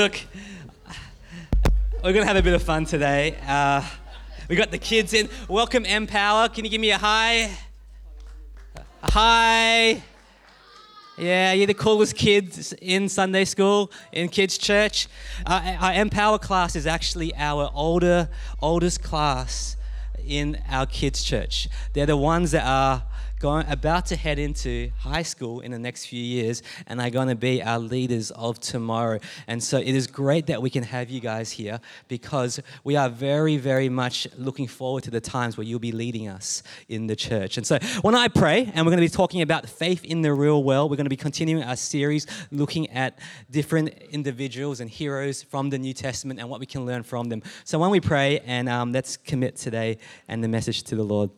look, 0.00 0.18
we're 2.02 2.14
going 2.14 2.22
to 2.22 2.26
have 2.26 2.36
a 2.36 2.42
bit 2.42 2.54
of 2.54 2.62
fun 2.62 2.86
today. 2.86 3.36
Uh, 3.46 3.86
we 4.48 4.56
got 4.56 4.70
the 4.70 4.78
kids 4.78 5.12
in. 5.12 5.28
Welcome, 5.46 5.84
Empower. 5.84 6.48
Can 6.48 6.64
you 6.64 6.70
give 6.70 6.80
me 6.80 6.90
a 6.90 6.96
hi? 6.96 7.54
Hi. 9.02 10.02
Yeah, 11.18 11.52
you're 11.52 11.66
the 11.66 11.74
coolest 11.74 12.16
kids 12.16 12.72
in 12.80 13.10
Sunday 13.10 13.44
school, 13.44 13.92
in 14.10 14.30
kids' 14.30 14.56
church. 14.56 15.06
Uh, 15.44 15.76
our 15.78 15.92
Empower 15.92 16.38
class 16.38 16.76
is 16.76 16.86
actually 16.86 17.34
our 17.34 17.70
older, 17.74 18.30
oldest 18.62 19.02
class 19.02 19.76
in 20.26 20.62
our 20.70 20.86
kids' 20.86 21.22
church. 21.22 21.68
They're 21.92 22.06
the 22.06 22.16
ones 22.16 22.52
that 22.52 22.64
are 22.64 23.02
going, 23.40 23.66
about 23.68 24.04
to 24.04 24.16
head 24.16 24.38
into 24.38 24.90
high 24.98 25.22
school 25.22 25.60
in 25.60 25.72
the 25.72 25.78
next 25.78 26.04
few 26.04 26.22
years 26.22 26.62
and 26.86 27.00
are 27.00 27.08
going 27.08 27.28
to 27.28 27.34
be 27.34 27.62
our 27.62 27.78
leaders 27.78 28.30
of 28.32 28.60
tomorrow. 28.60 29.18
And 29.46 29.62
so 29.62 29.78
it 29.78 29.94
is 29.94 30.06
great 30.06 30.46
that 30.48 30.60
we 30.60 30.68
can 30.68 30.82
have 30.82 31.08
you 31.08 31.20
guys 31.20 31.50
here 31.50 31.80
because 32.06 32.60
we 32.84 32.96
are 32.96 33.08
very, 33.08 33.56
very 33.56 33.88
much 33.88 34.28
looking 34.36 34.68
forward 34.68 35.04
to 35.04 35.10
the 35.10 35.22
times 35.22 35.56
where 35.56 35.64
you'll 35.64 35.78
be 35.78 35.90
leading 35.90 36.28
us 36.28 36.62
in 36.88 37.06
the 37.06 37.16
church. 37.16 37.56
And 37.56 37.66
so 37.66 37.78
when 38.02 38.14
I 38.14 38.28
pray, 38.28 38.70
and 38.74 38.84
we're 38.84 38.90
going 38.90 39.02
to 39.02 39.10
be 39.10 39.16
talking 39.16 39.40
about 39.40 39.66
faith 39.66 40.04
in 40.04 40.20
the 40.20 40.34
real 40.34 40.62
world, 40.62 40.90
we're 40.90 40.98
going 40.98 41.06
to 41.06 41.10
be 41.10 41.16
continuing 41.16 41.64
our 41.64 41.76
series 41.76 42.26
looking 42.50 42.90
at 42.90 43.18
different 43.50 43.88
individuals 44.10 44.80
and 44.80 44.90
heroes 44.90 45.42
from 45.42 45.70
the 45.70 45.78
New 45.78 45.94
Testament 45.94 46.40
and 46.40 46.50
what 46.50 46.60
we 46.60 46.66
can 46.66 46.84
learn 46.84 47.02
from 47.02 47.30
them. 47.30 47.42
So 47.64 47.78
when 47.78 47.88
we 47.88 48.00
pray, 48.00 48.40
and 48.40 48.68
um, 48.68 48.92
let's 48.92 49.16
commit 49.16 49.56
today 49.56 49.96
and 50.28 50.44
the 50.44 50.48
message 50.48 50.82
to 50.84 50.94
the 50.94 51.04
Lord. 51.04 51.30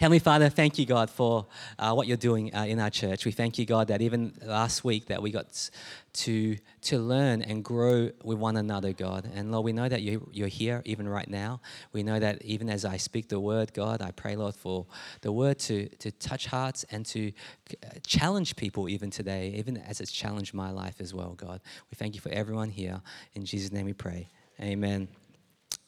Heavenly 0.00 0.18
Father, 0.18 0.48
thank 0.48 0.78
you, 0.78 0.86
God, 0.86 1.10
for 1.10 1.46
uh, 1.78 1.92
what 1.92 2.06
you're 2.06 2.16
doing 2.16 2.54
uh, 2.54 2.64
in 2.64 2.78
our 2.80 2.90
church. 2.90 3.24
We 3.24 3.32
thank 3.32 3.58
you, 3.58 3.66
God, 3.66 3.88
that 3.88 4.00
even 4.00 4.34
last 4.44 4.84
week 4.84 5.06
that 5.06 5.22
we 5.22 5.30
got 5.30 5.70
to 6.12 6.56
to 6.80 6.98
learn 6.98 7.42
and 7.42 7.62
grow 7.64 8.10
with 8.24 8.38
one 8.38 8.56
another, 8.56 8.92
God. 8.92 9.30
And 9.34 9.52
Lord, 9.52 9.64
we 9.64 9.72
know 9.72 9.88
that 9.88 10.02
you, 10.02 10.28
you're 10.32 10.48
here 10.48 10.82
even 10.84 11.08
right 11.08 11.28
now. 11.28 11.60
We 11.92 12.02
know 12.02 12.18
that 12.18 12.42
even 12.42 12.70
as 12.70 12.84
I 12.84 12.96
speak 12.96 13.28
the 13.28 13.40
word, 13.40 13.72
God, 13.72 14.00
I 14.00 14.10
pray, 14.12 14.36
Lord, 14.36 14.54
for 14.54 14.86
the 15.20 15.32
word 15.32 15.58
to 15.60 15.88
to 15.88 16.10
touch 16.12 16.46
hearts 16.46 16.84
and 16.90 17.04
to 17.06 17.32
uh, 17.84 17.88
challenge 18.06 18.56
people 18.56 18.88
even 18.88 19.10
today, 19.10 19.54
even 19.56 19.76
as 19.76 20.00
it's 20.00 20.12
challenged 20.12 20.54
my 20.54 20.70
life 20.70 21.00
as 21.00 21.12
well, 21.12 21.34
God. 21.34 21.60
We 21.90 21.96
thank 21.96 22.14
you 22.14 22.20
for 22.20 22.30
everyone 22.30 22.70
here. 22.70 23.00
In 23.34 23.44
Jesus' 23.44 23.72
name 23.72 23.86
we 23.86 23.94
pray. 23.94 24.28
Amen. 24.60 25.08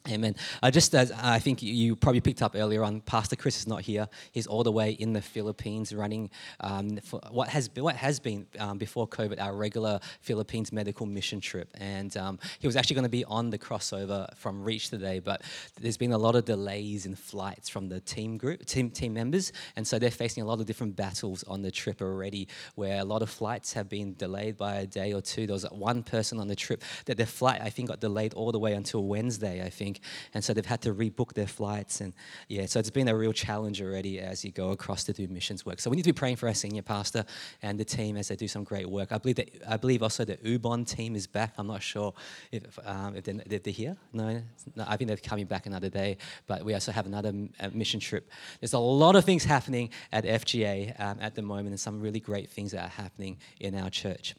Amen. 0.09 0.35
Uh, 0.63 0.71
just 0.71 0.95
as 0.95 1.11
I 1.11 1.37
think 1.37 1.61
you 1.61 1.95
probably 1.95 2.21
picked 2.21 2.41
up 2.41 2.55
earlier 2.55 2.83
on, 2.83 3.01
Pastor 3.01 3.35
Chris 3.35 3.59
is 3.59 3.67
not 3.67 3.81
here. 3.81 4.09
He's 4.31 4.47
all 4.47 4.63
the 4.63 4.71
way 4.71 4.91
in 4.93 5.13
the 5.13 5.21
Philippines 5.21 5.93
running 5.93 6.31
um, 6.59 6.97
what 7.29 7.49
has 7.49 7.67
been, 7.67 7.83
what 7.83 7.95
has 7.95 8.19
been 8.19 8.47
um, 8.57 8.79
before 8.79 9.07
COVID 9.07 9.39
our 9.39 9.55
regular 9.55 9.99
Philippines 10.21 10.73
medical 10.73 11.05
mission 11.05 11.39
trip, 11.39 11.69
and 11.75 12.17
um, 12.17 12.39
he 12.57 12.65
was 12.65 12.75
actually 12.75 12.95
going 12.95 13.05
to 13.05 13.09
be 13.09 13.23
on 13.25 13.51
the 13.51 13.59
crossover 13.59 14.27
from 14.35 14.63
Reach 14.63 14.89
today, 14.89 15.19
but 15.19 15.43
there's 15.79 15.97
been 15.97 16.13
a 16.13 16.17
lot 16.17 16.35
of 16.35 16.45
delays 16.45 17.05
in 17.05 17.13
flights 17.13 17.69
from 17.69 17.87
the 17.87 17.99
team 17.99 18.37
group 18.37 18.65
team 18.65 18.89
team 18.89 19.13
members, 19.13 19.53
and 19.75 19.85
so 19.85 19.99
they're 19.99 20.09
facing 20.09 20.41
a 20.41 20.47
lot 20.47 20.59
of 20.59 20.65
different 20.65 20.95
battles 20.95 21.43
on 21.43 21.61
the 21.61 21.69
trip 21.69 22.01
already, 22.01 22.47
where 22.73 23.01
a 23.01 23.05
lot 23.05 23.21
of 23.21 23.29
flights 23.29 23.73
have 23.73 23.87
been 23.87 24.15
delayed 24.15 24.57
by 24.57 24.77
a 24.77 24.87
day 24.87 25.13
or 25.13 25.21
two. 25.21 25.45
There 25.45 25.53
was 25.53 25.69
one 25.69 26.01
person 26.01 26.39
on 26.39 26.47
the 26.47 26.55
trip 26.55 26.83
that 27.05 27.17
their 27.17 27.27
flight 27.27 27.61
I 27.61 27.69
think 27.69 27.89
got 27.89 27.99
delayed 27.99 28.33
all 28.33 28.51
the 28.51 28.59
way 28.59 28.73
until 28.73 29.03
Wednesday, 29.03 29.63
I 29.63 29.69
think 29.69 29.90
And 30.33 30.43
so 30.43 30.53
they've 30.53 30.65
had 30.65 30.81
to 30.81 30.93
rebook 30.93 31.33
their 31.33 31.47
flights. 31.47 32.01
And 32.01 32.13
yeah, 32.47 32.65
so 32.65 32.79
it's 32.79 32.89
been 32.89 33.07
a 33.07 33.15
real 33.15 33.33
challenge 33.33 33.81
already 33.81 34.19
as 34.19 34.45
you 34.45 34.51
go 34.51 34.71
across 34.71 35.03
to 35.05 35.13
do 35.13 35.27
missions 35.27 35.65
work. 35.65 35.79
So 35.79 35.89
we 35.89 35.95
need 35.95 36.03
to 36.03 36.13
be 36.13 36.17
praying 36.17 36.37
for 36.37 36.47
our 36.47 36.53
senior 36.53 36.81
pastor 36.81 37.25
and 37.61 37.79
the 37.79 37.85
team 37.85 38.17
as 38.17 38.27
they 38.27 38.35
do 38.35 38.47
some 38.47 38.63
great 38.63 38.89
work. 38.89 39.11
I 39.11 39.17
believe 39.17 39.37
that 39.37 39.49
I 39.67 39.77
believe 39.77 40.03
also 40.03 40.25
the 40.25 40.37
Ubon 40.37 40.87
team 40.87 41.15
is 41.15 41.27
back. 41.27 41.53
I'm 41.57 41.67
not 41.67 41.81
sure 41.81 42.13
if, 42.51 42.79
um, 42.85 43.15
if, 43.15 43.23
they're, 43.23 43.59
they're 43.59 43.73
here. 43.73 43.97
No, 44.13 44.41
no, 44.75 44.85
I 44.87 44.97
think 44.97 45.07
they're 45.07 45.17
coming 45.17 45.45
back 45.45 45.65
another 45.65 45.89
day. 45.89 46.17
But 46.47 46.63
we 46.63 46.73
also 46.73 46.91
have 46.91 47.05
another 47.05 47.33
uh, 47.59 47.69
mission 47.73 47.99
trip. 47.99 48.29
There's 48.59 48.73
a 48.73 48.79
lot 48.79 49.15
of 49.15 49.25
things 49.25 49.43
happening 49.43 49.89
at 50.11 50.23
FGA 50.25 50.99
um, 50.99 51.17
at 51.21 51.35
the 51.35 51.41
moment, 51.41 51.69
and 51.69 51.79
some 51.79 51.99
really 51.99 52.19
great 52.19 52.49
things 52.49 52.71
that 52.71 52.85
are 52.85 53.01
happening 53.03 53.37
in 53.59 53.75
our 53.75 53.89
church. 53.89 54.35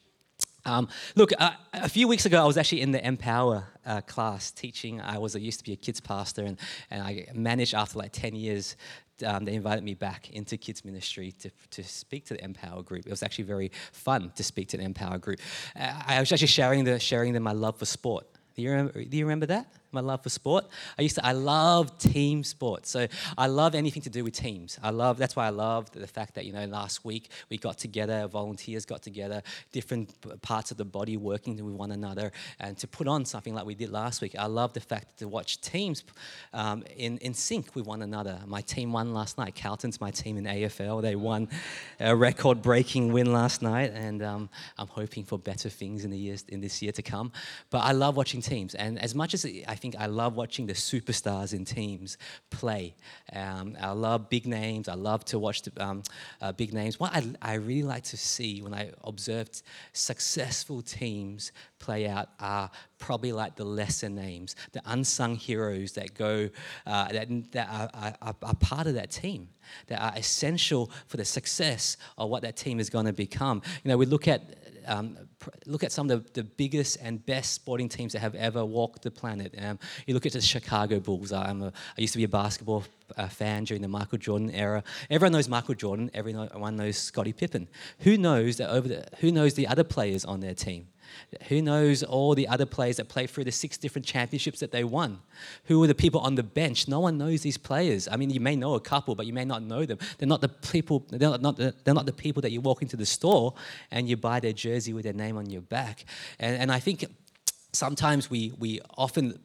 Um, 0.65 0.89
look, 1.17 1.33
uh, 1.39 1.53
a 1.73 1.89
few 1.89 2.07
weeks 2.07 2.27
ago, 2.27 2.43
I 2.43 2.47
was 2.47 2.57
actually 2.57 2.83
in 2.83 2.93
the 2.93 3.05
Empower 3.05 3.65
uh, 3.85 4.01
class 4.03 4.51
teaching. 4.51 5.01
I 5.01 5.19
was 5.19 5.35
I 5.35 5.41
used 5.41 5.59
to 5.59 5.65
be 5.65 5.73
a 5.73 5.77
kids 5.77 6.01
pastor, 6.01 6.45
and, 6.45 6.59
and 6.91 7.03
I 7.03 7.27
managed 7.35 7.75
after 7.75 7.99
like 7.99 8.13
10 8.13 8.35
years. 8.35 8.77
Um, 9.25 9.45
they 9.45 9.55
invited 9.55 9.85
me 9.85 9.95
back 9.95 10.31
into 10.31 10.57
kids 10.57 10.85
ministry 10.85 11.33
to, 11.33 11.51
to 11.71 11.85
speak 11.85 12.25
to 12.27 12.35
the 12.35 12.45
Empower 12.45 12.83
group. 12.83 13.07
It 13.07 13.11
was 13.11 13.23
actually 13.23 13.45
very 13.45 13.71
fun 13.93 14.33
to 14.37 14.43
speak 14.43 14.69
to 14.69 14.77
the 14.77 14.85
Empower 14.85 15.19
group. 15.19 15.39
Uh, 15.79 15.93
I 16.07 16.19
was 16.21 16.33
actually 16.33 16.49
sharing, 16.49 16.85
the, 16.85 16.99
sharing 16.99 17.33
them 17.33 17.43
my 17.43 17.53
love 17.53 17.79
for 17.79 17.85
sport. 17.85 18.27
Do 18.55 18.63
you 18.63 18.71
remember, 18.71 19.05
do 19.05 19.17
you 19.17 19.25
remember 19.25 19.47
that? 19.47 19.67
My 19.93 20.01
love 20.01 20.23
for 20.23 20.31
sport. 20.31 20.67
I 20.99 21.03
used 21.03 21.17
to, 21.17 21.27
I 21.27 21.33
love 21.33 21.99
team 21.99 22.45
sports. 22.45 22.91
So 22.91 23.07
I 23.37 23.47
love 23.47 23.75
anything 23.75 24.03
to 24.03 24.11
do 24.11 24.25
with 24.25 24.35
teams. 24.35 24.79
I 24.83 24.91
love, 24.91 25.19
that's 25.19 25.37
why 25.37 25.47
I 25.47 25.51
love 25.51 25.91
the 25.91 26.07
fact 26.07 26.35
that, 26.35 26.47
you 26.47 26.53
know, 26.53 26.65
last 26.67 27.05
week 27.05 27.31
we 27.51 27.59
got 27.59 27.79
together, 27.79 28.27
volunteers 28.29 28.87
got 28.87 29.03
together, 29.03 29.43
different 29.73 30.11
parts 30.43 30.71
of 30.71 30.77
the 30.77 30.85
body 30.85 31.17
working 31.17 31.57
with 31.63 31.75
one 31.75 31.93
another 31.93 32.33
and 32.59 32.77
to 32.79 32.87
put 32.87 33.07
on 33.07 33.25
something 33.25 33.55
like 33.55 33.67
we 33.67 33.75
did 33.75 33.91
last 33.91 34.23
week. 34.23 34.35
I 34.39 34.47
love 34.47 34.73
the 34.73 34.81
fact 34.81 35.19
to 35.19 35.29
watch 35.29 35.61
teams 35.61 36.05
um, 36.53 36.85
in, 36.97 37.19
in 37.19 37.35
sync 37.35 37.75
with 37.75 37.87
one 37.87 38.03
another. 38.03 38.41
My 38.47 38.63
team 38.63 38.93
won 38.93 39.13
last 39.13 39.39
night. 39.39 39.55
Carlton's 39.55 40.01
my 40.01 40.11
team 40.11 40.39
in 40.39 40.45
AFL. 40.45 41.03
They 41.03 41.17
won 41.17 41.49
a 42.01 42.17
record 42.17 42.63
breaking 42.63 43.13
win 43.13 43.33
last 43.33 43.63
night 43.63 43.93
and 43.95 44.23
um, 44.23 44.49
I'm 44.79 44.89
hoping 44.89 45.25
for 45.25 45.39
better 45.39 45.69
things 45.69 46.05
in 46.05 46.11
the 46.11 46.19
years, 46.19 46.45
in 46.49 46.61
this 46.61 46.81
year 46.81 46.93
to 46.93 47.03
come. 47.03 47.33
But 47.71 47.79
I 47.79 47.93
love 47.93 48.17
watching 48.17 48.41
teams. 48.41 48.75
And 48.75 48.99
as 48.99 49.15
much 49.15 49.35
as 49.35 49.45
I 49.45 49.75
think 49.83 49.97
I 49.99 50.07
love 50.07 50.37
watching 50.37 50.67
the 50.67 50.75
superstars 50.75 51.53
in 51.53 51.65
teams 51.65 52.17
play. 52.51 52.95
Um, 53.33 53.77
I 53.81 53.91
love 53.91 54.31
big 54.31 54.47
names. 54.47 54.89
I 54.89 54.95
love 54.95 55.25
to 55.27 55.41
watch 55.41 55.63
the, 55.63 55.73
um, 55.85 56.05
uh, 56.41 56.53
big 56.53 56.73
names. 56.73 57.01
What 57.01 57.13
I, 57.13 57.25
I 57.43 57.55
really 57.55 57.83
like 57.83 58.05
to 58.05 58.17
see 58.17 58.63
when 58.63 58.73
I 58.73 58.93
observed 59.03 59.63
successful 59.93 60.83
teams 60.83 61.51
play 61.81 62.07
out 62.07 62.29
are 62.39 62.71
probably 62.99 63.33
like 63.33 63.57
the 63.57 63.65
lesser 63.65 64.09
names, 64.09 64.55
the 64.71 64.81
unsung 64.87 65.35
heroes 65.35 65.93
that 65.95 66.15
go, 66.15 66.49
uh, 66.87 67.09
that, 67.09 67.29
that 67.51 67.69
are, 67.69 68.15
are, 68.23 68.37
are 68.41 68.55
part 68.55 68.87
of 68.87 68.95
that 68.95 69.11
team 69.11 69.49
that 69.89 70.01
are 70.01 70.13
essential 70.17 70.91
for 71.09 71.17
the 71.17 71.25
success 71.25 71.97
of 72.19 72.31
what 72.31 72.43
that 72.43 72.57
team 72.57 72.79
is 72.79 72.89
going 72.89 73.07
to 73.07 73.13
become. 73.13 73.63
You 73.83 73.89
know, 73.91 73.97
we 73.97 74.07
look 74.07 74.29
at 74.29 74.43
um, 74.87 75.19
look 75.67 75.85
at 75.85 75.93
some 75.93 76.11
of 76.11 76.25
the, 76.25 76.43
the, 76.43 76.45
biggest 76.45 76.99
and 77.03 77.25
best 77.25 77.53
sporting 77.53 77.89
teams 77.89 78.13
that 78.13 78.21
have 78.21 78.35
ever 78.35 78.65
walked 78.65 79.03
the 79.03 79.11
planet. 79.11 79.55
Um, 79.59 79.79
you 80.07 80.15
look 80.15 80.27
at 80.27 80.33
the 80.33 80.41
Chicago 80.41 81.01
Bulls. 81.01 81.33
I'm 81.33 81.63
a, 81.63 81.67
I 81.67 82.01
used 82.01 82.13
to 82.13 82.19
be 82.19 82.25
a 82.25 82.29
basketball 82.29 82.85
uh, 83.17 83.29
fan 83.29 83.65
during 83.65 83.83
the 83.83 83.89
Michael 83.89 84.19
Jordan 84.19 84.51
era. 84.51 84.83
Everyone 85.11 85.33
knows 85.33 85.49
Michael 85.49 85.75
Jordan. 85.75 86.11
Everyone 86.15 86.77
knows 86.77 86.97
Scottie 86.97 87.33
Pippen. 87.33 87.69
Who 88.01 88.17
knows 88.17 88.57
that 88.59 88.71
over 88.71 88.89
the, 88.89 89.07
who 89.21 89.33
knows 89.33 89.55
the 89.55 89.67
other 89.67 89.85
players 89.85 90.25
on 90.25 90.41
their 90.41 90.55
team? 90.55 90.89
Who 91.49 91.63
knows 91.63 92.03
all 92.03 92.35
the 92.35 92.49
other 92.49 92.67
players 92.67 92.97
that 92.97 93.09
played 93.09 93.31
through 93.31 93.45
the 93.45 93.53
six 93.53 93.79
different 93.79 94.07
championships 94.07 94.61
that 94.61 94.73
they 94.73 94.85
won? 94.85 95.21
Who 95.65 95.83
are 95.83 95.87
the 95.87 95.95
people 95.95 96.21
on 96.21 96.35
the 96.35 96.43
bench? 96.43 96.89
No 96.89 97.01
one 97.01 97.19
knows 97.19 97.43
these 97.43 97.59
players. 97.59 98.09
I 98.09 98.17
mean, 98.17 98.31
you 98.31 98.41
may 98.41 98.57
know 98.57 98.75
a 98.75 98.81
couple, 98.81 99.15
but 99.15 99.27
you 99.27 99.33
may 99.33 99.45
not 99.45 99.63
know 99.63 99.85
them. 99.85 99.99
They're 100.19 100.29
not 100.29 100.41
the 100.41 100.49
people. 100.49 101.07
They're 101.11 101.39
not 101.39 101.57
the, 101.57 101.75
they're 101.85 101.95
not 101.95 102.07
the 102.07 102.13
people 102.13 102.43
that 102.43 102.53
you 102.53 102.61
walk 102.61 102.83
into 102.83 102.97
the 102.97 103.07
store 103.07 103.55
and 103.91 104.09
you 104.09 104.17
buy 104.17 104.41
their 104.41 104.53
jersey 104.53 104.93
with 104.93 105.05
their 105.05 105.13
name 105.13 105.37
on 105.37 105.51
your 105.51 105.63
back. 105.63 106.05
And, 106.39 106.57
and 106.57 106.73
I 106.73 106.81
think 106.81 107.05
sometimes 107.73 108.31
we 108.31 108.53
we 108.59 108.81
often 108.97 109.39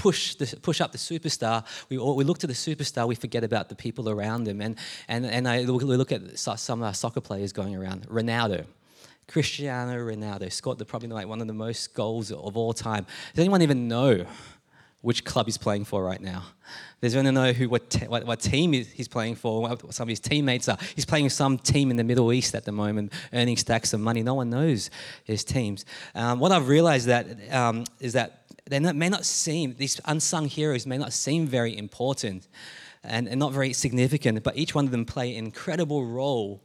push 0.00 0.34
the, 0.36 0.56
push 0.62 0.80
up 0.80 0.92
the 0.92 0.98
superstar. 0.98 1.64
We, 1.90 1.98
we 1.98 2.24
look 2.24 2.38
to 2.38 2.46
the 2.46 2.54
superstar, 2.54 3.06
we 3.06 3.14
forget 3.14 3.44
about 3.44 3.68
the 3.68 3.74
people 3.74 4.08
around 4.08 4.44
them. 4.44 4.62
And, 4.62 4.76
and, 5.08 5.26
and 5.26 5.46
I, 5.46 5.64
we 5.64 5.96
look 5.96 6.10
at 6.10 6.38
some 6.38 6.82
our 6.82 6.94
soccer 6.94 7.20
players 7.20 7.52
going 7.52 7.76
around. 7.76 8.08
Ronaldo, 8.08 8.64
Cristiano 9.30 9.96
Ronaldo 9.96 10.50
scored 10.52 10.78
the, 10.78 10.84
probably 10.84 11.08
like 11.08 11.28
one 11.28 11.40
of 11.40 11.46
the 11.46 11.52
most 11.52 11.94
goals 11.94 12.32
of 12.32 12.56
all 12.56 12.72
time. 12.72 13.06
Does 13.32 13.42
anyone 13.42 13.62
even 13.62 13.86
know 13.86 14.26
which 15.02 15.24
club 15.24 15.46
he's 15.46 15.56
playing 15.56 15.84
for 15.84 16.04
right 16.04 16.20
now? 16.20 16.46
Does 17.00 17.14
anyone 17.14 17.34
know 17.34 17.52
who 17.52 17.68
what, 17.68 17.90
te- 17.90 18.08
what, 18.08 18.26
what, 18.26 18.40
team 18.40 18.72
he's 18.72 19.06
playing 19.06 19.36
for? 19.36 19.62
What 19.62 19.94
some 19.94 20.06
of 20.06 20.08
his 20.08 20.18
teammates 20.18 20.68
are. 20.68 20.76
He's 20.96 21.04
playing 21.04 21.28
some 21.30 21.58
team 21.58 21.92
in 21.92 21.96
the 21.96 22.02
Middle 22.02 22.32
East 22.32 22.56
at 22.56 22.64
the 22.64 22.72
moment, 22.72 23.12
earning 23.32 23.56
stacks 23.56 23.92
of 23.92 24.00
money. 24.00 24.24
No 24.24 24.34
one 24.34 24.50
knows 24.50 24.90
his 25.22 25.44
teams. 25.44 25.84
Um, 26.16 26.40
what 26.40 26.50
I've 26.50 26.66
realized 26.66 27.06
that 27.06 27.28
um, 27.52 27.84
is 28.00 28.14
that 28.14 28.46
they 28.68 28.80
may 28.80 29.08
not 29.08 29.24
seem 29.24 29.76
these 29.78 30.00
unsung 30.06 30.46
heroes 30.46 30.88
may 30.88 30.98
not 30.98 31.12
seem 31.12 31.46
very 31.46 31.78
important 31.78 32.48
and, 33.04 33.28
and 33.28 33.38
not 33.38 33.52
very 33.52 33.74
significant, 33.74 34.42
but 34.42 34.56
each 34.56 34.74
one 34.74 34.86
of 34.86 34.90
them 34.90 35.04
play 35.04 35.36
an 35.36 35.44
incredible 35.44 36.04
role 36.04 36.60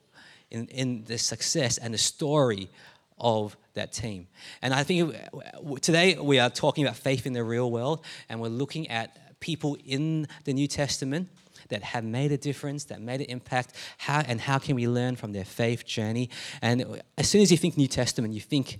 in, 0.52 0.68
in 0.68 1.04
the 1.06 1.18
success 1.18 1.78
and 1.78 1.94
the 1.94 1.98
story 1.98 2.70
of 3.18 3.56
that 3.74 3.92
team. 3.92 4.28
And 4.62 4.74
I 4.74 4.84
think 4.84 5.16
today 5.82 6.16
we 6.16 6.40
are 6.40 6.50
talking 6.50 6.84
about 6.84 6.98
faith 6.98 7.26
in 7.26 7.34
the 7.34 7.44
real 7.44 7.72
world, 7.72 8.04
and 8.30 8.42
we're 8.42 8.50
looking 8.50 8.90
at 8.90 9.40
people 9.40 9.78
in 9.86 10.28
the 10.44 10.54
New 10.54 10.68
Testament 10.68 11.30
that 11.70 11.84
have 11.84 12.04
made 12.04 12.32
a 12.32 12.38
difference, 12.38 12.86
that 12.86 13.02
made 13.02 13.22
an 13.22 13.28
impact, 13.28 13.74
how, 13.98 14.20
and 14.20 14.40
how 14.40 14.60
can 14.60 14.76
we 14.76 14.88
learn 14.88 15.16
from 15.16 15.34
their 15.34 15.46
faith 15.46 15.86
journey. 15.86 16.30
And 16.62 17.02
as 17.18 17.30
soon 17.30 17.42
as 17.42 17.52
you 17.52 17.58
think 17.58 17.78
New 17.78 17.88
Testament, 17.88 18.34
you 18.34 18.42
think 18.42 18.80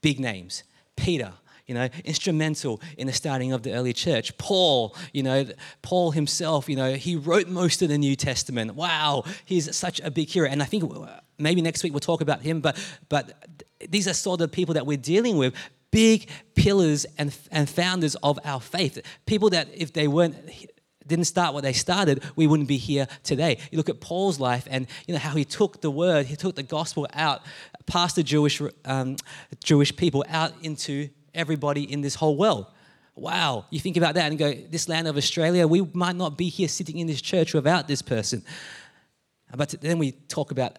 big 0.00 0.18
names, 0.18 0.64
Peter, 0.96 1.32
you 1.66 1.74
know, 1.74 1.88
instrumental 2.04 2.80
in 2.98 3.06
the 3.06 3.12
starting 3.12 3.52
of 3.52 3.62
the 3.62 3.72
early 3.72 3.92
church. 3.92 4.36
Paul, 4.38 4.96
you 5.12 5.22
know, 5.22 5.46
Paul 5.82 6.10
himself, 6.12 6.68
you 6.68 6.76
know, 6.76 6.94
he 6.94 7.16
wrote 7.16 7.48
most 7.48 7.82
of 7.82 7.88
the 7.88 7.98
New 7.98 8.16
Testament. 8.16 8.74
Wow, 8.74 9.24
he's 9.44 9.74
such 9.76 10.00
a 10.00 10.10
big 10.10 10.28
hero. 10.28 10.48
And 10.48 10.62
I 10.62 10.66
think 10.66 10.92
maybe 11.38 11.62
next 11.62 11.82
week 11.82 11.92
we'll 11.92 12.00
talk 12.00 12.20
about 12.20 12.42
him, 12.42 12.60
but 12.60 12.78
but 13.08 13.32
these 13.88 14.06
are 14.08 14.14
sort 14.14 14.40
of 14.40 14.52
people 14.52 14.74
that 14.74 14.86
we're 14.86 14.96
dealing 14.96 15.36
with, 15.38 15.54
big 15.90 16.28
pillars 16.54 17.06
and, 17.18 17.36
and 17.50 17.68
founders 17.68 18.14
of 18.16 18.38
our 18.44 18.60
faith. 18.60 19.00
People 19.26 19.50
that 19.50 19.68
if 19.74 19.92
they 19.92 20.08
weren't 20.08 20.36
didn't 21.06 21.24
start 21.24 21.52
what 21.54 21.64
they 21.64 21.72
started, 21.72 22.22
we 22.36 22.46
wouldn't 22.46 22.68
be 22.68 22.76
here 22.76 23.08
today. 23.24 23.58
You 23.72 23.78
look 23.78 23.88
at 23.88 24.00
Paul's 24.00 24.38
life 24.38 24.68
and 24.70 24.86
you 25.06 25.14
know 25.14 25.18
how 25.18 25.34
he 25.34 25.44
took 25.44 25.80
the 25.80 25.90
word, 25.90 26.26
he 26.26 26.36
took 26.36 26.54
the 26.54 26.62
gospel 26.62 27.06
out 27.12 27.42
past 27.86 28.16
the 28.16 28.22
Jewish 28.22 28.62
um, 28.84 29.16
Jewish 29.62 29.94
people 29.94 30.24
out 30.28 30.52
into 30.62 31.08
everybody 31.34 31.90
in 31.90 32.00
this 32.00 32.14
whole 32.14 32.36
world. 32.36 32.66
Wow, 33.14 33.66
you 33.70 33.80
think 33.80 33.96
about 33.96 34.14
that 34.14 34.30
and 34.30 34.38
go, 34.38 34.52
this 34.52 34.88
land 34.88 35.08
of 35.08 35.16
Australia, 35.16 35.66
we 35.66 35.82
might 35.92 36.16
not 36.16 36.38
be 36.38 36.48
here 36.48 36.68
sitting 36.68 36.98
in 36.98 37.06
this 37.06 37.20
church 37.20 37.52
without 37.52 37.86
this 37.88 38.02
person. 38.02 38.42
But 39.54 39.70
then 39.80 39.98
we 39.98 40.12
talk 40.12 40.52
about 40.52 40.78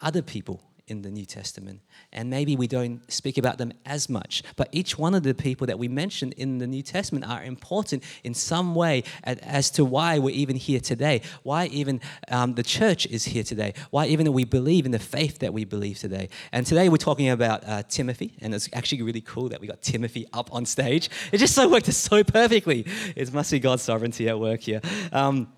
other 0.00 0.22
people 0.22 0.62
in 0.90 1.02
the 1.02 1.10
New 1.10 1.24
Testament. 1.24 1.80
And 2.12 2.28
maybe 2.28 2.56
we 2.56 2.66
don't 2.66 3.10
speak 3.10 3.38
about 3.38 3.58
them 3.58 3.72
as 3.86 4.08
much. 4.08 4.42
But 4.56 4.68
each 4.72 4.98
one 4.98 5.14
of 5.14 5.22
the 5.22 5.34
people 5.34 5.66
that 5.68 5.78
we 5.78 5.88
mention 5.88 6.32
in 6.32 6.58
the 6.58 6.66
New 6.66 6.82
Testament 6.82 7.24
are 7.24 7.42
important 7.42 8.02
in 8.24 8.34
some 8.34 8.74
way 8.74 9.04
as 9.24 9.70
to 9.72 9.84
why 9.84 10.18
we're 10.18 10.34
even 10.34 10.56
here 10.56 10.80
today, 10.80 11.22
why 11.42 11.66
even 11.66 12.00
um, 12.28 12.54
the 12.54 12.62
church 12.62 13.06
is 13.06 13.24
here 13.24 13.44
today, 13.44 13.74
why 13.90 14.06
even 14.06 14.32
we 14.32 14.44
believe 14.44 14.86
in 14.86 14.92
the 14.92 14.98
faith 14.98 15.38
that 15.38 15.52
we 15.52 15.64
believe 15.64 15.98
today. 15.98 16.28
And 16.52 16.66
today 16.66 16.88
we're 16.88 16.96
talking 16.96 17.30
about 17.30 17.66
uh, 17.66 17.82
Timothy, 17.84 18.34
and 18.40 18.54
it's 18.54 18.68
actually 18.72 19.02
really 19.02 19.20
cool 19.20 19.48
that 19.50 19.60
we 19.60 19.66
got 19.66 19.82
Timothy 19.82 20.26
up 20.32 20.52
on 20.52 20.66
stage. 20.66 21.08
It 21.32 21.38
just 21.38 21.54
so 21.54 21.68
worked 21.68 21.86
so 21.92 22.24
perfectly. 22.24 22.86
It 23.16 23.32
must 23.32 23.50
be 23.50 23.58
God's 23.58 23.82
sovereignty 23.82 24.28
at 24.28 24.38
work 24.38 24.60
here. 24.60 24.80
Um, 25.12 25.52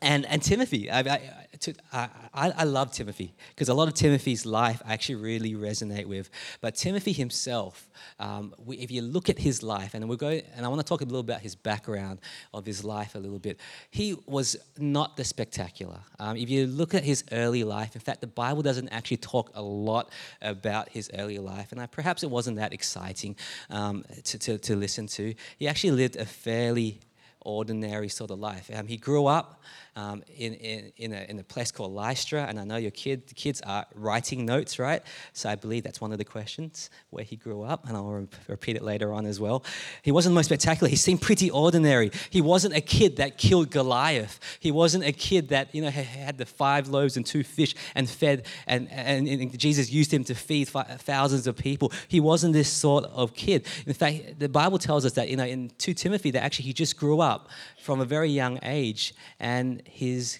and, 0.00 0.26
and 0.26 0.42
Timothy, 0.42 0.90
I, 0.90 1.00
I, 1.00 1.41
to, 1.62 1.74
I, 1.92 2.08
I 2.34 2.64
love 2.64 2.92
Timothy 2.92 3.34
because 3.50 3.68
a 3.68 3.74
lot 3.74 3.88
of 3.88 3.94
Timothy's 3.94 4.44
life 4.44 4.82
I 4.84 4.92
actually 4.92 5.16
really 5.16 5.54
resonate 5.54 6.06
with. 6.06 6.30
But 6.60 6.74
Timothy 6.74 7.12
himself, 7.12 7.88
um, 8.18 8.54
we, 8.64 8.76
if 8.78 8.90
you 8.90 9.02
look 9.02 9.28
at 9.28 9.38
his 9.38 9.62
life, 9.62 9.94
and 9.94 10.08
we'll 10.08 10.18
go, 10.18 10.28
and 10.28 10.66
I 10.66 10.68
want 10.68 10.80
to 10.80 10.86
talk 10.86 11.00
a 11.00 11.04
little 11.04 11.20
about 11.20 11.40
his 11.40 11.54
background 11.54 12.20
of 12.52 12.66
his 12.66 12.84
life 12.84 13.14
a 13.14 13.18
little 13.18 13.38
bit. 13.38 13.58
He 13.90 14.16
was 14.26 14.56
not 14.78 15.16
the 15.16 15.24
spectacular. 15.24 16.00
Um, 16.18 16.36
if 16.36 16.50
you 16.50 16.66
look 16.66 16.94
at 16.94 17.04
his 17.04 17.24
early 17.32 17.64
life, 17.64 17.94
in 17.94 18.00
fact, 18.00 18.20
the 18.20 18.26
Bible 18.26 18.62
doesn't 18.62 18.88
actually 18.88 19.18
talk 19.18 19.50
a 19.54 19.62
lot 19.62 20.10
about 20.40 20.88
his 20.88 21.10
early 21.18 21.38
life, 21.38 21.72
and 21.72 21.80
I, 21.80 21.86
perhaps 21.86 22.22
it 22.22 22.30
wasn't 22.30 22.56
that 22.56 22.72
exciting 22.72 23.36
um, 23.70 24.04
to, 24.24 24.38
to, 24.38 24.58
to 24.58 24.76
listen 24.76 25.06
to. 25.08 25.34
He 25.58 25.68
actually 25.68 25.92
lived 25.92 26.16
a 26.16 26.26
fairly 26.26 27.00
ordinary 27.44 28.08
sort 28.08 28.30
of 28.30 28.38
life. 28.38 28.70
Um, 28.72 28.86
he 28.86 28.96
grew 28.96 29.26
up 29.26 29.60
um, 29.94 30.22
in, 30.38 30.54
in, 30.54 30.92
in, 30.96 31.12
a, 31.12 31.26
in 31.28 31.38
a 31.38 31.42
place 31.42 31.70
called 31.70 31.92
Lystra, 31.92 32.46
and 32.48 32.58
I 32.58 32.64
know 32.64 32.76
your 32.76 32.90
kid, 32.90 33.26
the 33.28 33.34
kids 33.34 33.60
are 33.62 33.84
writing 33.94 34.46
notes, 34.46 34.78
right? 34.78 35.02
So 35.34 35.50
I 35.50 35.54
believe 35.54 35.82
that's 35.84 36.00
one 36.00 36.12
of 36.12 36.18
the 36.18 36.24
questions 36.24 36.88
where 37.10 37.24
he 37.24 37.36
grew 37.36 37.62
up, 37.62 37.86
and 37.86 37.96
I'll 37.96 38.08
re- 38.08 38.28
repeat 38.48 38.76
it 38.76 38.82
later 38.82 39.12
on 39.12 39.26
as 39.26 39.38
well. 39.38 39.64
He 40.00 40.10
wasn't 40.10 40.32
the 40.32 40.36
most 40.36 40.46
spectacular. 40.46 40.88
He 40.88 40.96
seemed 40.96 41.20
pretty 41.20 41.50
ordinary. 41.50 42.10
He 42.30 42.40
wasn't 42.40 42.74
a 42.74 42.80
kid 42.80 43.16
that 43.16 43.36
killed 43.36 43.70
Goliath. 43.70 44.40
He 44.60 44.72
wasn't 44.72 45.04
a 45.04 45.12
kid 45.12 45.48
that 45.48 45.74
you 45.74 45.82
know 45.82 45.90
had 45.90 46.38
the 46.38 46.46
five 46.46 46.88
loaves 46.88 47.18
and 47.18 47.26
two 47.26 47.44
fish 47.44 47.74
and 47.94 48.08
fed, 48.08 48.46
and, 48.66 48.90
and, 48.90 49.28
and 49.28 49.58
Jesus 49.58 49.90
used 49.90 50.12
him 50.12 50.24
to 50.24 50.34
feed 50.34 50.68
thousands 50.68 51.46
of 51.46 51.56
people. 51.56 51.92
He 52.08 52.20
wasn't 52.20 52.54
this 52.54 52.72
sort 52.72 53.04
of 53.04 53.34
kid. 53.34 53.66
In 53.86 53.92
fact, 53.92 54.38
the 54.38 54.48
Bible 54.48 54.78
tells 54.78 55.04
us 55.04 55.12
that 55.12 55.28
you 55.28 55.36
know 55.36 55.44
in 55.44 55.70
2 55.76 55.92
Timothy 55.92 56.30
that 56.30 56.42
actually 56.42 56.64
he 56.64 56.72
just 56.72 56.96
grew 56.96 57.20
up 57.20 57.48
from 57.78 58.00
a 58.00 58.04
very 58.04 58.30
young 58.30 58.58
age, 58.62 59.14
and 59.38 59.81
his 59.88 60.38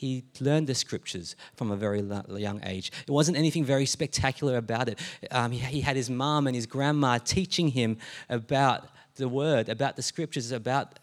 he 0.00 0.24
learned 0.40 0.66
the 0.66 0.74
scriptures 0.74 1.36
from 1.56 1.70
a 1.70 1.76
very 1.76 2.00
young 2.00 2.62
age. 2.64 2.90
It 3.06 3.10
wasn't 3.10 3.36
anything 3.36 3.66
very 3.66 3.84
spectacular 3.84 4.56
about 4.56 4.88
it. 4.88 4.98
Um, 5.30 5.52
he, 5.52 5.58
he, 5.58 5.82
had 5.82 5.94
his 5.94 6.08
mom 6.08 6.46
and 6.46 6.56
his 6.56 6.64
grandma 6.64 7.18
teaching 7.18 7.68
him 7.68 7.98
about 8.30 8.88
the 9.16 9.28
word, 9.28 9.68
about 9.68 9.96
the 9.96 10.02
scriptures, 10.02 10.52
about 10.52 10.98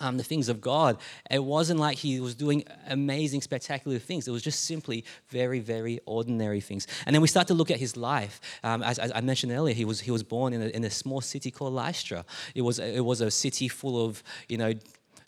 um, 0.00 0.18
the 0.18 0.22
things 0.22 0.50
of 0.50 0.60
God. 0.60 0.98
It 1.30 1.42
wasn't 1.42 1.80
like 1.80 1.96
he 1.96 2.20
was 2.20 2.34
doing 2.34 2.64
amazing, 2.88 3.40
spectacular 3.40 3.98
things. 3.98 4.28
It 4.28 4.30
was 4.30 4.42
just 4.42 4.64
simply 4.64 5.06
very, 5.28 5.60
very 5.60 6.00
ordinary 6.04 6.60
things. 6.60 6.86
And 7.06 7.14
then 7.14 7.22
we 7.22 7.28
start 7.28 7.48
to 7.48 7.54
look 7.54 7.70
at 7.70 7.78
his 7.78 7.96
life. 7.96 8.40
Um, 8.62 8.82
as, 8.82 8.98
as, 8.98 9.10
I 9.14 9.22
mentioned 9.22 9.52
earlier, 9.52 9.74
he 9.74 9.86
was, 9.86 10.00
he 10.00 10.10
was 10.10 10.22
born 10.22 10.52
in 10.52 10.62
a, 10.62 10.66
in 10.66 10.84
a 10.84 10.90
small 10.90 11.22
city 11.22 11.50
called 11.50 11.72
Lystra. 11.72 12.26
It 12.54 12.60
was, 12.62 12.78
it 12.78 13.04
was 13.04 13.22
a 13.22 13.30
city 13.30 13.68
full 13.68 14.04
of, 14.04 14.22
you 14.48 14.58
know, 14.58 14.74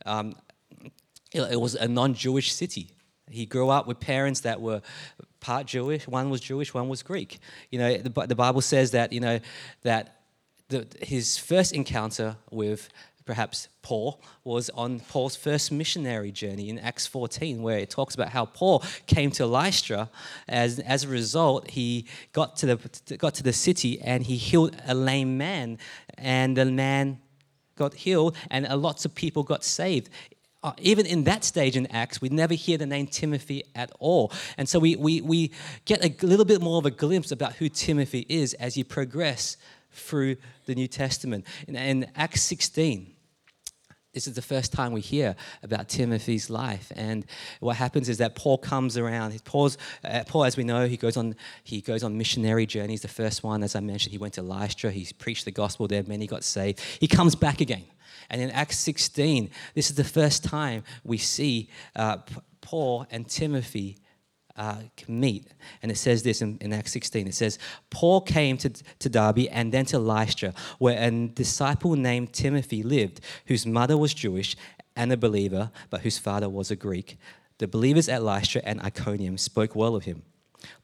um, 0.06 0.34
it 1.32 1.60
was 1.60 1.74
a 1.74 1.86
non-Jewish 1.86 2.52
city. 2.52 2.90
He 3.28 3.46
grew 3.46 3.68
up 3.68 3.86
with 3.86 4.00
parents 4.00 4.40
that 4.40 4.60
were 4.60 4.82
part 5.38 5.66
Jewish. 5.66 6.06
One 6.06 6.30
was 6.30 6.40
Jewish, 6.40 6.74
one 6.74 6.88
was 6.88 7.02
Greek. 7.02 7.38
You 7.70 7.78
know, 7.78 7.96
the, 7.96 8.26
the 8.26 8.34
Bible 8.34 8.60
says 8.60 8.90
that 8.90 9.12
you 9.12 9.20
know 9.20 9.40
that 9.82 10.20
the, 10.68 10.86
his 11.00 11.38
first 11.38 11.72
encounter 11.72 12.36
with 12.50 12.88
perhaps 13.24 13.68
Paul 13.82 14.20
was 14.42 14.70
on 14.70 15.00
Paul's 15.00 15.36
first 15.36 15.70
missionary 15.70 16.32
journey 16.32 16.68
in 16.68 16.78
Acts 16.78 17.06
14, 17.06 17.62
where 17.62 17.78
it 17.78 17.88
talks 17.88 18.14
about 18.14 18.30
how 18.30 18.44
Paul 18.44 18.82
came 19.06 19.30
to 19.32 19.46
Lystra. 19.46 20.10
As, 20.48 20.80
as 20.80 21.04
a 21.04 21.08
result, 21.08 21.70
he 21.70 22.06
got 22.32 22.56
to, 22.56 22.66
the, 22.66 23.16
got 23.16 23.34
to 23.34 23.44
the 23.44 23.52
city 23.52 24.00
and 24.00 24.24
he 24.24 24.36
healed 24.36 24.74
a 24.86 24.94
lame 24.94 25.38
man, 25.38 25.78
and 26.18 26.56
the 26.56 26.64
man 26.64 27.20
got 27.76 27.94
healed, 27.94 28.36
and 28.50 28.66
lots 28.82 29.04
of 29.04 29.14
people 29.14 29.42
got 29.42 29.64
saved 29.64 30.10
uh, 30.62 30.72
even 30.78 31.06
in 31.06 31.24
that 31.24 31.42
stage 31.44 31.76
in 31.76 31.86
Acts, 31.86 32.20
we 32.20 32.28
never 32.28 32.54
hear 32.54 32.76
the 32.76 32.86
name 32.86 33.06
Timothy 33.06 33.64
at 33.74 33.90
all. 33.98 34.30
And 34.58 34.68
so 34.68 34.78
we, 34.78 34.96
we, 34.96 35.20
we 35.20 35.52
get 35.86 36.04
a 36.04 36.26
little 36.26 36.44
bit 36.44 36.60
more 36.60 36.78
of 36.78 36.86
a 36.86 36.90
glimpse 36.90 37.32
about 37.32 37.54
who 37.54 37.68
Timothy 37.68 38.26
is 38.28 38.52
as 38.54 38.76
you 38.76 38.84
progress 38.84 39.56
through 39.92 40.36
the 40.66 40.74
New 40.74 40.86
Testament. 40.86 41.46
In, 41.66 41.76
in 41.76 42.10
Acts 42.14 42.42
16, 42.42 43.14
this 44.12 44.26
is 44.26 44.34
the 44.34 44.42
first 44.42 44.72
time 44.72 44.92
we 44.92 45.00
hear 45.00 45.36
about 45.62 45.88
Timothy's 45.88 46.50
life. 46.50 46.90
And 46.96 47.24
what 47.60 47.76
happens 47.76 48.08
is 48.08 48.18
that 48.18 48.34
Paul 48.34 48.58
comes 48.58 48.98
around. 48.98 49.42
Paul's, 49.44 49.78
uh, 50.04 50.24
Paul, 50.26 50.44
as 50.44 50.56
we 50.56 50.64
know, 50.64 50.88
he 50.88 50.96
goes 50.96 51.16
on 51.16 51.36
he 51.62 51.80
goes 51.80 52.02
on 52.02 52.18
missionary 52.18 52.66
journeys. 52.66 53.02
The 53.02 53.08
first 53.08 53.44
one, 53.44 53.62
as 53.62 53.76
I 53.76 53.80
mentioned, 53.80 54.10
he 54.10 54.18
went 54.18 54.34
to 54.34 54.42
Lystra. 54.42 54.90
He 54.90 55.06
preached 55.16 55.44
the 55.44 55.52
gospel 55.52 55.86
there. 55.86 56.02
Many 56.02 56.26
got 56.26 56.42
saved. 56.42 56.80
He 56.98 57.06
comes 57.06 57.36
back 57.36 57.60
again. 57.60 57.84
And 58.30 58.40
in 58.40 58.50
Acts 58.50 58.78
16, 58.78 59.50
this 59.74 59.90
is 59.90 59.96
the 59.96 60.04
first 60.04 60.44
time 60.44 60.84
we 61.04 61.18
see 61.18 61.68
uh, 61.96 62.18
Paul 62.60 63.06
and 63.10 63.28
Timothy 63.28 63.98
uh, 64.56 64.76
meet. 65.08 65.46
And 65.82 65.90
it 65.90 65.96
says 65.96 66.22
this 66.22 66.42
in, 66.42 66.58
in, 66.60 66.72
Acts 66.72 66.92
16 66.92 67.26
it 67.26 67.34
says, 67.34 67.58
Paul 67.88 68.20
came 68.20 68.56
to, 68.58 68.68
to 68.68 69.08
Derbe 69.08 69.48
and 69.50 69.72
then 69.72 69.86
to 69.86 69.98
Lystra, 69.98 70.52
where 70.78 71.02
a 71.02 71.28
disciple 71.28 71.96
named 71.96 72.32
Timothy 72.32 72.82
lived, 72.82 73.20
whose 73.46 73.66
mother 73.66 73.96
was 73.96 74.12
Jewish 74.12 74.56
and 74.94 75.12
a 75.12 75.16
believer, 75.16 75.70
but 75.88 76.02
whose 76.02 76.18
father 76.18 76.48
was 76.48 76.70
a 76.70 76.76
Greek. 76.76 77.16
The 77.58 77.68
believers 77.68 78.08
at 78.08 78.22
Lystra 78.22 78.60
and 78.64 78.80
Iconium 78.80 79.38
spoke 79.38 79.74
well 79.74 79.96
of 79.96 80.04
him. 80.04 80.22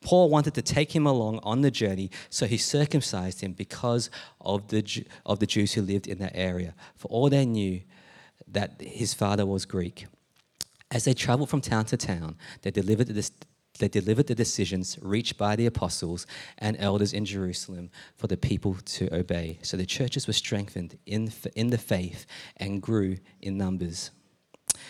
Paul 0.01 0.29
wanted 0.31 0.55
to 0.55 0.63
take 0.63 0.95
him 0.95 1.07
along 1.07 1.41
on 1.43 1.61
the 1.61 1.71
journey, 1.71 2.11
so 2.31 2.47
he 2.47 2.59
circumcised 2.59 3.41
him 3.41 3.53
because 3.53 4.11
of 4.41 4.69
the, 4.69 5.07
of 5.25 5.39
the 5.39 5.47
Jews 5.47 5.75
who 5.75 5.83
lived 5.83 6.07
in 6.07 6.19
that 6.19 6.33
area, 6.35 6.75
for 6.97 7.09
all 7.09 7.29
they 7.29 7.47
knew 7.47 7.81
that 8.49 8.81
his 8.81 9.15
father 9.15 9.45
was 9.45 9.65
Greek. 9.65 10.07
As 10.91 11.05
they 11.05 11.15
traveled 11.15 11.51
from 11.51 11.61
town 11.61 11.85
to 11.87 11.97
town, 11.97 12.37
they 12.63 12.71
delivered 12.71 13.09
the, 13.09 13.31
they 13.79 13.89
delivered 13.89 14.27
the 14.27 14.35
decisions 14.35 14.99
reached 15.03 15.37
by 15.37 15.57
the 15.57 15.67
apostles 15.67 16.27
and 16.59 16.77
elders 16.79 17.13
in 17.13 17.25
Jerusalem 17.25 17.91
for 18.15 18.27
the 18.27 18.37
people 18.37 18.75
to 18.85 19.15
obey. 19.15 19.59
So 19.63 19.77
the 19.77 19.87
churches 19.87 20.27
were 20.27 20.33
strengthened 20.33 20.99
in, 21.07 21.33
in 21.55 21.69
the 21.69 21.79
faith 21.79 22.27
and 22.57 22.81
grew 22.81 23.19
in 23.43 23.59
numbers. 23.59 24.11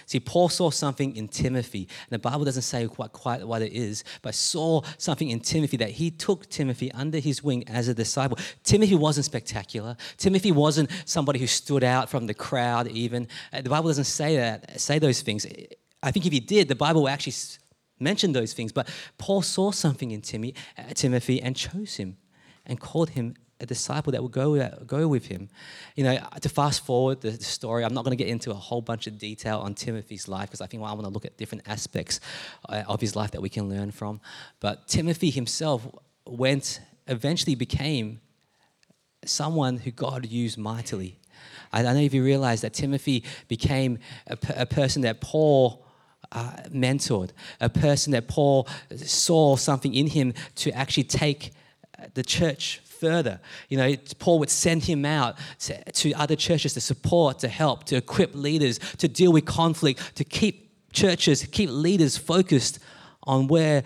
See, 0.07 0.21
Paul 0.21 0.49
saw 0.49 0.71
something 0.71 1.17
in 1.17 1.29
Timothy, 1.29 1.89
and 1.89 2.11
the 2.11 2.19
Bible 2.19 2.45
doesn't 2.45 2.63
say 2.63 2.87
quite, 2.87 3.13
quite 3.13 3.47
what 3.47 3.63
it 3.63 3.73
is, 3.73 4.05
but 4.23 4.35
saw 4.35 4.83
something 4.99 5.31
in 5.31 5.41
Timothy 5.41 5.77
that 5.79 5.91
he 5.91 6.11
took 6.11 6.49
Timothy 6.49 6.93
under 6.93 7.19
his 7.19 7.43
wing 7.43 7.67
as 7.69 7.89
a 7.89 7.95
disciple. 7.95 8.39
Timothy 8.65 8.95
wasn't 8.95 9.27
spectacular. 9.27 9.97
Timothy 10.17 10.53
wasn't 10.53 10.91
somebody 11.05 11.39
who 11.39 11.47
stood 11.47 11.85
out 11.85 12.09
from 12.09 12.27
the 12.27 12.35
crowd, 12.35 12.89
even. 12.89 13.29
Uh, 13.53 13.63
the 13.63 13.71
Bible 13.71 13.89
doesn't 13.89 14.05
say 14.05 14.37
that, 14.37 14.81
say 14.81 14.99
those 14.99 15.23
things. 15.23 15.47
I 16.03 16.11
think 16.11 16.27
if 16.27 16.33
he 16.33 16.41
did, 16.41 16.69
the 16.69 16.75
Bible 16.75 17.03
will 17.03 17.09
actually 17.09 17.35
mention 17.99 18.33
those 18.33 18.53
things. 18.53 18.73
But 18.73 18.89
Paul 19.19 19.43
saw 19.43 19.71
something 19.71 20.11
in 20.11 20.21
Timothy, 20.21 20.55
uh, 20.79 20.83
Timothy 20.95 21.41
and 21.43 21.57
chose 21.57 21.97
him 21.97 22.17
and 22.65 22.81
called 22.81 23.11
him 23.11 23.35
a 23.61 23.67
disciple 23.67 24.13
that 24.13 24.23
would 24.23 24.33
go, 24.33 24.69
go 24.87 25.09
with 25.09 25.27
him. 25.27 25.49
You 25.95 26.05
know, 26.05 26.19
to 26.41 26.49
fast 26.49 26.85
forward 26.85 27.21
the 27.21 27.33
story, 27.33 27.85
I'm 27.85 27.95
not 27.95 28.05
going 28.05 28.17
to 28.17 28.23
get 28.23 28.31
into 28.31 28.51
a 28.51 28.55
whole 28.55 28.83
bunch 28.83 29.07
of 29.07 29.19
detail 29.19 29.59
on 29.61 29.75
Timothy's 29.75 30.29
life 30.29 30.49
because 30.49 30.61
I 30.61 30.67
think 30.67 30.83
well, 30.83 30.91
I 30.91 30.95
want 30.95 31.07
to 31.07 31.13
look 31.13 31.25
at 31.25 31.37
different 31.37 31.65
aspects 31.67 32.21
uh, 32.69 32.83
of 32.87 33.01
his 33.01 33.17
life 33.17 33.31
that 33.31 33.41
we 33.41 33.49
can 33.49 33.69
learn 33.69 33.91
from. 33.91 34.21
But 34.61 34.89
Timothy 34.89 35.31
himself 35.31 35.87
went, 36.27 36.81
eventually 37.07 37.55
became 37.55 38.21
someone 39.25 39.79
who 39.79 39.91
God 39.91 40.27
used 40.27 40.59
mightily. 40.59 41.19
I 41.73 41.83
don't 41.83 41.95
know 41.95 42.03
if 42.03 42.15
you 42.15 42.23
realize 42.23 42.61
that 42.61 42.75
Timothy 42.75 43.25
became 43.49 43.99
a, 44.27 44.39
a 44.55 44.67
person 44.67 45.03
that 45.03 45.21
Paul 45.21 45.85
uh, 46.33 46.53
mentored, 46.69 47.31
a 47.61 47.69
person 47.69 48.13
that 48.13 48.29
Paul 48.29 48.69
saw 48.97 49.57
something 49.57 49.95
in 49.95 50.09
him 50.09 50.35
to 50.57 50.71
actually 50.73 51.05
take 51.05 51.53
the 52.15 52.23
church 52.23 52.81
further. 53.01 53.41
You 53.69 53.79
know, 53.79 53.95
Paul 54.19 54.39
would 54.41 54.51
send 54.51 54.85
him 54.85 55.05
out 55.05 55.37
to, 55.61 55.83
to, 55.93 56.13
other 56.15 56.37
churches 56.37 56.75
to 56.75 56.81
support, 56.81 57.39
to 57.41 57.49
help, 57.49 57.85
to 57.85 57.97
equip 57.97 58.35
leaders, 58.35 58.79
to 58.99 59.09
deal 59.09 59.33
with 59.33 59.45
conflict, 59.45 60.17
to 60.17 60.25
keep 60.25 60.93
churches, 60.93 61.47
keep 61.51 61.71
leaders 61.71 62.17
focused 62.17 62.79
on 63.25 63.49
where 63.49 63.83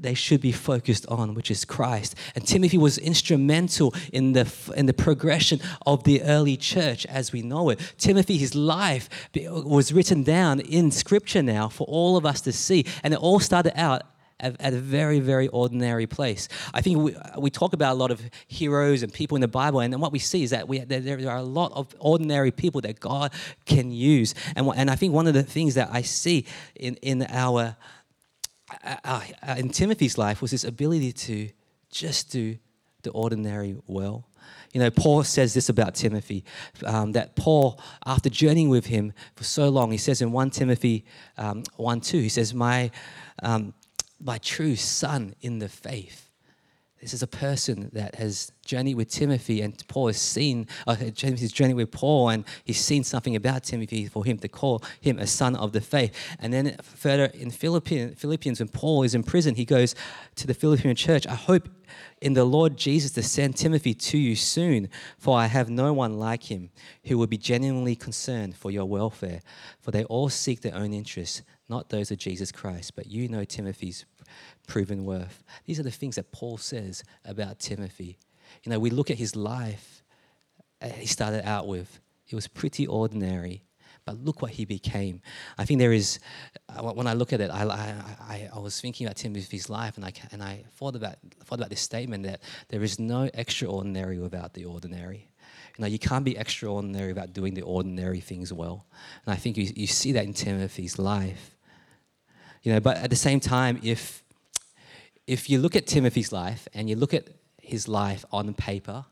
they 0.00 0.14
should 0.14 0.40
be 0.40 0.52
focused 0.52 1.06
on, 1.06 1.34
which 1.34 1.50
is 1.50 1.64
Christ. 1.64 2.14
And 2.34 2.46
Timothy 2.46 2.78
was 2.78 2.96
instrumental 2.96 3.94
in 4.12 4.32
the, 4.32 4.50
in 4.76 4.86
the 4.86 4.94
progression 4.94 5.60
of 5.86 6.04
the 6.04 6.22
early 6.22 6.56
church 6.56 7.04
as 7.06 7.32
we 7.32 7.42
know 7.42 7.70
it. 7.70 7.94
Timothy, 7.98 8.38
his 8.38 8.54
life 8.54 9.08
was 9.34 9.92
written 9.92 10.22
down 10.22 10.60
in 10.60 10.90
scripture 10.90 11.42
now 11.42 11.68
for 11.68 11.86
all 11.86 12.16
of 12.16 12.24
us 12.24 12.40
to 12.42 12.52
see. 12.52 12.86
And 13.02 13.12
it 13.12 13.20
all 13.20 13.40
started 13.40 13.78
out 13.78 14.02
at, 14.40 14.72
a 14.72 14.78
very, 14.78 15.20
very 15.20 15.48
ordinary 15.48 16.06
place. 16.06 16.48
I 16.74 16.80
think 16.80 16.98
we, 16.98 17.16
we 17.38 17.50
talk 17.50 17.72
about 17.72 17.92
a 17.92 17.98
lot 17.98 18.10
of 18.10 18.20
heroes 18.48 19.02
and 19.02 19.12
people 19.12 19.36
in 19.36 19.40
the 19.40 19.48
Bible, 19.48 19.80
and 19.80 19.92
then 19.92 20.00
what 20.00 20.12
we 20.12 20.18
see 20.18 20.42
is 20.42 20.50
that 20.50 20.68
we, 20.68 20.80
there, 20.80 21.00
there 21.00 21.30
are 21.30 21.38
a 21.38 21.42
lot 21.42 21.72
of 21.72 21.94
ordinary 21.98 22.50
people 22.50 22.80
that 22.82 23.00
God 23.00 23.32
can 23.66 23.90
use. 23.90 24.34
And, 24.56 24.66
and 24.76 24.90
I 24.90 24.96
think 24.96 25.14
one 25.14 25.26
of 25.26 25.34
the 25.34 25.42
things 25.42 25.74
that 25.74 25.88
I 25.92 26.02
see 26.02 26.46
in, 26.74 26.96
in 26.96 27.26
our 27.28 27.76
uh, 28.84 28.96
uh, 29.04 29.54
in 29.56 29.68
Timothy's 29.70 30.16
life 30.16 30.40
was 30.40 30.52
this 30.52 30.64
ability 30.64 31.12
to 31.12 31.50
just 31.90 32.30
do 32.30 32.56
the 33.02 33.10
ordinary 33.10 33.76
well. 33.86 34.26
You 34.72 34.80
know, 34.80 34.90
Paul 34.90 35.24
says 35.24 35.54
this 35.54 35.68
about 35.68 35.96
Timothy 35.96 36.44
um, 36.86 37.12
that 37.12 37.34
Paul, 37.34 37.80
after 38.06 38.30
journeying 38.30 38.68
with 38.68 38.86
him 38.86 39.12
for 39.34 39.42
so 39.42 39.68
long, 39.68 39.90
he 39.90 39.98
says 39.98 40.22
in 40.22 40.30
1 40.30 40.50
Timothy 40.50 41.04
um, 41.36 41.64
1 41.76 42.00
2, 42.00 42.20
he 42.20 42.28
says, 42.28 42.54
My, 42.54 42.90
um, 43.42 43.74
my 44.20 44.38
true 44.38 44.76
son 44.76 45.34
in 45.40 45.58
the 45.58 45.68
faith. 45.68 46.29
This 47.00 47.14
is 47.14 47.22
a 47.22 47.26
person 47.26 47.88
that 47.94 48.16
has 48.16 48.52
journeyed 48.62 48.96
with 48.96 49.08
Timothy, 49.08 49.62
and 49.62 49.82
Paul 49.88 50.08
has 50.08 50.20
seen, 50.20 50.66
uh, 50.86 50.96
Timothy's 51.14 51.50
journeyed 51.50 51.76
with 51.76 51.90
Paul, 51.90 52.28
and 52.28 52.44
he's 52.62 52.78
seen 52.78 53.04
something 53.04 53.34
about 53.34 53.64
Timothy 53.64 54.06
for 54.06 54.22
him 54.22 54.36
to 54.38 54.48
call 54.48 54.82
him 55.00 55.18
a 55.18 55.26
son 55.26 55.56
of 55.56 55.72
the 55.72 55.80
faith. 55.80 56.14
And 56.38 56.52
then 56.52 56.76
further 56.82 57.24
in 57.24 57.50
Philippians, 57.50 58.60
when 58.60 58.68
Paul 58.68 59.02
is 59.02 59.14
in 59.14 59.22
prison, 59.22 59.54
he 59.54 59.64
goes 59.64 59.94
to 60.36 60.46
the 60.46 60.52
Philippian 60.52 60.94
church, 60.94 61.26
I 61.26 61.36
hope 61.36 61.70
in 62.20 62.34
the 62.34 62.44
Lord 62.44 62.76
Jesus 62.76 63.12
to 63.12 63.22
send 63.22 63.56
Timothy 63.56 63.94
to 63.94 64.18
you 64.18 64.36
soon, 64.36 64.90
for 65.16 65.38
I 65.38 65.46
have 65.46 65.70
no 65.70 65.94
one 65.94 66.18
like 66.18 66.50
him 66.50 66.68
who 67.04 67.16
will 67.16 67.26
be 67.26 67.38
genuinely 67.38 67.96
concerned 67.96 68.56
for 68.56 68.70
your 68.70 68.84
welfare, 68.84 69.40
for 69.80 69.90
they 69.90 70.04
all 70.04 70.28
seek 70.28 70.60
their 70.60 70.74
own 70.74 70.92
interests, 70.92 71.40
not 71.66 71.88
those 71.88 72.10
of 72.10 72.18
Jesus 72.18 72.52
Christ. 72.52 72.94
But 72.94 73.06
you 73.06 73.26
know 73.26 73.44
Timothy's 73.44 74.04
proven 74.66 75.04
worth. 75.04 75.42
These 75.66 75.80
are 75.80 75.84
the 75.84 75.90
things 75.90 76.16
that 76.16 76.32
Paul 76.32 76.58
says 76.58 77.02
about 77.24 77.58
Timothy. 77.58 78.18
You 78.62 78.70
know, 78.70 78.78
we 78.78 78.90
look 78.90 79.10
at 79.10 79.18
his 79.18 79.36
life, 79.36 80.02
uh, 80.82 80.88
he 80.88 81.06
started 81.06 81.46
out 81.46 81.66
with, 81.66 82.00
it 82.28 82.34
was 82.34 82.48
pretty 82.48 82.86
ordinary. 82.86 83.64
But 84.06 84.24
look 84.24 84.40
what 84.40 84.52
he 84.52 84.64
became. 84.64 85.20
I 85.58 85.64
think 85.64 85.78
there 85.78 85.92
is, 85.92 86.20
uh, 86.68 86.82
when 86.82 87.06
I 87.06 87.12
look 87.12 87.32
at 87.32 87.40
it, 87.40 87.50
I, 87.50 87.64
I, 87.64 88.48
I 88.52 88.58
was 88.58 88.80
thinking 88.80 89.06
about 89.06 89.16
Timothy's 89.16 89.68
life 89.68 89.96
and 89.96 90.04
I, 90.04 90.12
and 90.32 90.42
I 90.42 90.64
thought, 90.76 90.96
about, 90.96 91.16
thought 91.44 91.58
about 91.58 91.68
this 91.68 91.82
statement 91.82 92.24
that 92.24 92.40
there 92.68 92.82
is 92.82 92.98
no 92.98 93.28
extraordinary 93.34 94.18
without 94.18 94.54
the 94.54 94.64
ordinary. 94.64 95.28
You 95.76 95.82
know, 95.82 95.86
you 95.86 95.98
can't 95.98 96.24
be 96.24 96.36
extraordinary 96.36 97.08
without 97.08 97.32
doing 97.34 97.54
the 97.54 97.62
ordinary 97.62 98.20
things 98.20 98.52
well. 98.52 98.86
And 99.26 99.34
I 99.34 99.36
think 99.36 99.56
you, 99.56 99.70
you 99.76 99.86
see 99.86 100.12
that 100.12 100.24
in 100.24 100.32
Timothy's 100.32 100.98
life. 100.98 101.56
You 102.62 102.72
know, 102.72 102.80
but 102.80 102.96
at 102.98 103.10
the 103.10 103.16
same 103.16 103.40
time, 103.40 103.80
if 103.82 104.22
if 105.26 105.48
you 105.48 105.58
look 105.58 105.76
at 105.76 105.86
Timothy's 105.86 106.32
life 106.32 106.66
and 106.74 106.90
you 106.90 106.96
look 106.96 107.14
at 107.14 107.28
his 107.62 107.86
life 107.86 108.24
on 108.32 108.52
paper, 108.54 109.04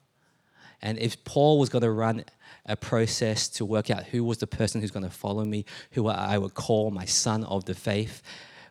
and 0.83 0.99
if 0.99 1.23
Paul 1.25 1.59
was 1.59 1.69
going 1.69 1.83
to 1.83 1.90
run 1.90 2.25
a 2.67 2.76
process 2.76 3.49
to 3.49 3.64
work 3.64 3.90
out 3.90 4.05
who 4.05 4.25
was 4.25 4.38
the 4.38 4.47
person 4.47 4.81
who's 4.81 4.90
going 4.90 5.05
to 5.05 5.11
follow 5.11 5.45
me, 5.45 5.64
who 5.93 6.09
I 6.09 6.38
would 6.38 6.55
call 6.55 6.90
my 6.90 7.05
son 7.05 7.45
of 7.45 7.64
the 7.64 7.75
faith, 7.75 8.23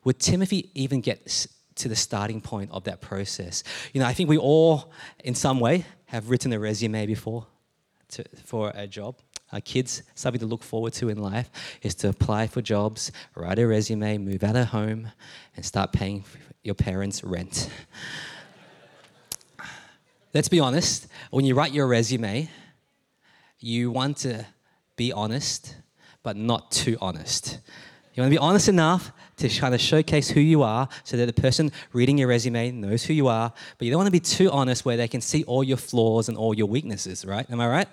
would 0.04 0.20
Timothy 0.20 0.70
even 0.74 1.02
get 1.02 1.48
to 1.76 1.90
the 1.90 1.96
starting 1.96 2.42
point 2.42 2.72
of 2.72 2.84
that 2.86 3.02
process? 3.02 3.64
You 3.94 4.02
know, 4.02 4.08
I 4.08 4.14
think 4.14 4.30
we 4.30 4.38
all, 4.38 4.92
in 5.24 5.36
some 5.36 5.60
way, 5.60 5.86
have 6.06 6.30
written 6.30 6.54
a 6.54 6.60
resume 6.60 7.06
before 7.06 7.48
to, 8.10 8.24
for 8.46 8.72
a 8.76 8.88
job. 8.88 9.16
Our 9.54 9.62
kids, 9.62 10.04
something 10.14 10.40
to 10.40 10.46
look 10.46 10.62
forward 10.62 10.94
to 10.94 11.10
in 11.10 11.18
life 11.22 11.50
is 11.82 11.96
to 11.96 12.10
apply 12.10 12.48
for 12.48 12.62
jobs, 12.62 13.12
write 13.36 13.60
a 13.60 13.68
resume, 13.68 14.18
move 14.18 14.44
out 14.44 14.58
of 14.58 14.68
home, 14.68 15.10
and 15.56 15.66
start 15.66 15.94
paying 15.94 16.26
your 16.64 16.76
parents' 16.76 17.24
rent. 17.24 17.70
Let's 20.34 20.50
be 20.50 20.60
honest, 20.60 21.08
when 21.32 21.46
you 21.46 21.56
write 21.56 21.72
your 21.72 21.88
resume, 21.88 22.50
you 23.60 23.90
want 23.90 24.18
to 24.18 24.46
be 24.98 25.14
honest, 25.14 25.76
but 26.24 26.36
not 26.36 26.70
too 26.70 26.98
honest. 27.00 27.60
You 28.14 28.22
want 28.22 28.34
to 28.34 28.36
be 28.36 28.44
honest 28.44 28.68
enough 28.68 29.12
to 29.38 29.48
kind 29.48 29.74
of 29.74 29.80
showcase 29.80 30.30
who 30.30 30.42
you 30.42 30.64
are 30.64 30.90
so 31.04 31.16
that 31.16 31.28
the 31.28 31.42
person 31.42 31.72
reading 31.94 32.18
your 32.18 32.28
resume 32.28 32.72
knows 32.72 33.04
who 33.06 33.14
you 33.14 33.28
are, 33.28 33.54
but 33.78 33.86
you 33.86 33.92
don't 33.92 34.00
want 34.00 34.08
to 34.08 34.12
be 34.12 34.20
too 34.20 34.52
honest 34.52 34.84
where 34.84 34.98
they 34.98 35.08
can 35.08 35.22
see 35.22 35.44
all 35.46 35.64
your 35.64 35.78
flaws 35.78 36.28
and 36.28 36.38
all 36.38 36.54
your 36.54 36.68
weaknesses, 36.68 37.24
right? 37.24 37.50
Am 37.50 37.62
I 37.62 37.68
right? 37.68 37.88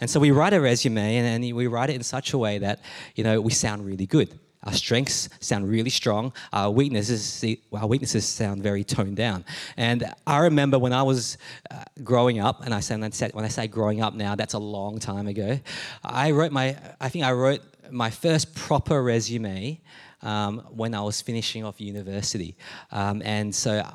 And 0.00 0.08
so 0.10 0.20
we 0.20 0.30
write 0.30 0.52
a 0.52 0.60
resume 0.60 1.16
and, 1.16 1.44
and 1.44 1.56
we 1.56 1.66
write 1.66 1.90
it 1.90 1.96
in 1.96 2.02
such 2.02 2.32
a 2.32 2.38
way 2.38 2.58
that, 2.58 2.80
you 3.14 3.24
know, 3.24 3.40
we 3.40 3.52
sound 3.52 3.84
really 3.84 4.06
good. 4.06 4.38
Our 4.64 4.72
strengths 4.72 5.28
sound 5.40 5.68
really 5.68 5.90
strong. 5.90 6.32
Our 6.52 6.70
weaknesses, 6.70 7.44
our 7.72 7.86
weaknesses 7.86 8.26
sound 8.26 8.64
very 8.64 8.82
toned 8.82 9.16
down. 9.16 9.44
And 9.76 10.12
I 10.26 10.38
remember 10.38 10.76
when 10.76 10.92
I 10.92 11.04
was 11.04 11.38
uh, 11.70 11.84
growing 12.02 12.40
up, 12.40 12.64
and 12.64 12.74
I 12.74 12.80
say 12.80 12.96
when 13.32 13.44
I 13.44 13.48
say 13.48 13.68
growing 13.68 14.00
up 14.00 14.14
now, 14.14 14.34
that's 14.34 14.54
a 14.54 14.58
long 14.58 14.98
time 14.98 15.28
ago. 15.28 15.60
I 16.02 16.32
wrote 16.32 16.50
my, 16.50 16.76
I 17.00 17.08
think 17.08 17.24
I 17.24 17.32
wrote 17.32 17.60
my 17.92 18.10
first 18.10 18.56
proper 18.56 19.00
resume 19.02 19.80
um, 20.22 20.58
when 20.70 20.94
I 20.94 21.00
was 21.02 21.20
finishing 21.20 21.64
off 21.64 21.80
university. 21.80 22.56
Um, 22.90 23.22
and 23.24 23.54
so 23.54 23.86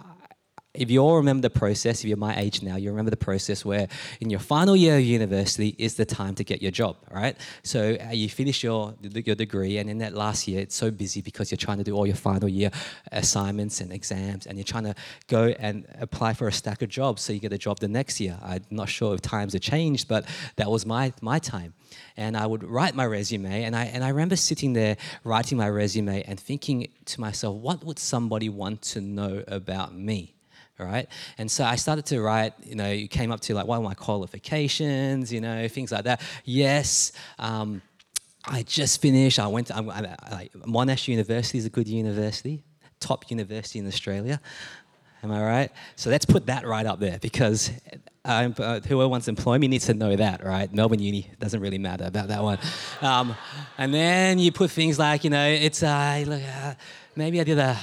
if 0.73 0.89
you 0.89 0.99
all 0.99 1.17
remember 1.17 1.41
the 1.41 1.49
process, 1.49 1.99
if 1.99 2.05
you're 2.05 2.15
my 2.15 2.37
age 2.37 2.63
now, 2.63 2.77
you 2.77 2.89
remember 2.89 3.11
the 3.11 3.17
process 3.17 3.65
where 3.65 3.89
in 4.21 4.29
your 4.29 4.39
final 4.39 4.73
year 4.73 4.97
of 4.97 5.03
university 5.03 5.75
is 5.77 5.95
the 5.95 6.05
time 6.05 6.33
to 6.35 6.45
get 6.45 6.61
your 6.61 6.71
job, 6.71 6.95
right? 7.11 7.35
So 7.63 7.97
uh, 7.99 8.11
you 8.11 8.29
finish 8.29 8.63
your, 8.63 8.93
your 9.01 9.35
degree, 9.35 9.79
and 9.79 9.89
in 9.89 9.97
that 9.97 10.13
last 10.13 10.47
year, 10.47 10.61
it's 10.61 10.75
so 10.75 10.89
busy 10.89 11.21
because 11.21 11.51
you're 11.51 11.57
trying 11.57 11.79
to 11.79 11.83
do 11.83 11.93
all 11.93 12.07
your 12.07 12.15
final 12.15 12.47
year 12.47 12.71
assignments 13.11 13.81
and 13.81 13.91
exams, 13.91 14.47
and 14.47 14.57
you're 14.57 14.63
trying 14.63 14.85
to 14.85 14.95
go 15.27 15.53
and 15.59 15.85
apply 15.99 16.33
for 16.33 16.47
a 16.47 16.53
stack 16.53 16.81
of 16.81 16.87
jobs 16.87 17.21
so 17.21 17.33
you 17.33 17.39
get 17.39 17.51
a 17.51 17.57
job 17.57 17.79
the 17.79 17.89
next 17.89 18.21
year. 18.21 18.39
I'm 18.41 18.63
not 18.69 18.87
sure 18.87 19.13
if 19.13 19.19
times 19.19 19.51
have 19.51 19.61
changed, 19.61 20.07
but 20.07 20.25
that 20.55 20.71
was 20.71 20.85
my, 20.85 21.11
my 21.21 21.39
time. 21.39 21.73
And 22.15 22.37
I 22.37 22.45
would 22.45 22.63
write 22.63 22.95
my 22.95 23.05
resume, 23.05 23.63
and 23.63 23.75
I, 23.75 23.85
and 23.85 24.05
I 24.05 24.09
remember 24.09 24.37
sitting 24.37 24.71
there 24.71 24.95
writing 25.25 25.57
my 25.57 25.69
resume 25.69 26.23
and 26.23 26.39
thinking 26.39 26.87
to 27.05 27.19
myself, 27.19 27.57
what 27.57 27.83
would 27.83 27.99
somebody 27.99 28.47
want 28.47 28.81
to 28.83 29.01
know 29.01 29.43
about 29.49 29.93
me? 29.93 30.33
Right? 30.81 31.07
And 31.37 31.49
so 31.49 31.63
I 31.63 31.75
started 31.75 32.05
to 32.07 32.21
write, 32.21 32.53
you 32.63 32.75
know, 32.75 32.89
you 32.91 33.07
came 33.07 33.31
up 33.31 33.39
to 33.41 33.53
like, 33.53 33.67
what 33.67 33.77
are 33.77 33.81
my 33.81 33.93
qualifications, 33.93 35.31
you 35.31 35.41
know, 35.41 35.67
things 35.67 35.91
like 35.91 36.03
that. 36.05 36.21
Yes, 36.45 37.11
um, 37.39 37.81
I 38.45 38.63
just 38.63 39.01
finished, 39.01 39.39
I 39.39 39.47
went 39.47 39.67
to, 39.67 39.75
I, 39.75 39.79
I, 39.79 40.17
I, 40.35 40.49
Monash 40.65 41.07
University 41.07 41.57
is 41.57 41.65
a 41.65 41.69
good 41.69 41.87
university, 41.87 42.63
top 42.99 43.29
university 43.29 43.79
in 43.79 43.87
Australia. 43.87 44.41
Am 45.23 45.31
I 45.31 45.43
right? 45.43 45.71
So 45.95 46.09
let's 46.09 46.25
put 46.25 46.47
that 46.47 46.65
right 46.65 46.85
up 46.85 46.99
there 46.99 47.19
because 47.19 47.69
um, 48.25 48.55
uh, 48.57 48.79
whoever 48.79 49.07
wants 49.07 49.25
to 49.25 49.29
employ 49.29 49.59
me 49.59 49.67
needs 49.67 49.85
to 49.85 49.93
know 49.93 50.15
that, 50.15 50.43
right? 50.43 50.73
Melbourne 50.73 50.99
Uni 50.99 51.29
doesn't 51.39 51.59
really 51.59 51.77
matter 51.77 52.05
about 52.05 52.29
that 52.29 52.41
one. 52.41 52.57
Um, 53.01 53.35
and 53.77 53.93
then 53.93 54.39
you 54.39 54.51
put 54.51 54.71
things 54.71 54.97
like, 54.97 55.23
you 55.23 55.29
know, 55.29 55.47
it's 55.47 55.83
uh, 55.83 56.23
look, 56.25 56.41
uh, 56.41 56.73
maybe 57.15 57.39
I 57.39 57.43
did 57.43 57.59
a 57.59 57.77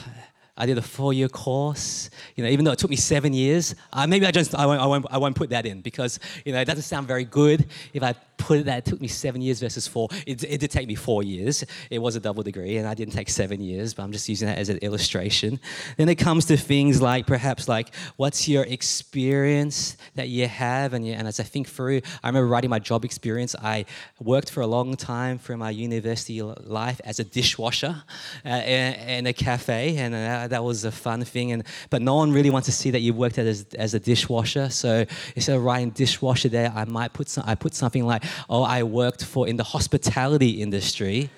I 0.58 0.66
did 0.66 0.76
a 0.76 0.82
four-year 0.82 1.28
course. 1.28 2.10
You 2.34 2.44
know, 2.44 2.50
even 2.50 2.64
though 2.64 2.72
it 2.72 2.78
took 2.78 2.90
me 2.90 2.96
seven 2.96 3.32
years, 3.32 3.74
uh, 3.92 4.06
maybe 4.06 4.26
I 4.26 4.32
just 4.32 4.54
I 4.54 4.66
won't, 4.66 4.80
I 4.80 4.86
won't 4.86 5.06
I 5.10 5.18
won't 5.18 5.36
put 5.36 5.50
that 5.50 5.64
in 5.64 5.80
because 5.80 6.18
you 6.44 6.52
know 6.52 6.60
it 6.60 6.64
doesn't 6.64 6.82
sound 6.82 7.06
very 7.06 7.24
good 7.24 7.66
if 7.94 8.02
I 8.02 8.14
put 8.38 8.60
it 8.60 8.64
that 8.64 8.78
it 8.78 8.84
took 8.86 9.00
me 9.00 9.08
seven 9.08 9.42
years 9.42 9.60
versus 9.60 9.86
four. 9.86 10.08
It, 10.26 10.42
it 10.44 10.58
did 10.58 10.70
take 10.70 10.88
me 10.88 10.94
four 10.94 11.22
years. 11.22 11.64
It 11.90 11.98
was 11.98 12.16
a 12.16 12.20
double 12.20 12.42
degree, 12.42 12.78
and 12.78 12.88
I 12.88 12.94
didn't 12.94 13.12
take 13.12 13.28
seven 13.28 13.60
years, 13.60 13.92
but 13.92 14.04
I'm 14.04 14.12
just 14.12 14.28
using 14.28 14.48
that 14.48 14.58
as 14.58 14.68
an 14.68 14.78
illustration. 14.78 15.60
Then 15.96 16.08
it 16.08 16.14
comes 16.14 16.46
to 16.46 16.56
things 16.56 17.02
like 17.02 17.26
perhaps 17.26 17.68
like 17.68 17.94
what's 18.16 18.48
your 18.48 18.64
experience 18.64 19.96
that 20.14 20.28
you 20.28 20.48
have, 20.48 20.94
and, 20.94 21.06
you, 21.06 21.12
and 21.12 21.28
as 21.28 21.40
I 21.40 21.42
think 21.42 21.68
through, 21.68 22.00
I 22.22 22.28
remember 22.28 22.48
writing 22.48 22.70
my 22.70 22.78
job 22.78 23.04
experience. 23.04 23.54
I 23.62 23.84
worked 24.18 24.50
for 24.50 24.62
a 24.62 24.66
long 24.66 24.96
time 24.96 25.38
through 25.38 25.58
my 25.58 25.70
university 25.70 26.40
life 26.40 27.00
as 27.04 27.18
a 27.18 27.24
dishwasher 27.24 28.02
uh, 28.46 28.48
in, 28.48 28.94
in, 28.94 29.26
a 29.26 29.32
cafe, 29.32 29.96
and 29.98 30.14
uh, 30.14 30.47
that 30.48 30.64
was 30.64 30.84
a 30.84 30.92
fun 30.92 31.24
thing. 31.24 31.52
And 31.52 31.64
but 31.90 32.02
no 32.02 32.16
one 32.16 32.32
really 32.32 32.50
wants 32.50 32.66
to 32.66 32.72
see 32.72 32.90
that 32.90 33.00
you 33.00 33.14
worked 33.14 33.38
as, 33.38 33.66
as 33.78 33.94
a 33.94 34.00
dishwasher. 34.00 34.70
So 34.70 35.04
instead 35.36 35.56
of 35.56 35.62
writing 35.62 35.90
dishwasher 35.90 36.48
there, 36.48 36.72
I 36.74 36.84
might 36.84 37.12
put 37.12 37.28
some, 37.28 37.44
I 37.46 37.54
put 37.54 37.74
something 37.74 38.04
like, 38.04 38.24
oh, 38.48 38.62
I 38.62 38.82
worked 38.82 39.24
for 39.24 39.48
in 39.48 39.56
the 39.56 39.64
hospitality 39.64 40.62
industry. 40.62 41.30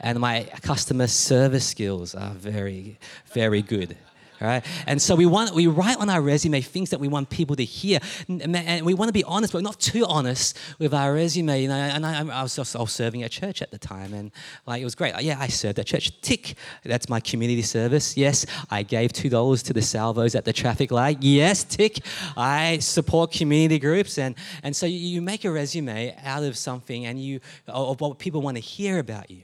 and 0.00 0.20
my 0.20 0.44
customer 0.62 1.06
service 1.06 1.66
skills 1.66 2.14
are 2.14 2.32
very, 2.34 2.98
very 3.32 3.62
good 3.62 3.96
right? 4.40 4.64
And 4.86 5.00
so 5.00 5.14
we 5.14 5.26
want 5.26 5.54
we 5.54 5.66
write 5.66 5.98
on 5.98 6.10
our 6.10 6.20
resume 6.20 6.60
things 6.60 6.90
that 6.90 7.00
we 7.00 7.08
want 7.08 7.30
people 7.30 7.56
to 7.56 7.64
hear, 7.64 7.98
and 8.28 8.84
we 8.84 8.94
want 8.94 9.08
to 9.08 9.12
be 9.12 9.24
honest, 9.24 9.52
but 9.52 9.62
not 9.62 9.80
too 9.80 10.04
honest 10.06 10.56
with 10.78 10.94
our 10.94 11.12
resume. 11.12 11.62
You 11.62 11.68
know, 11.68 11.74
and 11.74 12.04
I, 12.04 12.20
I 12.20 12.42
was 12.42 12.58
also 12.58 12.84
serving 12.84 13.22
at 13.22 13.30
church 13.30 13.62
at 13.62 13.70
the 13.70 13.78
time, 13.78 14.12
and 14.14 14.30
like 14.66 14.80
it 14.80 14.84
was 14.84 14.94
great. 14.94 15.14
Yeah, 15.20 15.38
I 15.38 15.48
served 15.48 15.78
at 15.78 15.86
church. 15.86 16.20
Tick. 16.20 16.56
That's 16.84 17.08
my 17.08 17.20
community 17.20 17.62
service. 17.62 18.16
Yes, 18.16 18.46
I 18.70 18.82
gave 18.82 19.12
two 19.12 19.28
dollars 19.28 19.62
to 19.64 19.72
the 19.72 19.82
salvos 19.82 20.34
at 20.34 20.44
the 20.44 20.52
traffic 20.52 20.90
light. 20.90 21.18
Yes, 21.22 21.64
tick. 21.64 22.00
I 22.36 22.78
support 22.78 23.32
community 23.32 23.78
groups, 23.78 24.18
and 24.18 24.34
and 24.62 24.74
so 24.74 24.86
you 24.86 25.22
make 25.22 25.44
a 25.44 25.50
resume 25.50 26.16
out 26.24 26.42
of 26.42 26.56
something, 26.56 27.06
and 27.06 27.22
you 27.22 27.40
of 27.66 28.00
what 28.00 28.18
people 28.18 28.40
want 28.40 28.56
to 28.56 28.62
hear 28.62 28.98
about 28.98 29.30
you. 29.30 29.42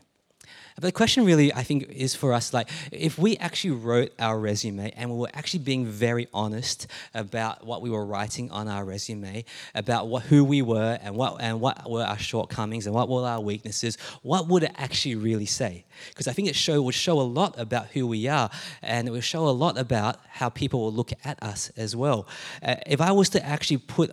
But 0.74 0.84
the 0.84 0.92
question 0.92 1.24
really, 1.24 1.52
I 1.52 1.62
think, 1.62 1.88
is 1.90 2.14
for 2.14 2.32
us 2.32 2.52
like, 2.52 2.68
if 2.90 3.18
we 3.18 3.36
actually 3.36 3.72
wrote 3.72 4.12
our 4.18 4.38
resume 4.38 4.92
and 4.96 5.10
we 5.10 5.18
were 5.18 5.30
actually 5.34 5.60
being 5.60 5.86
very 5.86 6.28
honest 6.32 6.86
about 7.14 7.66
what 7.66 7.82
we 7.82 7.90
were 7.90 8.04
writing 8.04 8.50
on 8.50 8.68
our 8.68 8.84
resume, 8.84 9.44
about 9.74 10.08
what, 10.08 10.24
who 10.24 10.44
we 10.44 10.62
were 10.62 10.98
and 11.02 11.14
what, 11.14 11.40
and 11.40 11.60
what 11.60 11.88
were 11.90 12.02
our 12.02 12.18
shortcomings 12.18 12.86
and 12.86 12.94
what 12.94 13.08
were 13.08 13.26
our 13.26 13.40
weaknesses, 13.40 13.96
what 14.22 14.48
would 14.48 14.62
it 14.62 14.72
actually 14.76 15.14
really 15.14 15.46
say? 15.46 15.84
Because 16.08 16.28
I 16.28 16.32
think 16.32 16.48
it 16.48 16.56
show, 16.56 16.80
would 16.82 16.94
show 16.94 17.20
a 17.20 17.22
lot 17.22 17.58
about 17.58 17.88
who 17.88 18.06
we 18.06 18.28
are 18.28 18.50
and 18.80 19.06
it 19.06 19.10
would 19.10 19.24
show 19.24 19.48
a 19.48 19.50
lot 19.50 19.78
about 19.78 20.16
how 20.28 20.48
people 20.48 20.80
will 20.80 20.92
look 20.92 21.12
at 21.24 21.42
us 21.42 21.70
as 21.76 21.94
well. 21.94 22.26
Uh, 22.62 22.76
if 22.86 23.00
I 23.00 23.12
was 23.12 23.28
to 23.30 23.44
actually 23.44 23.78
put 23.78 24.10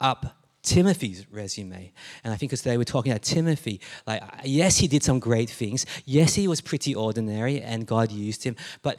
up 0.00 0.35
Timothy's 0.66 1.26
resume. 1.30 1.92
And 2.24 2.34
I 2.34 2.36
think 2.36 2.50
because 2.50 2.62
today 2.62 2.76
we're 2.76 2.84
talking 2.84 3.12
about 3.12 3.22
Timothy, 3.22 3.80
like, 4.06 4.22
yes, 4.44 4.76
he 4.78 4.88
did 4.88 5.02
some 5.02 5.20
great 5.20 5.48
things. 5.48 5.86
Yes, 6.04 6.34
he 6.34 6.48
was 6.48 6.60
pretty 6.60 6.94
ordinary 6.94 7.62
and 7.62 7.86
God 7.86 8.10
used 8.10 8.42
him, 8.44 8.56
but 8.82 8.98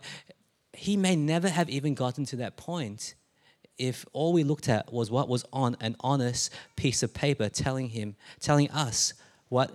he 0.74 0.96
may 0.96 1.16
never 1.16 1.50
have 1.50 1.70
even 1.70 1.94
gotten 1.94 2.26
to 2.26 2.38
that 2.38 2.56
point 2.56 3.16
if 3.78 4.06
all 4.14 4.32
we 4.32 4.44
looked 4.44 4.70
at 4.70 4.92
was 4.92 5.12
what 5.12 5.28
was 5.28 5.46
on 5.52 5.76
an 5.82 5.96
honest 6.00 6.52
piece 6.78 7.04
of 7.04 7.14
paper 7.14 7.50
telling 7.50 7.90
him, 7.90 8.16
telling 8.40 8.72
us 8.72 9.14
what 9.50 9.72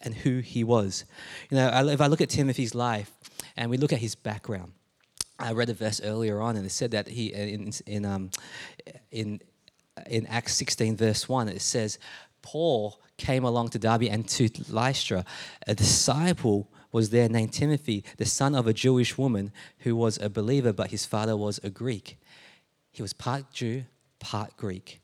and 0.00 0.14
who 0.14 0.38
he 0.38 0.62
was. 0.62 1.04
You 1.50 1.56
know, 1.56 1.88
if 1.88 2.00
I 2.00 2.06
look 2.06 2.20
at 2.20 2.28
Timothy's 2.28 2.74
life 2.74 3.10
and 3.56 3.70
we 3.70 3.76
look 3.76 3.92
at 3.92 3.98
his 3.98 4.14
background, 4.14 4.72
I 5.38 5.52
read 5.52 5.68
a 5.68 5.74
verse 5.74 6.00
earlier 6.02 6.40
on 6.40 6.56
and 6.56 6.64
it 6.64 6.70
said 6.70 6.92
that 6.92 7.08
he, 7.08 7.32
in, 7.32 7.72
in, 7.86 8.04
um, 8.04 8.30
in 9.10 9.40
in 10.06 10.26
Acts 10.26 10.54
16, 10.54 10.96
verse 10.96 11.28
1, 11.28 11.48
it 11.48 11.62
says, 11.62 11.98
Paul 12.42 13.00
came 13.16 13.44
along 13.44 13.68
to 13.70 13.78
Derbe 13.78 14.08
and 14.10 14.28
to 14.28 14.50
Lystra. 14.68 15.24
A 15.66 15.74
disciple 15.74 16.68
was 16.92 17.10
there 17.10 17.28
named 17.28 17.52
Timothy, 17.52 18.04
the 18.18 18.24
son 18.24 18.54
of 18.54 18.66
a 18.66 18.72
Jewish 18.72 19.16
woman 19.18 19.52
who 19.78 19.96
was 19.96 20.18
a 20.18 20.28
believer, 20.28 20.72
but 20.72 20.90
his 20.90 21.06
father 21.06 21.36
was 21.36 21.58
a 21.62 21.70
Greek. 21.70 22.18
He 22.92 23.02
was 23.02 23.12
part 23.12 23.50
Jew, 23.52 23.84
part 24.20 24.56
Greek. 24.56 25.00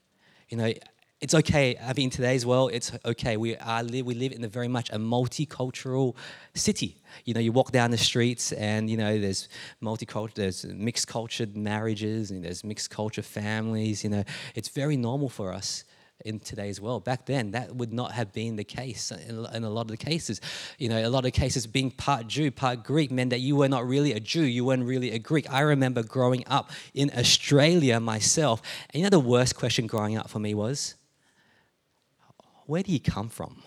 You 0.48 0.56
know, 0.56 0.72
it's 1.20 1.34
okay. 1.34 1.76
I 1.76 1.92
mean, 1.92 2.04
in 2.04 2.10
today's 2.10 2.46
world, 2.46 2.70
it's 2.72 2.92
okay. 3.04 3.36
We 3.36 3.56
are 3.56 3.84
we 3.84 4.14
live 4.14 4.32
in 4.32 4.42
a 4.42 4.48
very 4.48 4.68
much 4.68 4.88
a 4.90 4.98
multicultural 4.98 6.16
city. 6.54 6.96
You 7.26 7.34
know, 7.34 7.40
you 7.40 7.52
walk 7.52 7.72
down 7.72 7.90
the 7.90 7.98
streets, 7.98 8.52
and 8.52 8.88
you 8.88 8.96
know, 8.96 9.18
there's 9.18 9.48
multicultural, 9.82 10.34
there's 10.34 10.64
mixed 10.64 11.08
cultured 11.08 11.56
marriages, 11.56 12.30
and 12.30 12.42
there's 12.44 12.64
mixed 12.64 12.90
culture 12.90 13.22
families. 13.22 14.02
You 14.02 14.10
know, 14.10 14.24
it's 14.54 14.68
very 14.68 14.96
normal 14.96 15.28
for 15.28 15.52
us 15.52 15.84
in 16.24 16.38
today's 16.40 16.80
world. 16.80 17.04
Back 17.04 17.26
then, 17.26 17.50
that 17.50 17.74
would 17.74 17.92
not 17.92 18.12
have 18.12 18.32
been 18.32 18.56
the 18.56 18.64
case 18.64 19.10
in, 19.10 19.44
in, 19.52 19.64
a 19.64 19.70
lot 19.70 19.82
of 19.82 19.88
the 19.88 19.96
cases. 19.96 20.40
You 20.78 20.88
know, 20.88 21.06
a 21.06 21.08
lot 21.08 21.26
of 21.26 21.32
cases 21.32 21.66
being 21.66 21.90
part 21.90 22.28
Jew, 22.28 22.50
part 22.50 22.82
Greek 22.82 23.10
meant 23.10 23.30
that 23.30 23.40
you 23.40 23.56
were 23.56 23.68
not 23.68 23.86
really 23.86 24.12
a 24.12 24.20
Jew, 24.20 24.42
you 24.42 24.64
weren't 24.64 24.84
really 24.84 25.12
a 25.12 25.18
Greek. 25.18 25.50
I 25.52 25.60
remember 25.60 26.02
growing 26.02 26.44
up 26.46 26.70
in 26.94 27.10
Australia 27.16 28.00
myself, 28.00 28.62
and 28.92 29.00
you 29.00 29.04
know, 29.04 29.10
the 29.10 29.20
worst 29.20 29.54
question 29.56 29.86
growing 29.86 30.16
up 30.16 30.30
for 30.30 30.38
me 30.38 30.54
was, 30.54 30.94
where 32.70 32.84
do 32.84 32.92
you 32.92 33.00
come 33.00 33.28
from? 33.28 33.62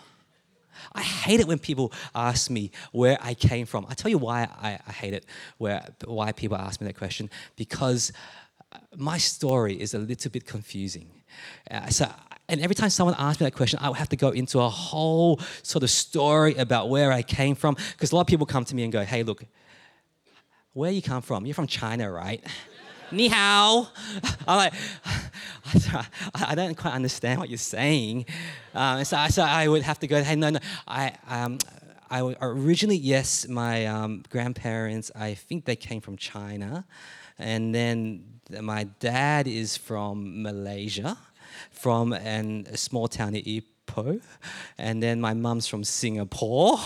I 0.94 1.02
hate 1.02 1.40
it 1.42 1.48
when 1.48 1.60
people 1.60 1.92
ask 2.16 2.50
me 2.50 2.72
where 2.92 3.18
I 3.22 3.34
came 3.34 3.66
from. 3.66 3.86
I 3.90 3.94
tell 3.94 4.10
you 4.10 4.18
why 4.18 4.48
I, 4.62 4.80
I 4.88 4.92
hate 4.92 5.14
it, 5.14 5.26
where, 5.58 5.86
why 6.06 6.32
people 6.32 6.58
ask 6.58 6.80
me 6.80 6.88
that 6.88 6.98
question, 6.98 7.30
because 7.58 8.12
uh, 8.72 8.78
my 8.96 9.18
story 9.18 9.80
is 9.80 9.94
a 9.94 10.00
little 10.00 10.32
bit 10.32 10.46
confusing. 10.46 11.10
Uh, 11.70 11.90
so, 11.90 12.10
and 12.48 12.62
every 12.62 12.76
time 12.76 12.90
someone 12.90 13.16
asks 13.20 13.42
me 13.42 13.46
that 13.46 13.56
question, 13.56 13.78
I 13.82 13.90
would 13.90 13.98
have 13.98 14.10
to 14.10 14.16
go 14.16 14.30
into 14.30 14.60
a 14.60 14.70
whole 14.70 15.40
sort 15.64 15.84
of 15.84 15.90
story 15.90 16.56
about 16.56 16.90
where 16.90 17.12
I 17.12 17.24
came 17.24 17.56
from, 17.56 17.76
because 17.92 18.12
a 18.14 18.16
lot 18.16 18.22
of 18.22 18.28
people 18.28 18.46
come 18.46 18.66
to 18.66 18.76
me 18.76 18.84
and 18.84 18.92
go, 18.92 19.04
hey, 19.04 19.24
look, 19.24 19.44
where 20.74 20.92
you 20.92 21.02
come 21.02 21.22
from? 21.22 21.46
You're 21.46 21.56
from 21.56 21.68
China, 21.68 22.10
right? 22.10 22.42
Ni 23.14 23.28
hao. 23.28 23.88
I'm 24.48 24.58
like, 24.58 24.74
I 26.36 26.56
don't 26.56 26.76
quite 26.76 26.94
understand 26.94 27.40
what 27.40 27.50
you're 27.50 27.58
saying. 27.58 28.26
Um, 28.74 29.04
so, 29.04 29.28
so 29.30 29.44
I 29.44 29.68
would 29.68 29.84
have 29.84 30.00
to 30.00 30.08
go, 30.08 30.24
hey, 30.24 30.36
no, 30.36 30.50
no. 30.50 30.60
I, 30.88 31.14
um, 31.28 31.60
I 32.10 32.22
originally, 32.42 32.98
yes, 32.98 33.48
my 33.48 33.86
um, 33.86 34.24
grandparents, 34.30 35.12
I 35.16 35.36
think 35.36 35.66
they 35.66 35.76
came 35.76 36.02
from 36.02 36.18
China. 36.18 36.86
And 37.38 37.74
then 37.74 38.40
my 38.62 38.86
dad 39.00 39.48
is 39.48 39.78
from 39.78 40.42
Malaysia, 40.42 41.18
from 41.72 42.14
an, 42.14 42.68
a 42.72 42.78
small 42.78 43.08
town 43.08 43.36
in 43.36 43.44
Ipoh. 43.44 44.22
And 44.78 45.02
then 45.02 45.22
my 45.22 45.34
mum's 45.34 45.68
from 45.68 45.84
Singapore. 45.84 46.80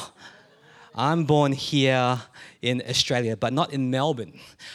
I'm 0.96 1.26
born 1.26 1.52
here 1.52 2.20
in 2.68 2.84
Australia, 2.90 3.38
but 3.38 3.54
not 3.54 3.72
in 3.72 3.90
Melbourne. 3.90 4.34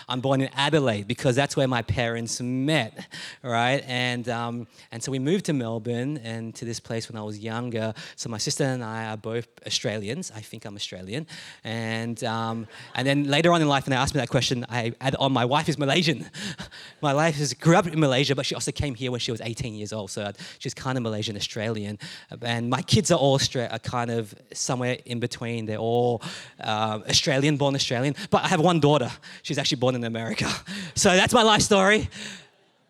I'm 0.08 0.20
born 0.20 0.40
in 0.40 0.48
Adelaide 0.54 1.06
because 1.06 1.36
that's 1.36 1.56
where 1.56 1.68
my 1.68 1.82
parents 1.82 2.40
met, 2.40 3.06
right? 3.42 3.82
And, 3.86 4.28
um, 4.28 4.66
and 4.90 5.02
so 5.02 5.12
we 5.12 5.18
moved 5.18 5.44
to 5.46 5.52
Melbourne 5.52 6.16
and 6.18 6.54
to 6.54 6.64
this 6.64 6.80
place 6.80 7.08
when 7.10 7.18
I 7.18 7.22
was 7.22 7.38
younger. 7.38 7.92
So 8.16 8.30
my 8.30 8.38
sister 8.38 8.64
and 8.64 8.82
I 8.82 9.06
are 9.06 9.16
both 9.16 9.46
Australians. 9.66 10.32
I 10.34 10.40
think 10.40 10.64
I'm 10.64 10.74
Australian. 10.74 11.26
And, 11.64 12.22
um, 12.24 12.66
and 12.94 13.06
then 13.06 13.24
later 13.24 13.52
on 13.52 13.60
in 13.60 13.68
life, 13.68 13.84
when 13.84 13.90
they 13.90 13.96
asked 13.96 14.14
me 14.14 14.20
that 14.20 14.30
question, 14.30 14.64
I 14.70 14.94
added 15.00 15.18
on 15.18 15.32
my 15.32 15.44
wife 15.44 15.68
is 15.68 15.76
Malaysian. 15.78 16.30
my 17.02 17.14
wife 17.14 17.38
is, 17.38 17.52
grew 17.54 17.76
up 17.76 17.86
in 17.86 18.00
Malaysia, 18.00 18.34
but 18.34 18.46
she 18.46 18.54
also 18.54 18.72
came 18.72 18.94
here 18.94 19.10
when 19.10 19.20
she 19.20 19.30
was 19.30 19.40
18 19.40 19.74
years 19.74 19.92
old. 19.92 20.10
So 20.10 20.32
she's 20.58 20.74
kind 20.74 20.96
of 20.96 21.02
Malaysian 21.02 21.36
Australian. 21.36 21.98
And 22.40 22.70
my 22.70 22.82
kids 22.82 23.10
are 23.10 23.18
all 23.18 23.38
are 23.56 23.78
kind 23.78 24.10
of 24.10 24.34
somewhere 24.52 24.98
in 25.04 25.20
between. 25.20 25.66
They're 25.66 25.76
all 25.76 26.22
uh, 26.60 27.00
Australian 27.08 27.56
born 27.56 27.74
Australian, 27.82 28.14
but 28.30 28.44
I 28.44 28.48
have 28.48 28.60
one 28.60 28.80
daughter. 28.80 29.10
She's 29.42 29.58
actually 29.58 29.80
born 29.80 29.94
in 29.94 30.04
America. 30.04 30.48
So 30.94 31.08
that's 31.16 31.32
my 31.32 31.42
life 31.42 31.62
story. 31.62 32.08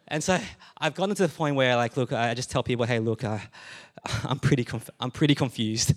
And 0.09 0.23
so 0.23 0.39
I've 0.77 0.95
gotten 0.95 1.15
to 1.15 1.27
the 1.27 1.33
point 1.33 1.55
where, 1.57 1.77
like, 1.77 1.97
look, 1.97 2.13
I 2.13 2.35
just 2.35 2.51
tell 2.51 2.63
people, 2.63 2.85
hey, 2.85 2.99
look, 2.99 3.23
uh, 3.25 3.39
I'm 4.25 4.39
pretty, 4.39 4.65
conf- 4.65 4.91
I'm 5.01 5.11
pretty 5.11 5.35
confused. 5.35 5.95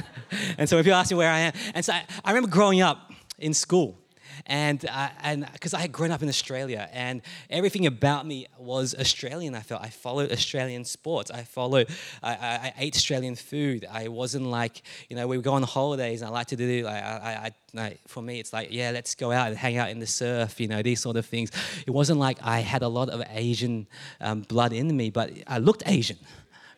and 0.58 0.68
so 0.68 0.78
if 0.78 0.86
you 0.86 0.92
ask 0.92 1.10
me 1.10 1.16
where 1.18 1.30
I 1.30 1.40
am, 1.40 1.52
and 1.74 1.84
so 1.84 1.92
I, 1.92 2.04
I 2.24 2.30
remember 2.32 2.50
growing 2.50 2.80
up 2.80 3.12
in 3.38 3.54
school, 3.54 3.98
and 4.46 4.84
uh, 4.86 5.08
and 5.22 5.48
because 5.52 5.74
I 5.74 5.80
had 5.80 5.92
grown 5.92 6.10
up 6.10 6.22
in 6.22 6.28
Australia, 6.28 6.88
and 6.92 7.22
everything 7.50 7.86
about 7.86 8.26
me 8.26 8.46
was 8.58 8.94
Australian. 8.94 9.54
I 9.54 9.60
felt 9.60 9.82
I 9.82 9.88
followed 9.88 10.32
Australian 10.32 10.84
sports. 10.84 11.30
I 11.30 11.42
followed. 11.42 11.88
I, 12.22 12.32
I, 12.32 12.36
I 12.36 12.74
ate 12.78 12.96
Australian 12.96 13.36
food. 13.36 13.86
I 13.90 14.08
wasn't 14.08 14.46
like 14.46 14.82
you 15.08 15.16
know 15.16 15.26
we 15.26 15.36
would 15.36 15.44
go 15.44 15.54
on 15.54 15.62
holidays, 15.62 16.22
and 16.22 16.28
I 16.28 16.32
like 16.32 16.48
to 16.48 16.56
do 16.56 16.84
like 16.84 17.02
I, 17.02 17.52
I, 17.74 17.80
I 17.80 17.98
for 18.06 18.22
me 18.22 18.40
it's 18.40 18.52
like 18.52 18.68
yeah 18.70 18.90
let's 18.90 19.14
go 19.14 19.32
out 19.32 19.48
and 19.48 19.56
hang 19.56 19.76
out 19.76 19.90
in 19.90 19.98
the 19.98 20.06
surf. 20.06 20.60
You 20.60 20.68
know 20.68 20.82
these 20.82 21.00
sort 21.00 21.16
of 21.16 21.26
things. 21.26 21.50
It 21.86 21.90
wasn't 21.90 22.18
like 22.18 22.38
I 22.42 22.60
had 22.60 22.82
a 22.82 22.88
lot 22.88 23.08
of 23.08 23.22
Asian 23.30 23.86
um, 24.20 24.40
blood 24.42 24.72
in 24.72 24.94
me, 24.96 25.10
but 25.10 25.30
I 25.46 25.58
looked 25.58 25.82
Asian 25.86 26.18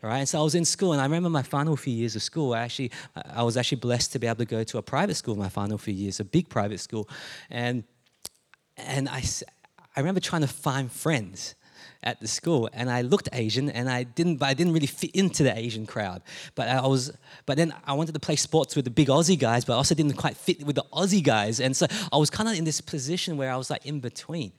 right? 0.09 0.19
And 0.19 0.29
so 0.29 0.41
I 0.41 0.43
was 0.43 0.55
in 0.55 0.65
school, 0.65 0.93
and 0.93 1.01
I 1.01 1.05
remember 1.05 1.31
my 1.31 1.43
final 1.43 1.77
few 1.77 1.95
years 1.95 2.17
of 2.17 2.23
school. 2.23 2.55
I 2.55 2.61
actually, 2.61 2.91
I 3.31 3.43
was 3.43 3.57
actually 3.57 3.79
blessed 3.79 4.13
to 4.13 4.19
be 4.19 4.27
able 4.27 4.37
to 4.37 4.45
go 4.45 4.63
to 4.65 4.79
a 4.79 4.83
private 4.83 5.15
school 5.15 5.37
my 5.37 5.49
final 5.49 5.79
few 5.79 5.95
years, 5.95 6.21
a 6.21 6.25
big 6.25 6.49
private 6.49 6.81
school, 6.81 7.09
and 7.51 7.85
and 8.77 9.09
I, 9.09 9.23
I 9.97 10.01
remember 10.01 10.21
trying 10.21 10.43
to 10.43 10.49
find 10.49 10.91
friends 10.91 11.55
at 12.03 12.21
the 12.21 12.29
school, 12.29 12.69
and 12.73 12.91
I 12.91 13.01
looked 13.01 13.29
Asian, 13.33 13.71
and 13.71 13.89
I 13.89 14.03
didn't, 14.03 14.37
but 14.37 14.47
I 14.47 14.55
didn't 14.55 14.75
really 14.75 14.87
fit 14.87 15.13
into 15.13 15.43
the 15.43 15.57
Asian 15.57 15.87
crowd. 15.87 16.23
But 16.55 16.69
I 16.69 16.87
was, 16.87 17.17
but 17.47 17.57
then 17.57 17.73
I 17.87 17.95
wanted 17.95 18.13
to 18.13 18.21
play 18.21 18.37
sports 18.37 18.77
with 18.77 18.85
the 18.85 18.91
big 18.91 19.09
Aussie 19.09 19.39
guys, 19.39 19.65
but 19.65 19.73
I 19.73 19.77
also 19.77 19.95
didn't 19.95 20.15
quite 20.15 20.37
fit 20.37 20.65
with 20.65 20.77
the 20.77 20.85
Aussie 20.93 21.23
guys, 21.23 21.61
and 21.61 21.75
so 21.75 21.87
I 22.13 22.17
was 22.19 22.31
kind 22.31 22.49
of 22.49 22.57
in 22.57 22.65
this 22.65 22.81
position 22.81 23.37
where 23.37 23.51
I 23.51 23.57
was 23.57 23.71
like 23.71 23.87
in 23.87 24.01
between. 24.01 24.53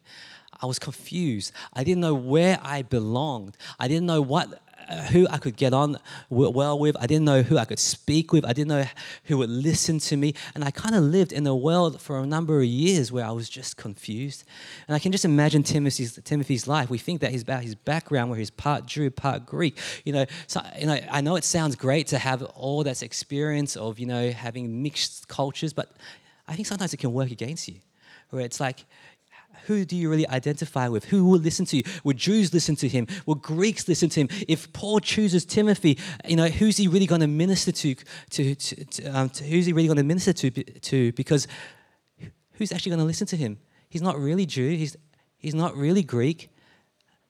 I 0.62 0.65
was 0.65 0.79
confused. 0.79 1.51
I 1.73 1.84
didn't 1.84 2.01
know 2.01 2.15
where 2.15 2.60
I 2.63 2.81
belonged. 2.81 3.58
I 3.79 3.88
didn't 3.88 4.05
know 4.05 4.21
what 4.21 4.62
Uh, 4.88 5.02
who 5.08 5.28
I 5.32 5.39
could 5.39 5.56
get 5.56 5.74
on 5.74 5.98
well 6.30 6.78
with. 6.78 6.95
I 7.00 7.08
didn't 7.08 7.26
know 7.26 7.41
who 7.41 7.58
I 7.58 7.65
could 7.65 7.80
speak 7.80 8.32
with. 8.32 8.45
I 8.45 8.54
didn't 8.54 8.67
know 8.67 8.86
who 9.24 9.39
would 9.39 9.50
listen 9.50 9.98
to 10.00 10.15
me. 10.15 10.36
And 10.54 10.63
I 10.63 10.69
kind 10.69 10.93
of 10.93 11.04
lived 11.04 11.32
in 11.32 11.48
a 11.48 11.56
world 11.56 12.00
for 12.00 12.19
a 12.19 12.26
number 12.26 12.60
of 12.60 12.65
years 12.65 13.12
where 13.12 13.26
I 13.26 13.32
was 13.32 13.50
just 13.50 13.78
confused. 13.78 14.43
And 14.88 14.95
I 14.95 15.00
can 15.00 15.12
just 15.12 15.26
imagine 15.26 15.63
Timothy's, 15.63 16.19
Timothy's 16.24 16.67
life. 16.67 16.91
We 16.91 17.00
think 17.00 17.21
that 17.21 17.32
he's 17.32 17.41
about 17.41 17.63
his 17.63 17.74
background 17.74 18.30
where 18.30 18.38
he's 18.38 18.52
part 18.52 18.86
Jew, 18.86 19.10
part 19.10 19.48
Greek. 19.48 19.76
You 20.04 20.13
know, 20.13 20.26
so, 20.45 20.62
you 20.80 20.86
know, 20.86 21.00
I 21.10 21.21
know 21.21 21.36
it 21.36 21.45
sounds 21.45 21.76
great 21.76 22.06
to 22.08 22.19
have 22.19 22.43
all 22.43 22.84
that 22.84 23.02
experience 23.02 23.76
of, 23.76 23.98
you 23.98 24.06
know, 24.06 24.30
having 24.30 24.84
mixed 24.84 25.28
cultures, 25.28 25.74
but 25.74 25.89
I 26.48 26.56
think 26.56 26.67
sometimes 26.67 26.93
it 26.93 26.98
can 26.98 27.12
work 27.12 27.32
against 27.32 27.67
you. 27.67 27.76
Where 28.30 28.45
it's 28.45 28.60
like, 28.60 28.86
who 29.67 29.86
do 29.86 29.95
you 29.95 30.10
really 30.10 30.28
identify 30.28 30.88
with? 30.88 31.06
Who 31.06 31.25
will 31.25 31.39
listen 31.39 31.65
to 31.67 31.78
you? 31.78 31.84
Would 32.04 32.17
Jews 32.17 32.54
listen 32.54 32.75
to 32.78 32.88
him? 32.88 33.08
Will 33.25 33.36
Greeks 33.36 33.88
listen 33.88 34.10
to 34.10 34.21
him? 34.21 34.30
If 34.47 34.71
Paul 34.73 34.99
chooses 34.99 35.45
Timothy, 35.45 35.97
you 36.28 36.36
know, 36.36 36.47
who's 36.47 36.78
he 36.78 36.88
really 36.88 37.08
going 37.08 37.21
to 37.21 37.28
minister 37.28 37.71
to? 37.71 37.95
to, 37.95 38.56
to, 38.56 38.86
to, 38.86 39.06
um, 39.08 39.30
to 39.30 39.43
who's 39.43 39.65
he 39.65 39.73
really 39.73 39.88
going 39.88 39.97
to 39.97 40.04
minister 40.04 40.34
to, 40.34 40.51
to? 40.51 41.12
Because 41.13 41.47
who's 42.54 42.71
actually 42.71 42.91
going 42.91 42.99
to 42.99 43.06
listen 43.06 43.28
to 43.28 43.38
him? 43.38 43.58
He's 43.89 44.01
not 44.01 44.19
really 44.19 44.45
Jew. 44.45 44.69
He's, 44.69 44.95
he's 45.38 45.56
not 45.56 45.75
really 45.75 46.04
Greek. 46.04 46.49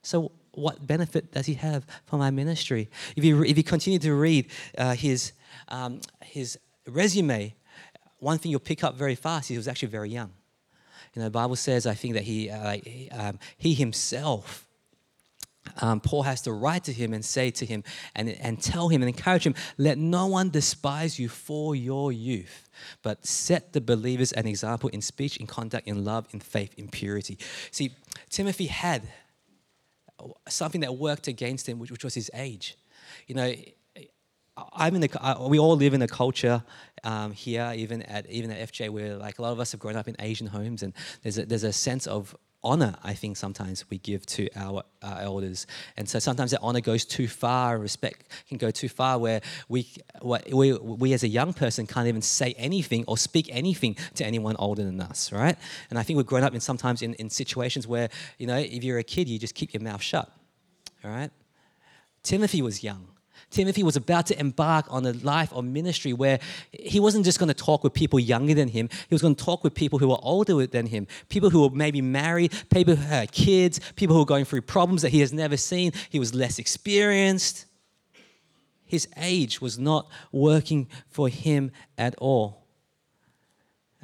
So 0.01 0.31
what 0.51 0.85
benefit 0.85 1.31
does 1.31 1.45
he 1.45 1.55
have 1.55 1.85
from 2.05 2.19
my 2.19 2.31
ministry? 2.31 2.89
If 3.15 3.23
you, 3.23 3.43
if 3.43 3.57
you 3.57 3.63
continue 3.63 3.99
to 3.99 4.13
read 4.13 4.49
uh, 4.77 4.95
his, 4.95 5.33
um, 5.67 6.01
his 6.21 6.57
resume, 6.87 7.55
one 8.19 8.37
thing 8.37 8.51
you'll 8.51 8.59
pick 8.59 8.83
up 8.83 8.95
very 8.95 9.15
fast, 9.15 9.45
is 9.45 9.49
he 9.49 9.57
was 9.57 9.67
actually 9.67 9.89
very 9.89 10.09
young. 10.09 10.31
You 11.15 11.21
know, 11.21 11.27
the 11.27 11.31
Bible 11.31 11.55
says, 11.55 11.87
I 11.87 11.93
think 11.93 12.13
that 12.15 12.23
he, 12.23 12.49
uh, 12.49 12.77
he, 12.83 13.09
um, 13.09 13.39
he 13.57 13.73
himself, 13.73 14.67
um, 15.81 15.99
Paul 15.99 16.23
has 16.23 16.41
to 16.41 16.51
write 16.51 16.83
to 16.83 16.93
him 16.93 17.13
and 17.13 17.23
say 17.23 17.51
to 17.51 17.65
him 17.65 17.83
and, 18.15 18.29
and 18.29 18.61
tell 18.61 18.89
him 18.89 19.01
and 19.01 19.09
encourage 19.09 19.45
him, 19.45 19.55
let 19.77 19.97
no 19.97 20.27
one 20.27 20.49
despise 20.49 21.17
you 21.17 21.29
for 21.29 21.73
your 21.73 22.11
youth, 22.11 22.69
but 23.01 23.25
set 23.25 23.73
the 23.73 23.81
believers 23.81 24.31
an 24.33 24.45
example 24.45 24.89
in 24.89 25.01
speech, 25.01 25.37
in 25.37 25.47
conduct, 25.47 25.87
in 25.87 26.03
love, 26.03 26.27
in 26.31 26.39
faith, 26.39 26.73
in 26.77 26.89
purity. 26.89 27.37
See, 27.71 27.91
Timothy 28.29 28.67
had 28.67 29.03
something 30.47 30.81
that 30.81 30.95
worked 30.95 31.27
against 31.27 31.67
him, 31.67 31.79
which, 31.79 31.91
which 31.91 32.03
was 32.03 32.13
his 32.13 32.29
age. 32.33 32.77
You 33.27 33.35
know, 33.35 33.53
I'm 34.57 34.95
in 34.95 35.03
a, 35.03 35.47
we 35.47 35.59
all 35.59 35.75
live 35.75 35.93
in 35.93 36.01
a 36.01 36.07
culture 36.07 36.63
um, 37.03 37.33
here, 37.33 37.73
even 37.75 38.01
at 38.03 38.29
even 38.29 38.51
at 38.51 38.71
FJ, 38.71 38.89
where 38.89 39.15
like 39.17 39.37
a 39.39 39.41
lot 39.41 39.51
of 39.51 39.59
us 39.59 39.73
have 39.73 39.81
grown 39.81 39.97
up 39.97 40.07
in 40.07 40.15
Asian 40.19 40.47
homes, 40.47 40.81
and 40.81 40.93
there's 41.23 41.37
a, 41.37 41.45
there's 41.45 41.63
a 41.63 41.73
sense 41.73 42.07
of 42.07 42.35
honor. 42.63 42.95
I 43.03 43.13
think 43.13 43.35
sometimes 43.35 43.87
we 43.89 43.97
give 43.97 44.25
to 44.27 44.47
our, 44.55 44.83
our 45.03 45.19
elders, 45.19 45.67
and 45.97 46.07
so 46.07 46.19
sometimes 46.19 46.51
that 46.51 46.61
honor 46.61 46.79
goes 46.79 47.03
too 47.03 47.27
far. 47.27 47.77
Respect 47.77 48.31
can 48.47 48.57
go 48.57 48.71
too 48.71 48.87
far, 48.87 49.19
where 49.19 49.41
we, 49.67 49.89
we 50.23 50.71
we 50.73 51.11
as 51.11 51.23
a 51.23 51.27
young 51.27 51.51
person 51.51 51.85
can't 51.85 52.07
even 52.07 52.21
say 52.21 52.55
anything 52.57 53.03
or 53.09 53.17
speak 53.17 53.49
anything 53.51 53.97
to 54.13 54.25
anyone 54.25 54.55
older 54.57 54.85
than 54.85 55.01
us, 55.01 55.33
right? 55.33 55.57
And 55.89 55.99
I 55.99 56.03
think 56.03 56.15
we've 56.15 56.25
grown 56.25 56.43
up 56.43 56.53
in 56.53 56.61
sometimes 56.61 57.01
in, 57.01 57.13
in 57.15 57.29
situations 57.29 57.87
where 57.87 58.07
you 58.37 58.47
know 58.47 58.57
if 58.57 58.85
you're 58.85 58.99
a 58.99 59.03
kid, 59.03 59.27
you 59.27 59.37
just 59.37 59.53
keep 59.53 59.73
your 59.73 59.83
mouth 59.83 60.01
shut, 60.01 60.31
all 61.03 61.11
right. 61.11 61.31
Timothy 62.23 62.61
was 62.61 62.83
young 62.83 63.09
Timothy 63.55 63.83
was 63.83 63.95
about 63.95 64.25
to 64.25 64.37
embark 64.37 64.85
on 64.89 65.05
a 65.05 65.13
life 65.13 65.53
of 65.53 65.63
ministry 65.63 66.11
where 66.11 66.39
he 66.73 66.99
wasn't 66.99 67.23
just 67.23 67.39
going 67.39 67.47
to 67.47 67.53
talk 67.53 67.85
with 67.85 67.93
people 67.93 68.19
younger 68.19 68.53
than 68.53 68.67
him, 68.67 68.89
he 69.07 69.15
was 69.15 69.21
going 69.21 69.33
to 69.33 69.41
talk 69.41 69.63
with 69.63 69.73
people 69.73 69.97
who 69.97 70.09
were 70.09 70.19
older 70.21 70.67
than 70.67 70.87
him, 70.87 71.07
people 71.29 71.49
who 71.49 71.61
were 71.61 71.69
maybe 71.69 72.01
married, 72.01 72.51
people 72.69 72.97
who 72.97 73.05
had 73.05 73.31
kids, 73.31 73.79
people 73.95 74.13
who 74.13 74.19
were 74.19 74.25
going 74.25 74.43
through 74.43 74.61
problems 74.61 75.03
that 75.03 75.11
he 75.11 75.21
has 75.21 75.31
never 75.31 75.55
seen. 75.55 75.93
He 76.09 76.19
was 76.19 76.35
less 76.35 76.59
experienced. 76.59 77.65
His 78.83 79.07
age 79.15 79.61
was 79.61 79.79
not 79.79 80.09
working 80.33 80.89
for 81.07 81.29
him 81.29 81.71
at 81.97 82.13
all. 82.17 82.65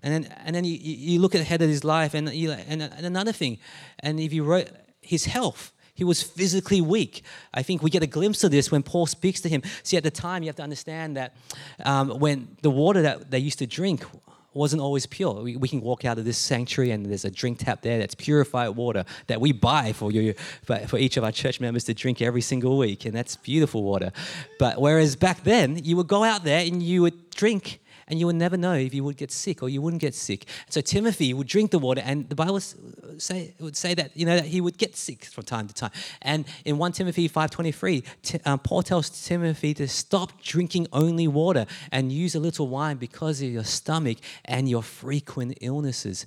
And 0.02 0.14
then, 0.14 0.34
and 0.46 0.56
then 0.56 0.64
you, 0.64 0.78
you 0.80 1.20
look 1.20 1.36
ahead 1.36 1.62
at 1.62 1.68
his 1.68 1.84
life, 1.84 2.14
and, 2.14 2.30
you, 2.34 2.52
and, 2.52 2.82
and 2.82 3.06
another 3.06 3.34
thing, 3.34 3.60
and 4.00 4.18
if 4.18 4.32
you 4.32 4.46
wrote 4.46 4.70
his 5.02 5.26
health, 5.26 5.74
he 6.02 6.04
was 6.04 6.24
physically 6.24 6.82
weak. 6.82 7.24
I 7.54 7.62
think 7.62 7.84
we 7.84 7.92
get 7.92 8.02
a 8.02 8.08
glimpse 8.08 8.44
of 8.44 8.50
this 8.50 8.72
when 8.72 8.82
Paul 8.82 9.06
speaks 9.06 9.40
to 9.42 9.50
him. 9.50 9.62
See, 9.84 9.98
at 9.98 10.04
the 10.04 10.10
time, 10.10 10.42
you 10.42 10.48
have 10.48 10.56
to 10.56 10.64
understand 10.64 11.16
that 11.16 11.36
um, 11.86 12.18
when 12.20 12.58
the 12.64 12.72
water 12.72 13.04
that 13.04 13.30
they 13.30 13.38
used 13.38 13.60
to 13.60 13.68
drink 13.68 14.04
wasn't 14.56 14.82
always 14.82 15.06
pure. 15.06 15.44
We, 15.44 15.58
we, 15.58 15.68
can 15.68 15.80
walk 15.80 16.04
out 16.04 16.18
of 16.18 16.26
this 16.26 16.40
sanctuary 16.40 16.90
and 16.90 17.06
there's 17.06 17.24
a 17.24 17.30
drink 17.30 17.60
tap 17.60 17.84
there 17.84 18.00
that's 18.00 18.16
purified 18.16 18.70
water 18.70 19.06
that 19.28 19.40
we 19.40 19.52
buy 19.52 19.94
for 19.94 20.12
you, 20.12 20.34
for, 20.64 20.80
for 20.88 20.98
each 20.98 21.18
of 21.18 21.24
our 21.24 21.32
church 21.32 21.62
members 21.62 21.84
to 21.84 21.94
drink 21.94 22.20
every 22.20 22.42
single 22.42 22.80
week, 22.80 23.06
and 23.06 23.14
that's 23.14 23.36
beautiful 23.36 23.84
water. 23.84 24.12
But 24.58 24.82
whereas 24.82 25.16
back 25.16 25.44
then, 25.44 25.82
you 25.84 25.98
would 25.98 26.08
go 26.08 26.24
out 26.24 26.44
there 26.44 26.66
and 26.66 26.82
you 26.82 27.04
would 27.04 27.30
drink 27.30 27.80
and 28.12 28.20
you 28.20 28.26
would 28.26 28.36
never 28.36 28.58
know 28.58 28.74
if 28.74 28.94
you 28.94 29.06
would 29.06 29.16
get 29.16 29.32
sick 29.32 29.64
or 29.64 29.70
you 29.70 29.82
wouldn't 29.82 30.02
get 30.02 30.14
sick. 30.14 30.46
So 30.70 30.82
Timothy 30.82 31.34
would 31.34 31.48
drink 31.48 31.72
the 31.72 31.80
water, 31.80 32.02
and 32.04 32.28
the 32.28 32.36
Bible 32.36 32.60
say, 32.60 33.54
would 33.60 33.78
say 33.78 33.94
that 33.94 34.16
you 34.16 34.26
know 34.26 34.36
that 34.36 34.46
he 34.46 34.60
would 34.60 34.78
get 34.78 34.98
sick 34.98 35.26
from 35.26 35.46
time 35.46 35.68
to 35.70 35.74
time. 35.74 35.92
And 36.22 36.46
in 36.66 36.78
1 36.78 36.92
Timothy 36.92 37.30
5:23, 37.30 38.04
um, 38.46 38.60
Paul 38.60 38.84
tells 38.84 39.10
Timothy 39.26 39.74
to 39.76 39.88
stop 39.88 40.44
drinking 40.44 40.88
only 40.92 41.28
water 41.28 41.66
and 41.92 42.12
use 42.12 42.36
a 42.36 42.40
little 42.40 42.68
wine 42.68 42.98
because 42.98 43.42
of 43.42 43.50
your 43.50 43.64
stomach 43.64 44.18
and 44.44 44.70
your 44.70 44.84
frequent 44.84 45.58
illnesses. 45.62 46.26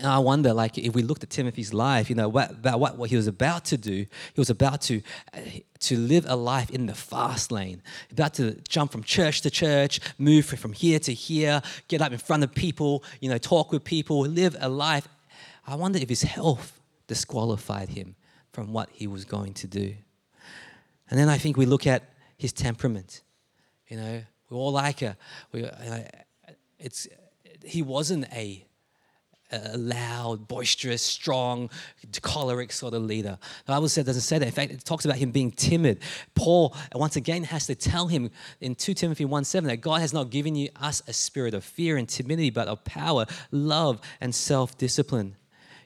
And 0.00 0.08
I 0.08 0.18
wonder, 0.18 0.54
like, 0.54 0.78
if 0.78 0.94
we 0.94 1.02
looked 1.02 1.22
at 1.22 1.28
Timothy's 1.28 1.74
life, 1.74 2.08
you 2.08 2.16
know, 2.16 2.26
what, 2.26 2.50
about 2.52 2.80
what, 2.80 2.96
what 2.96 3.10
he 3.10 3.16
was 3.16 3.26
about 3.26 3.66
to 3.66 3.76
do, 3.76 4.06
he 4.32 4.40
was 4.40 4.48
about 4.48 4.80
to, 4.82 5.02
uh, 5.34 5.40
to 5.80 5.96
live 5.98 6.24
a 6.26 6.36
life 6.36 6.70
in 6.70 6.86
the 6.86 6.94
fast 6.94 7.52
lane, 7.52 7.82
about 8.10 8.32
to 8.34 8.54
jump 8.66 8.92
from 8.92 9.02
church 9.02 9.42
to 9.42 9.50
church, 9.50 10.00
move 10.16 10.46
from 10.46 10.72
here 10.72 10.98
to 11.00 11.12
here, 11.12 11.60
get 11.88 12.00
up 12.00 12.12
in 12.12 12.18
front 12.18 12.42
of 12.42 12.54
people, 12.54 13.04
you 13.20 13.28
know, 13.28 13.36
talk 13.36 13.72
with 13.72 13.84
people, 13.84 14.20
live 14.20 14.56
a 14.58 14.70
life. 14.70 15.06
I 15.66 15.74
wonder 15.74 15.98
if 15.98 16.08
his 16.08 16.22
health 16.22 16.80
disqualified 17.06 17.90
him 17.90 18.16
from 18.52 18.72
what 18.72 18.88
he 18.92 19.06
was 19.06 19.26
going 19.26 19.52
to 19.52 19.66
do. 19.66 19.94
And 21.10 21.20
then 21.20 21.28
I 21.28 21.36
think 21.36 21.58
we 21.58 21.66
look 21.66 21.86
at 21.86 22.04
his 22.38 22.54
temperament. 22.54 23.20
You 23.88 23.98
know, 23.98 24.22
we 24.48 24.56
all 24.56 24.72
like 24.72 25.02
a, 25.02 25.18
we, 25.52 25.68
it's, 26.78 27.06
he 27.62 27.82
wasn't 27.82 28.24
a 28.32 28.64
a 29.52 29.76
loud, 29.76 30.48
boisterous, 30.48 31.02
strong, 31.02 31.70
choleric 32.22 32.72
sort 32.72 32.94
of 32.94 33.02
leader. 33.02 33.38
The 33.66 33.72
Bible 33.72 33.88
said, 33.88 34.06
doesn't 34.06 34.22
say 34.22 34.38
that. 34.38 34.46
In 34.46 34.52
fact, 34.52 34.72
it 34.72 34.84
talks 34.84 35.04
about 35.04 35.18
him 35.18 35.30
being 35.30 35.50
timid. 35.50 36.00
Paul, 36.34 36.74
uh, 36.94 36.98
once 36.98 37.16
again, 37.16 37.44
has 37.44 37.66
to 37.66 37.74
tell 37.74 38.06
him 38.06 38.30
in 38.60 38.74
2 38.74 38.94
Timothy 38.94 39.24
1 39.24 39.44
7 39.44 39.68
that 39.68 39.78
God 39.78 40.00
has 40.00 40.12
not 40.12 40.30
given 40.30 40.54
you 40.54 40.68
us 40.80 41.02
a 41.06 41.12
spirit 41.12 41.54
of 41.54 41.64
fear 41.64 41.96
and 41.96 42.08
timidity, 42.08 42.50
but 42.50 42.68
of 42.68 42.84
power, 42.84 43.26
love, 43.50 44.00
and 44.20 44.34
self 44.34 44.76
discipline. 44.78 45.36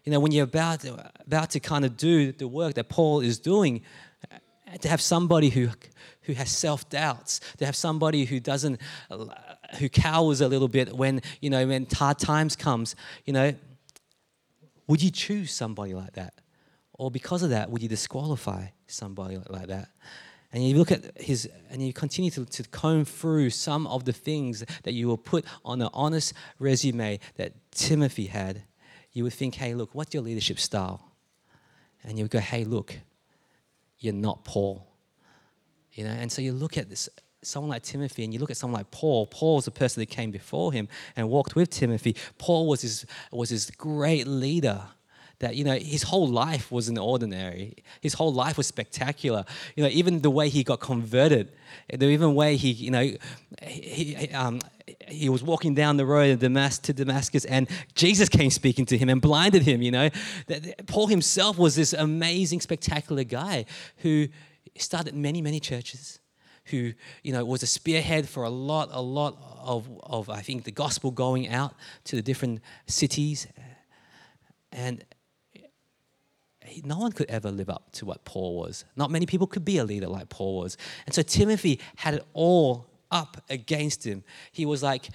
You 0.04 0.12
know, 0.12 0.20
when 0.20 0.32
you're 0.32 0.44
about 0.44 0.84
about 0.84 1.50
to 1.50 1.60
kind 1.60 1.84
of 1.84 1.96
do 1.96 2.32
the 2.32 2.46
work 2.46 2.74
that 2.74 2.90
Paul 2.90 3.20
is 3.20 3.38
doing, 3.38 3.82
uh, 4.30 4.76
to 4.76 4.88
have 4.88 5.00
somebody 5.00 5.48
who 5.48 5.70
who 6.22 6.34
has 6.34 6.50
self 6.50 6.88
doubts, 6.90 7.40
to 7.58 7.66
have 7.66 7.76
somebody 7.76 8.24
who 8.24 8.40
doesn't 8.40 8.80
who 9.78 9.88
cowers 9.88 10.40
a 10.40 10.48
little 10.48 10.68
bit 10.68 10.94
when, 10.94 11.22
you 11.40 11.50
know, 11.50 11.66
when 11.66 11.86
hard 11.92 12.18
times 12.18 12.56
comes, 12.56 12.96
you 13.24 13.32
know, 13.32 13.54
would 14.86 15.02
you 15.02 15.10
choose 15.10 15.52
somebody 15.52 15.94
like 15.94 16.12
that? 16.12 16.34
Or 16.92 17.10
because 17.10 17.42
of 17.42 17.50
that, 17.50 17.70
would 17.70 17.82
you 17.82 17.88
disqualify 17.88 18.66
somebody 18.86 19.38
like 19.48 19.68
that? 19.68 19.88
And 20.52 20.62
you 20.62 20.76
look 20.76 20.92
at 20.92 21.20
his, 21.20 21.48
and 21.68 21.84
you 21.84 21.92
continue 21.92 22.30
to, 22.30 22.44
to 22.44 22.62
comb 22.64 23.04
through 23.04 23.50
some 23.50 23.88
of 23.88 24.04
the 24.04 24.12
things 24.12 24.64
that 24.84 24.92
you 24.92 25.08
will 25.08 25.18
put 25.18 25.44
on 25.64 25.82
an 25.82 25.88
honest 25.92 26.32
resume 26.60 27.18
that 27.36 27.54
Timothy 27.72 28.26
had. 28.26 28.62
You 29.12 29.24
would 29.24 29.32
think, 29.32 29.56
hey, 29.56 29.74
look, 29.74 29.94
what's 29.94 30.14
your 30.14 30.22
leadership 30.22 30.60
style? 30.60 31.10
And 32.04 32.18
you 32.18 32.24
would 32.24 32.30
go, 32.30 32.38
hey, 32.38 32.62
look, 32.62 32.96
you're 33.98 34.12
not 34.12 34.44
Paul. 34.44 34.86
You 35.92 36.04
know, 36.04 36.10
and 36.10 36.30
so 36.30 36.42
you 36.42 36.52
look 36.52 36.76
at 36.78 36.88
this 36.88 37.08
someone 37.46 37.70
like 37.70 37.82
Timothy 37.82 38.24
and 38.24 38.32
you 38.32 38.40
look 38.40 38.50
at 38.50 38.56
someone 38.56 38.78
like 38.78 38.90
Paul, 38.90 39.26
Paul 39.26 39.56
was 39.56 39.64
the 39.64 39.70
person 39.70 40.00
that 40.00 40.06
came 40.06 40.30
before 40.30 40.72
him 40.72 40.88
and 41.16 41.28
walked 41.28 41.54
with 41.54 41.70
Timothy. 41.70 42.16
Paul 42.38 42.66
was 42.66 42.82
his, 42.82 43.06
was 43.30 43.50
his 43.50 43.70
great 43.70 44.26
leader 44.26 44.82
that 45.40 45.56
you 45.56 45.64
know 45.64 45.74
his 45.74 46.04
whole 46.04 46.28
life 46.28 46.70
wasn't 46.70 46.96
ordinary 46.96 47.74
his 48.00 48.14
whole 48.14 48.32
life 48.32 48.56
was 48.56 48.68
spectacular 48.68 49.44
you 49.74 49.82
know 49.82 49.90
even 49.90 50.20
the 50.22 50.30
way 50.30 50.48
he 50.48 50.62
got 50.62 50.78
converted 50.78 51.50
the 51.92 52.06
even 52.06 52.36
way 52.36 52.54
he 52.54 52.70
you 52.70 52.90
know 52.90 53.10
he, 53.60 54.30
um, 54.32 54.60
he 55.08 55.28
was 55.28 55.42
walking 55.42 55.74
down 55.74 55.96
the 55.96 56.06
road 56.06 56.40
to 56.40 56.92
Damascus, 56.92 57.44
and 57.44 57.68
Jesus 57.94 58.28
came 58.28 58.50
speaking 58.50 58.86
to 58.86 58.98
him 58.98 59.08
and 59.08 59.20
blinded 59.20 59.62
him. 59.62 59.82
You 59.82 59.90
know, 59.90 60.10
Paul 60.86 61.06
himself 61.06 61.58
was 61.58 61.76
this 61.76 61.92
amazing, 61.92 62.60
spectacular 62.60 63.24
guy 63.24 63.64
who 63.98 64.28
started 64.76 65.14
many, 65.14 65.40
many 65.40 65.60
churches. 65.60 66.18
Who 66.66 66.92
you 67.22 67.32
know 67.32 67.44
was 67.44 67.62
a 67.62 67.66
spearhead 67.66 68.28
for 68.28 68.44
a 68.44 68.50
lot, 68.50 68.88
a 68.92 69.02
lot 69.02 69.36
of, 69.62 69.88
of 70.02 70.30
I 70.30 70.40
think 70.40 70.64
the 70.64 70.72
gospel 70.72 71.10
going 71.10 71.48
out 71.48 71.74
to 72.04 72.16
the 72.16 72.22
different 72.22 72.60
cities, 72.86 73.46
and 74.72 75.04
no 76.84 76.98
one 76.98 77.12
could 77.12 77.28
ever 77.28 77.50
live 77.50 77.68
up 77.68 77.92
to 77.92 78.06
what 78.06 78.24
Paul 78.24 78.56
was. 78.56 78.84
Not 78.96 79.10
many 79.10 79.26
people 79.26 79.46
could 79.46 79.64
be 79.64 79.78
a 79.78 79.84
leader 79.84 80.08
like 80.08 80.28
Paul 80.28 80.56
was. 80.56 80.76
And 81.06 81.14
so 81.14 81.22
Timothy 81.22 81.80
had 81.96 82.14
it 82.14 82.24
all 82.32 82.86
up 83.10 83.44
against 83.48 84.04
him. 84.04 84.24
He 84.50 84.66
was 84.66 84.82
like, 84.82 85.08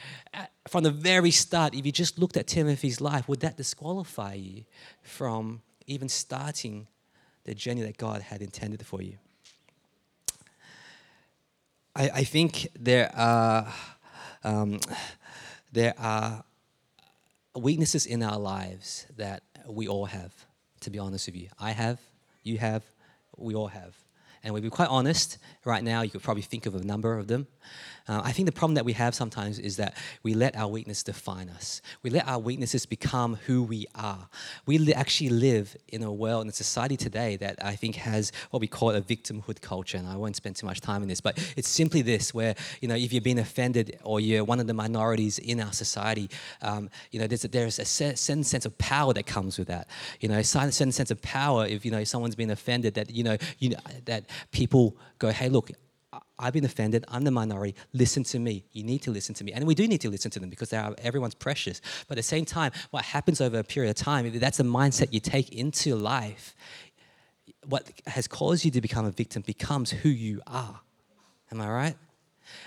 from 0.67 0.83
the 0.83 0.91
very 0.91 1.31
start, 1.31 1.73
if 1.73 1.85
you 1.85 1.91
just 1.91 2.19
looked 2.19 2.37
at 2.37 2.47
Timothy's 2.47 3.01
life, 3.01 3.27
would 3.27 3.41
that 3.41 3.57
disqualify 3.57 4.35
you 4.35 4.63
from 5.01 5.61
even 5.87 6.07
starting 6.07 6.87
the 7.43 7.53
journey 7.55 7.81
that 7.81 7.97
God 7.97 8.21
had 8.21 8.41
intended 8.41 8.85
for 8.85 9.01
you? 9.01 9.17
I, 11.95 12.09
I 12.09 12.23
think 12.23 12.67
there 12.79 13.11
are, 13.15 13.73
um, 14.43 14.79
there 15.71 15.93
are 15.97 16.43
weaknesses 17.55 18.05
in 18.05 18.23
our 18.23 18.39
lives 18.39 19.05
that 19.17 19.43
we 19.67 19.87
all 19.87 20.05
have, 20.05 20.33
to 20.81 20.89
be 20.89 20.99
honest 20.99 21.27
with 21.27 21.35
you. 21.35 21.49
I 21.59 21.71
have, 21.71 21.99
you 22.43 22.57
have, 22.57 22.83
we 23.37 23.55
all 23.55 23.67
have. 23.67 23.95
And 24.43 24.53
we'll 24.53 24.63
be 24.63 24.69
quite 24.69 24.89
honest, 24.89 25.37
right 25.65 25.83
now, 25.83 26.01
you 26.01 26.09
could 26.09 26.23
probably 26.23 26.43
think 26.43 26.65
of 26.65 26.75
a 26.75 26.83
number 26.83 27.17
of 27.17 27.27
them. 27.27 27.47
Uh, 28.07 28.21
I 28.23 28.31
think 28.31 28.47
the 28.47 28.51
problem 28.51 28.73
that 28.73 28.85
we 28.85 28.93
have 28.93 29.13
sometimes 29.13 29.59
is 29.59 29.77
that 29.77 29.95
we 30.23 30.33
let 30.33 30.55
our 30.55 30.67
weakness 30.67 31.03
define 31.03 31.47
us. 31.49 31.79
We 32.01 32.09
let 32.09 32.27
our 32.27 32.39
weaknesses 32.39 32.87
become 32.87 33.35
who 33.45 33.61
we 33.61 33.85
are. 33.93 34.27
We 34.65 34.79
li- 34.79 34.95
actually 34.95 35.29
live 35.29 35.77
in 35.89 36.01
a 36.01 36.11
world, 36.11 36.43
in 36.43 36.49
a 36.49 36.53
society 36.53 36.97
today 36.97 37.35
that 37.35 37.63
I 37.63 37.75
think 37.75 37.97
has 37.97 38.31
what 38.49 38.61
we 38.61 38.67
call 38.67 38.91
a 38.91 39.01
victimhood 39.01 39.61
culture. 39.61 39.97
And 39.97 40.07
I 40.07 40.15
won't 40.15 40.35
spend 40.35 40.55
too 40.55 40.65
much 40.65 40.81
time 40.81 41.03
in 41.03 41.07
this, 41.07 41.21
but 41.21 41.37
it's 41.55 41.67
simply 41.67 42.01
this 42.01 42.33
where, 42.33 42.55
you 42.81 42.87
know, 42.87 42.95
if 42.95 43.13
you've 43.13 43.23
been 43.23 43.37
offended 43.37 43.99
or 44.03 44.19
you're 44.19 44.43
one 44.43 44.59
of 44.59 44.65
the 44.65 44.73
minorities 44.73 45.37
in 45.37 45.59
our 45.59 45.73
society, 45.73 46.31
um, 46.63 46.89
you 47.11 47.19
know, 47.19 47.27
there's 47.27 47.43
a, 47.43 47.47
there's 47.47 47.77
a 47.77 47.85
certain 47.85 48.43
sense 48.43 48.65
of 48.65 48.75
power 48.79 49.13
that 49.13 49.27
comes 49.27 49.59
with 49.59 49.67
that. 49.67 49.87
You 50.19 50.29
know, 50.29 50.39
a 50.39 50.43
certain 50.43 50.71
sense 50.71 51.11
of 51.11 51.21
power 51.21 51.67
if, 51.67 51.85
you 51.85 51.91
know, 51.91 52.03
someone's 52.03 52.35
been 52.35 52.49
offended 52.49 52.95
that, 52.95 53.11
you 53.11 53.23
know, 53.23 53.37
you 53.59 53.69
know 53.69 53.77
that 54.05 54.25
people 54.51 54.97
go, 55.17 55.29
hey, 55.29 55.49
look, 55.49 55.71
I've 56.39 56.53
been 56.53 56.65
offended. 56.65 57.05
I'm 57.09 57.23
the 57.23 57.31
minority. 57.31 57.75
Listen 57.93 58.23
to 58.25 58.39
me. 58.39 58.63
You 58.71 58.83
need 58.83 59.01
to 59.03 59.11
listen 59.11 59.35
to 59.35 59.43
me. 59.43 59.51
And 59.51 59.67
we 59.67 59.75
do 59.75 59.87
need 59.87 60.01
to 60.01 60.09
listen 60.09 60.31
to 60.31 60.39
them 60.39 60.49
because 60.49 60.69
they 60.69 60.77
are, 60.77 60.95
everyone's 60.99 61.35
precious. 61.35 61.81
But 62.07 62.17
at 62.17 62.19
the 62.19 62.23
same 62.23 62.45
time, 62.45 62.71
what 62.91 63.05
happens 63.05 63.41
over 63.41 63.59
a 63.59 63.63
period 63.63 63.89
of 63.89 63.95
time, 63.97 64.25
if 64.25 64.39
that's 64.39 64.57
the 64.57 64.63
mindset 64.63 65.11
you 65.11 65.19
take 65.19 65.51
into 65.51 65.95
life, 65.95 66.55
what 67.67 67.91
has 68.07 68.27
caused 68.27 68.65
you 68.65 68.71
to 68.71 68.81
become 68.81 69.05
a 69.05 69.11
victim 69.11 69.43
becomes 69.45 69.91
who 69.91 70.09
you 70.09 70.41
are. 70.47 70.79
Am 71.51 71.61
I 71.61 71.69
right? 71.69 71.95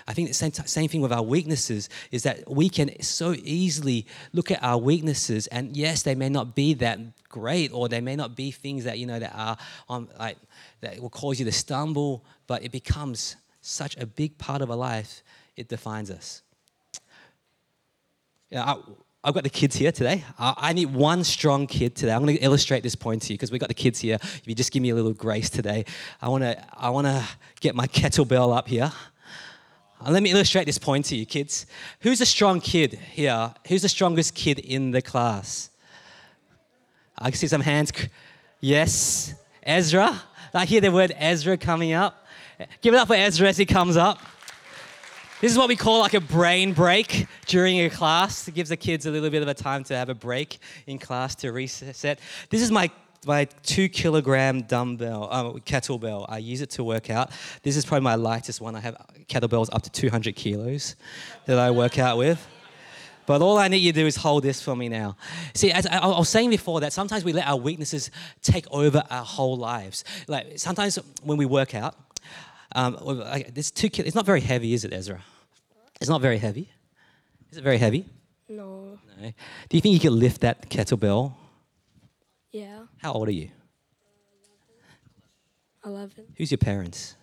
I 0.07 0.13
think 0.13 0.27
the 0.27 0.33
same, 0.33 0.51
same 0.51 0.87
thing 0.87 1.01
with 1.01 1.11
our 1.11 1.21
weaknesses 1.21 1.89
is 2.11 2.23
that 2.23 2.49
we 2.49 2.69
can 2.69 3.01
so 3.01 3.35
easily 3.43 4.05
look 4.33 4.51
at 4.51 4.61
our 4.63 4.77
weaknesses, 4.77 5.47
and 5.47 5.75
yes, 5.75 6.03
they 6.03 6.15
may 6.15 6.29
not 6.29 6.55
be 6.55 6.73
that 6.75 6.99
great, 7.29 7.71
or 7.73 7.89
they 7.89 8.01
may 8.01 8.15
not 8.15 8.35
be 8.35 8.51
things 8.51 8.83
that 8.83 8.99
you 8.99 9.05
know 9.05 9.19
that 9.19 9.33
are 9.35 9.57
on 9.89 10.07
like 10.19 10.37
that 10.81 10.99
will 10.99 11.09
cause 11.09 11.39
you 11.39 11.45
to 11.45 11.51
stumble, 11.51 12.23
but 12.47 12.63
it 12.63 12.71
becomes 12.71 13.35
such 13.61 13.97
a 13.97 14.05
big 14.05 14.37
part 14.37 14.61
of 14.61 14.69
our 14.69 14.77
life, 14.77 15.23
it 15.55 15.67
defines 15.69 16.11
us. 16.11 16.41
You 18.49 18.57
know, 18.57 18.97
I've 19.23 19.33
got 19.33 19.43
the 19.43 19.49
kids 19.49 19.77
here 19.77 19.93
today. 19.93 20.25
I 20.37 20.73
need 20.73 20.93
one 20.93 21.23
strong 21.23 21.65
kid 21.65 21.95
today. 21.95 22.11
I'm 22.11 22.23
going 22.23 22.35
to 22.35 22.43
illustrate 22.43 22.83
this 22.83 22.95
point 22.95 23.21
to 23.23 23.33
you 23.33 23.37
because 23.37 23.51
we've 23.51 23.61
got 23.61 23.69
the 23.69 23.73
kids 23.73 23.99
here. 23.99 24.15
If 24.21 24.41
you 24.45 24.53
just 24.53 24.73
give 24.73 24.83
me 24.83 24.89
a 24.89 24.95
little 24.95 25.13
grace 25.13 25.49
today, 25.49 25.85
I 26.21 26.27
want 26.27 26.43
to 26.43 26.61
I 26.77 26.89
want 26.89 27.07
to 27.07 27.25
get 27.61 27.73
my 27.73 27.87
kettlebell 27.87 28.55
up 28.55 28.67
here. 28.67 28.91
Uh, 30.05 30.11
let 30.11 30.21
me 30.21 30.31
illustrate 30.31 30.65
this 30.65 30.77
point 30.77 31.05
to 31.05 31.15
you, 31.15 31.25
kids. 31.25 31.65
Who's 32.01 32.19
a 32.19 32.25
strong 32.25 32.59
kid 32.59 32.93
here? 33.11 33.53
Who's 33.67 33.83
the 33.83 33.89
strongest 33.89 34.35
kid 34.35 34.59
in 34.59 34.91
the 34.91 35.01
class? 35.01 35.69
I 37.17 37.29
can 37.29 37.37
see 37.37 37.47
some 37.47 37.61
hands. 37.61 37.93
Yes, 38.59 39.33
Ezra. 39.61 40.21
I 40.53 40.65
hear 40.65 40.81
the 40.81 40.91
word 40.91 41.13
Ezra 41.17 41.57
coming 41.57 41.93
up. 41.93 42.25
Give 42.81 42.93
it 42.93 42.97
up 42.97 43.07
for 43.07 43.15
Ezra 43.15 43.47
as 43.47 43.57
he 43.57 43.65
comes 43.65 43.95
up. 43.95 44.19
This 45.39 45.51
is 45.51 45.57
what 45.57 45.67
we 45.67 45.75
call 45.75 45.99
like 45.99 46.13
a 46.13 46.21
brain 46.21 46.73
break 46.73 47.27
during 47.45 47.79
a 47.81 47.89
class. 47.89 48.47
It 48.47 48.55
gives 48.55 48.69
the 48.69 48.77
kids 48.77 49.05
a 49.05 49.11
little 49.11 49.29
bit 49.29 49.41
of 49.41 49.47
a 49.47 49.53
time 49.53 49.83
to 49.85 49.95
have 49.95 50.09
a 50.09 50.15
break 50.15 50.59
in 50.85 50.99
class 50.99 51.35
to 51.35 51.51
reset. 51.51 52.19
This 52.49 52.61
is 52.61 52.71
my 52.71 52.89
my 53.25 53.45
two 53.63 53.89
kilogram 53.89 54.61
dumbbell, 54.61 55.27
um, 55.31 55.59
kettlebell. 55.59 56.25
I 56.29 56.37
use 56.39 56.61
it 56.61 56.69
to 56.71 56.83
work 56.83 57.09
out. 57.09 57.31
This 57.61 57.77
is 57.77 57.85
probably 57.85 58.03
my 58.03 58.15
lightest 58.15 58.61
one. 58.61 58.75
I 58.75 58.79
have 58.79 58.95
kettlebells 59.27 59.69
up 59.71 59.81
to 59.83 59.89
200 59.89 60.35
kilos 60.35 60.95
that 61.45 61.59
I 61.59 61.71
work 61.71 61.97
out 61.99 62.17
with. 62.17 62.45
But 63.25 63.41
all 63.41 63.57
I 63.57 63.67
need 63.69 63.77
you 63.77 63.93
to 63.93 63.99
do 64.01 64.05
is 64.05 64.17
hold 64.17 64.43
this 64.43 64.61
for 64.61 64.75
me 64.75 64.89
now. 64.89 65.15
See, 65.53 65.71
as 65.71 65.87
I 65.87 66.05
was 66.05 66.27
saying 66.27 66.49
before, 66.49 66.81
that 66.81 66.91
sometimes 66.91 67.23
we 67.23 67.31
let 67.31 67.47
our 67.47 67.55
weaknesses 67.55 68.11
take 68.41 68.65
over 68.69 69.01
our 69.09 69.23
whole 69.23 69.55
lives. 69.55 70.03
Like 70.27 70.59
sometimes 70.59 70.97
when 71.23 71.37
we 71.37 71.45
work 71.45 71.73
out, 71.73 71.95
um, 72.75 72.97
this 73.53 73.71
two 73.71 73.89
it's 73.93 74.15
not 74.15 74.25
very 74.25 74.41
heavy, 74.41 74.73
is 74.73 74.83
it, 74.83 74.91
Ezra? 74.91 75.21
It's 76.01 76.09
not 76.09 76.21
very 76.21 76.37
heavy. 76.37 76.69
Is 77.51 77.57
it 77.59 77.63
very 77.63 77.77
heavy? 77.77 78.05
No. 78.49 78.99
No. 79.21 79.31
Do 79.69 79.77
you 79.77 79.81
think 79.81 79.93
you 79.93 79.99
could 79.99 80.11
lift 80.11 80.41
that 80.41 80.69
kettlebell? 80.69 81.33
How 83.03 83.11
old 83.11 83.27
are 83.27 83.31
you? 83.31 83.49
11. 85.85 86.23
Who's 86.37 86.51
your 86.51 86.57
parents? 86.57 87.17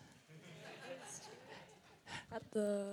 At 2.30 2.42
the 2.52 2.84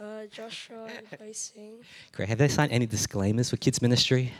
uh, 0.00 0.24
Joshua 0.32 0.88
Racing. 1.20 1.74
Great. 2.12 2.30
Have 2.30 2.38
they 2.38 2.48
signed 2.48 2.72
any 2.72 2.86
disclaimers 2.86 3.50
for 3.50 3.58
kids 3.58 3.82
ministry, 3.82 4.32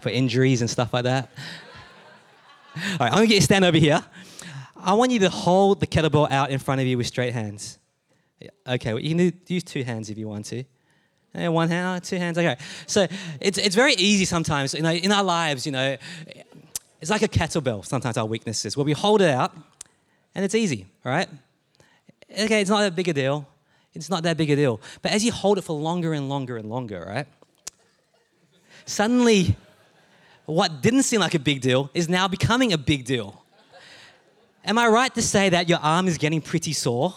for 0.00 0.08
injuries 0.08 0.62
and 0.62 0.68
stuff 0.68 0.92
like 0.92 1.04
that? 1.04 1.30
All 2.76 2.82
right, 2.98 3.12
I'm 3.12 3.18
gonna 3.18 3.28
get 3.28 3.36
you 3.36 3.40
stand 3.42 3.64
over 3.64 3.78
here. 3.78 4.04
I 4.76 4.94
want 4.94 5.12
you 5.12 5.20
to 5.20 5.30
hold 5.30 5.78
the 5.78 5.86
kettlebell 5.86 6.30
out 6.32 6.50
in 6.50 6.58
front 6.58 6.80
of 6.80 6.88
you 6.88 6.98
with 6.98 7.06
straight 7.06 7.34
hands. 7.34 7.78
Okay, 8.66 8.92
well, 8.92 9.02
you 9.02 9.14
can 9.14 9.40
use 9.46 9.62
two 9.62 9.84
hands 9.84 10.10
if 10.10 10.18
you 10.18 10.26
want 10.26 10.44
to. 10.46 10.64
And 11.34 11.52
one 11.52 11.68
hand, 11.68 11.86
uh, 11.86 12.00
two 12.00 12.16
hands. 12.16 12.38
Okay. 12.38 12.56
So 12.86 13.06
it's, 13.40 13.58
it's 13.58 13.74
very 13.74 13.94
easy 13.94 14.24
sometimes, 14.24 14.72
you 14.72 14.82
know, 14.82 14.92
in 14.92 15.12
our 15.12 15.24
lives, 15.24 15.66
you 15.66 15.72
know, 15.72 15.96
it's 17.00 17.10
like 17.10 17.22
a 17.22 17.28
kettlebell, 17.28 17.84
sometimes 17.84 18.16
our 18.16 18.24
weaknesses, 18.24 18.76
where 18.76 18.84
we 18.84 18.92
hold 18.92 19.20
it 19.20 19.30
out 19.30 19.54
and 20.34 20.44
it's 20.44 20.54
easy, 20.54 20.86
right? 21.04 21.28
Okay, 22.30 22.60
it's 22.60 22.70
not 22.70 22.80
that 22.80 22.96
big 22.96 23.08
a 23.08 23.12
deal. 23.12 23.46
It's 23.94 24.10
not 24.10 24.22
that 24.24 24.36
big 24.36 24.50
a 24.50 24.56
deal. 24.56 24.80
But 25.02 25.12
as 25.12 25.24
you 25.24 25.32
hold 25.32 25.58
it 25.58 25.62
for 25.62 25.78
longer 25.78 26.12
and 26.12 26.28
longer 26.28 26.56
and 26.56 26.68
longer, 26.68 27.04
right? 27.06 27.26
Suddenly, 28.84 29.56
what 30.44 30.80
didn't 30.80 31.02
seem 31.02 31.20
like 31.20 31.34
a 31.34 31.38
big 31.38 31.60
deal 31.60 31.90
is 31.92 32.08
now 32.08 32.28
becoming 32.28 32.72
a 32.72 32.78
big 32.78 33.04
deal. 33.04 33.42
Am 34.64 34.78
I 34.78 34.86
right 34.88 35.14
to 35.14 35.22
say 35.22 35.48
that 35.48 35.68
your 35.68 35.78
arm 35.78 36.08
is 36.08 36.18
getting 36.18 36.40
pretty 36.40 36.72
sore? 36.72 37.14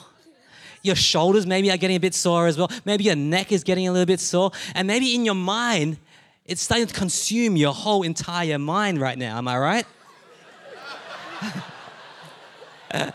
Your 0.81 0.95
shoulders 0.95 1.45
maybe 1.45 1.71
are 1.71 1.77
getting 1.77 1.97
a 1.97 1.99
bit 1.99 2.13
sore 2.13 2.47
as 2.47 2.57
well. 2.57 2.71
Maybe 2.85 3.03
your 3.05 3.15
neck 3.15 3.51
is 3.51 3.63
getting 3.63 3.87
a 3.87 3.91
little 3.91 4.05
bit 4.05 4.19
sore. 4.19 4.51
And 4.75 4.87
maybe 4.87 5.13
in 5.13 5.25
your 5.25 5.35
mind, 5.35 5.97
it's 6.45 6.61
starting 6.61 6.87
to 6.87 6.93
consume 6.93 7.55
your 7.55 7.73
whole 7.73 8.03
entire 8.03 8.57
mind 8.57 8.99
right 8.99 9.17
now. 9.17 9.37
Am 9.37 9.47
I 9.47 9.57
right? 9.57 9.85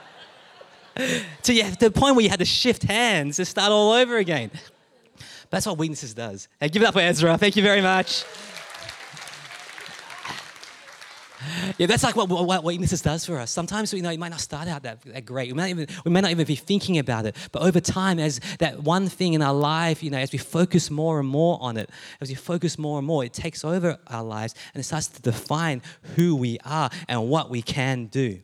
to 1.43 1.77
the 1.81 1.91
point 1.91 2.15
where 2.15 2.23
you 2.23 2.31
had 2.31 2.39
to 2.39 2.45
shift 2.45 2.85
hands 2.85 3.37
to 3.37 3.45
start 3.45 3.73
all 3.73 3.93
over 3.93 4.19
again. 4.19 4.51
But 4.53 5.51
that's 5.51 5.67
what 5.67 5.79
weaknesses 5.79 6.15
does. 6.15 6.49
Hey, 6.61 6.69
give 6.69 6.83
it 6.83 6.87
up 6.87 6.95
for 6.95 7.01
Ezra. 7.01 7.37
Thank 7.39 7.57
you 7.57 7.63
very 7.63 7.81
much. 7.81 8.25
yeah, 11.79 11.87
that's 11.87 12.03
like 12.03 12.17
what, 12.17 12.29
what 12.29 12.65
weaknesses 12.65 13.03
does 13.03 13.25
for 13.25 13.39
us. 13.39 13.51
Sometimes 13.51 13.93
you 13.93 14.03
know 14.03 14.11
it 14.11 14.19
might 14.19 14.31
not 14.31 14.41
start 14.41 14.69
out 14.69 14.83
that, 14.83 15.03
that 15.03 15.25
great. 15.25 15.49
We 15.49 15.55
might 15.55 15.71
even 15.71 15.87
we 16.05 16.11
may 16.11 16.21
not 16.21 16.31
even 16.31 16.47
be 16.47 16.57
thinking 16.57 16.99
about 16.99 17.27
it. 17.27 17.37
But 17.53 17.63
over 17.63 17.81
time, 17.81 18.19
as 18.19 18.41
that 18.59 18.83
one 18.83 19.09
thing 19.09 19.35
in 19.35 19.43
our 19.43 19.55
life, 19.55 20.03
you 20.03 20.11
know, 20.11 20.19
as 20.19 20.33
we 20.33 20.39
focus 20.39 20.91
more 20.91 21.21
and 21.21 21.29
more 21.29 21.59
on 21.61 21.77
it, 21.77 21.91
as 22.21 22.29
we 22.29 22.35
focus 22.35 22.79
more 22.79 22.99
and 22.99 23.07
more, 23.07 23.25
it 23.25 23.33
takes 23.33 23.65
over 23.65 23.99
our 24.09 24.23
lives 24.23 24.55
and 24.75 24.81
it 24.81 24.85
starts 24.85 25.09
to 25.09 25.23
define 25.23 25.83
who 26.17 26.37
we 26.37 26.59
are 26.65 26.91
and 27.09 27.29
what 27.29 27.51
we 27.51 27.63
can 27.63 28.07
do. 28.07 28.41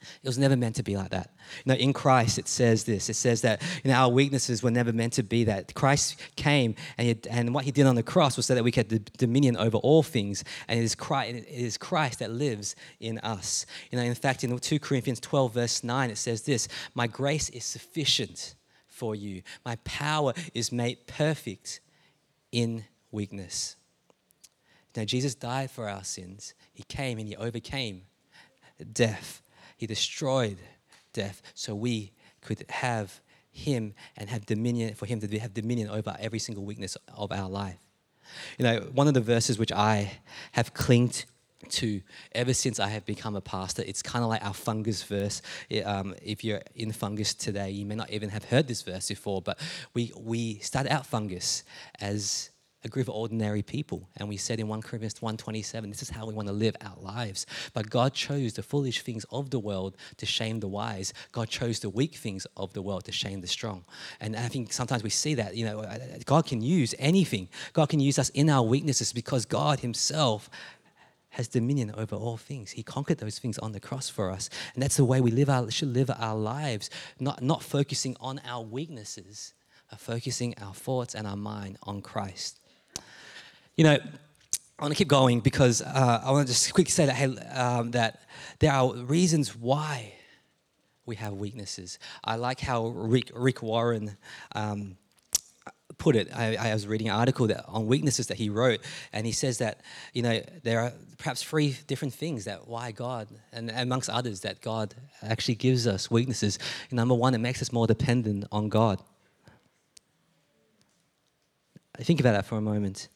It 0.00 0.26
was 0.26 0.38
never 0.38 0.56
meant 0.56 0.76
to 0.76 0.82
be 0.82 0.96
like 0.96 1.10
that. 1.10 1.30
You 1.64 1.72
know, 1.72 1.78
in 1.78 1.92
Christ, 1.92 2.38
it 2.38 2.48
says 2.48 2.84
this. 2.84 3.08
It 3.08 3.14
says 3.14 3.42
that 3.42 3.62
you 3.84 3.90
know, 3.90 3.96
our 3.96 4.08
weaknesses 4.08 4.62
were 4.62 4.70
never 4.70 4.92
meant 4.92 5.14
to 5.14 5.22
be 5.22 5.44
that. 5.44 5.74
Christ 5.74 6.20
came, 6.36 6.74
and, 6.96 7.08
he, 7.08 7.30
and 7.30 7.54
what 7.54 7.64
he 7.64 7.70
did 7.70 7.86
on 7.86 7.94
the 7.94 8.02
cross 8.02 8.36
was 8.36 8.46
so 8.46 8.54
that 8.54 8.64
we 8.64 8.72
could 8.72 8.90
have 8.90 9.04
dominion 9.14 9.56
over 9.56 9.76
all 9.78 10.02
things. 10.02 10.44
And 10.68 10.78
it 10.78 10.82
is, 10.82 10.94
Christ, 10.94 11.34
it 11.34 11.48
is 11.48 11.76
Christ 11.76 12.18
that 12.20 12.30
lives 12.30 12.76
in 13.00 13.18
us. 13.18 13.66
You 13.90 13.98
know, 13.98 14.04
in 14.04 14.14
fact, 14.14 14.44
in 14.44 14.58
2 14.58 14.78
Corinthians 14.78 15.20
12, 15.20 15.54
verse 15.54 15.84
9, 15.84 16.10
it 16.10 16.18
says 16.18 16.42
this 16.42 16.68
My 16.94 17.06
grace 17.06 17.48
is 17.50 17.64
sufficient 17.64 18.54
for 18.86 19.14
you. 19.14 19.42
My 19.64 19.76
power 19.84 20.34
is 20.54 20.72
made 20.72 21.06
perfect 21.06 21.80
in 22.52 22.84
weakness. 23.10 23.76
Now, 24.96 25.04
Jesus 25.04 25.34
died 25.34 25.70
for 25.70 25.88
our 25.88 26.02
sins. 26.02 26.54
He 26.72 26.82
came 26.82 27.18
and 27.18 27.28
He 27.28 27.36
overcame 27.36 28.02
death. 28.92 29.42
He 29.76 29.86
destroyed 29.86 30.58
death 31.12 31.42
so 31.54 31.74
we 31.74 32.12
could 32.40 32.64
have 32.68 33.20
Him 33.50 33.94
and 34.16 34.28
have 34.28 34.46
dominion, 34.46 34.94
for 34.94 35.06
Him 35.06 35.20
to 35.20 35.38
have 35.38 35.54
dominion 35.54 35.88
over 35.88 36.16
every 36.18 36.38
single 36.38 36.64
weakness 36.64 36.96
of 37.14 37.32
our 37.32 37.48
life. 37.48 37.80
You 38.58 38.64
know, 38.64 38.80
one 38.92 39.08
of 39.08 39.14
the 39.14 39.20
verses 39.20 39.58
which 39.58 39.72
I 39.72 40.18
have 40.52 40.74
clinged 40.74 41.24
to 41.68 42.00
ever 42.32 42.54
since 42.54 42.78
I 42.78 42.88
have 42.88 43.04
become 43.04 43.34
a 43.36 43.40
pastor. 43.40 43.82
It's 43.86 44.02
kind 44.02 44.22
of 44.22 44.28
like 44.28 44.44
our 44.44 44.54
fungus 44.54 45.02
verse. 45.02 45.42
It, 45.68 45.82
um, 45.86 46.14
if 46.22 46.44
you're 46.44 46.62
in 46.74 46.92
fungus 46.92 47.34
today, 47.34 47.70
you 47.70 47.84
may 47.84 47.94
not 47.94 48.10
even 48.10 48.30
have 48.30 48.44
heard 48.44 48.68
this 48.68 48.82
verse 48.82 49.08
before, 49.08 49.42
but 49.42 49.58
we, 49.94 50.12
we 50.16 50.58
started 50.58 50.92
out 50.92 51.06
fungus 51.06 51.64
as 52.00 52.50
a 52.84 52.88
group 52.88 53.08
of 53.08 53.14
ordinary 53.14 53.62
people. 53.62 54.08
And 54.16 54.28
we 54.28 54.36
said 54.36 54.60
in 54.60 54.68
1 54.68 54.82
Corinthians 54.82 55.14
1.27, 55.14 55.88
this 55.88 56.02
is 56.02 56.10
how 56.10 56.26
we 56.26 56.34
want 56.34 56.46
to 56.48 56.54
live 56.54 56.76
our 56.80 56.96
lives. 57.00 57.44
But 57.74 57.90
God 57.90 58.14
chose 58.14 58.52
the 58.52 58.62
foolish 58.62 59.02
things 59.02 59.24
of 59.30 59.50
the 59.50 59.58
world 59.58 59.96
to 60.18 60.26
shame 60.26 60.60
the 60.60 60.68
wise. 60.68 61.12
God 61.32 61.48
chose 61.48 61.80
the 61.80 61.90
weak 61.90 62.14
things 62.14 62.46
of 62.56 62.72
the 62.74 62.82
world 62.82 63.04
to 63.06 63.12
shame 63.12 63.40
the 63.40 63.48
strong. 63.48 63.84
And 64.20 64.36
I 64.36 64.48
think 64.48 64.72
sometimes 64.72 65.02
we 65.02 65.10
see 65.10 65.34
that, 65.34 65.56
you 65.56 65.64
know, 65.64 65.84
God 66.24 66.46
can 66.46 66.62
use 66.62 66.94
anything. 66.98 67.48
God 67.72 67.88
can 67.88 68.00
use 68.00 68.18
us 68.18 68.28
in 68.30 68.48
our 68.48 68.62
weaknesses 68.62 69.12
because 69.12 69.44
God 69.44 69.80
himself 69.80 70.48
has 71.30 71.48
dominion 71.48 71.92
over 71.96 72.16
all 72.16 72.36
things. 72.36 72.70
He 72.70 72.82
conquered 72.82 73.18
those 73.18 73.38
things 73.38 73.58
on 73.58 73.72
the 73.72 73.80
cross 73.80 74.08
for 74.08 74.30
us. 74.30 74.48
And 74.74 74.82
that's 74.82 74.96
the 74.96 75.04
way 75.04 75.20
we 75.20 75.30
live 75.30 75.50
our, 75.50 75.70
should 75.70 75.92
live 75.92 76.10
our 76.16 76.36
lives, 76.36 76.90
not, 77.18 77.42
not 77.42 77.62
focusing 77.62 78.16
on 78.20 78.40
our 78.46 78.64
weaknesses, 78.64 79.52
but 79.90 80.00
focusing 80.00 80.54
our 80.60 80.74
thoughts 80.74 81.14
and 81.14 81.26
our 81.26 81.36
mind 81.36 81.76
on 81.82 82.02
Christ. 82.02 82.60
You 83.78 83.84
know, 83.84 83.96
I 84.76 84.82
want 84.82 84.92
to 84.92 84.98
keep 84.98 85.06
going 85.06 85.38
because 85.38 85.82
uh, 85.82 86.20
I 86.24 86.32
want 86.32 86.48
to 86.48 86.52
just 86.52 86.74
quickly 86.74 86.90
say 86.90 87.06
that, 87.06 87.14
hey, 87.14 87.26
um, 87.54 87.92
that 87.92 88.22
there 88.58 88.72
are 88.72 88.92
reasons 88.92 89.54
why 89.54 90.14
we 91.06 91.14
have 91.14 91.34
weaknesses. 91.34 92.00
I 92.24 92.34
like 92.34 92.58
how 92.58 92.88
Rick, 92.88 93.30
Rick 93.32 93.62
Warren 93.62 94.16
um, 94.50 94.96
put 95.96 96.16
it. 96.16 96.28
I, 96.34 96.56
I, 96.56 96.74
was 96.74 96.88
reading 96.88 97.08
an 97.08 97.14
article 97.14 97.46
that, 97.46 97.66
on 97.68 97.86
weaknesses 97.86 98.26
that 98.26 98.36
he 98.36 98.50
wrote, 98.50 98.80
and 99.12 99.24
he 99.24 99.30
says 99.30 99.58
that 99.58 99.82
you 100.12 100.22
know 100.22 100.42
there 100.64 100.80
are 100.80 100.92
perhaps 101.16 101.44
three 101.44 101.76
different 101.86 102.14
things 102.14 102.46
that 102.46 102.66
why 102.66 102.90
God, 102.90 103.28
and 103.52 103.70
amongst 103.70 104.10
others, 104.10 104.40
that 104.40 104.60
God 104.60 104.92
actually 105.22 105.54
gives 105.54 105.86
us 105.86 106.10
weaknesses. 106.10 106.58
Number 106.90 107.14
one, 107.14 107.32
it 107.32 107.38
makes 107.38 107.62
us 107.62 107.72
more 107.72 107.86
dependent 107.86 108.44
on 108.50 108.70
God. 108.70 109.00
Think 111.98 112.18
about 112.18 112.32
that 112.32 112.44
for 112.44 112.58
a 112.58 112.60
moment. 112.60 113.06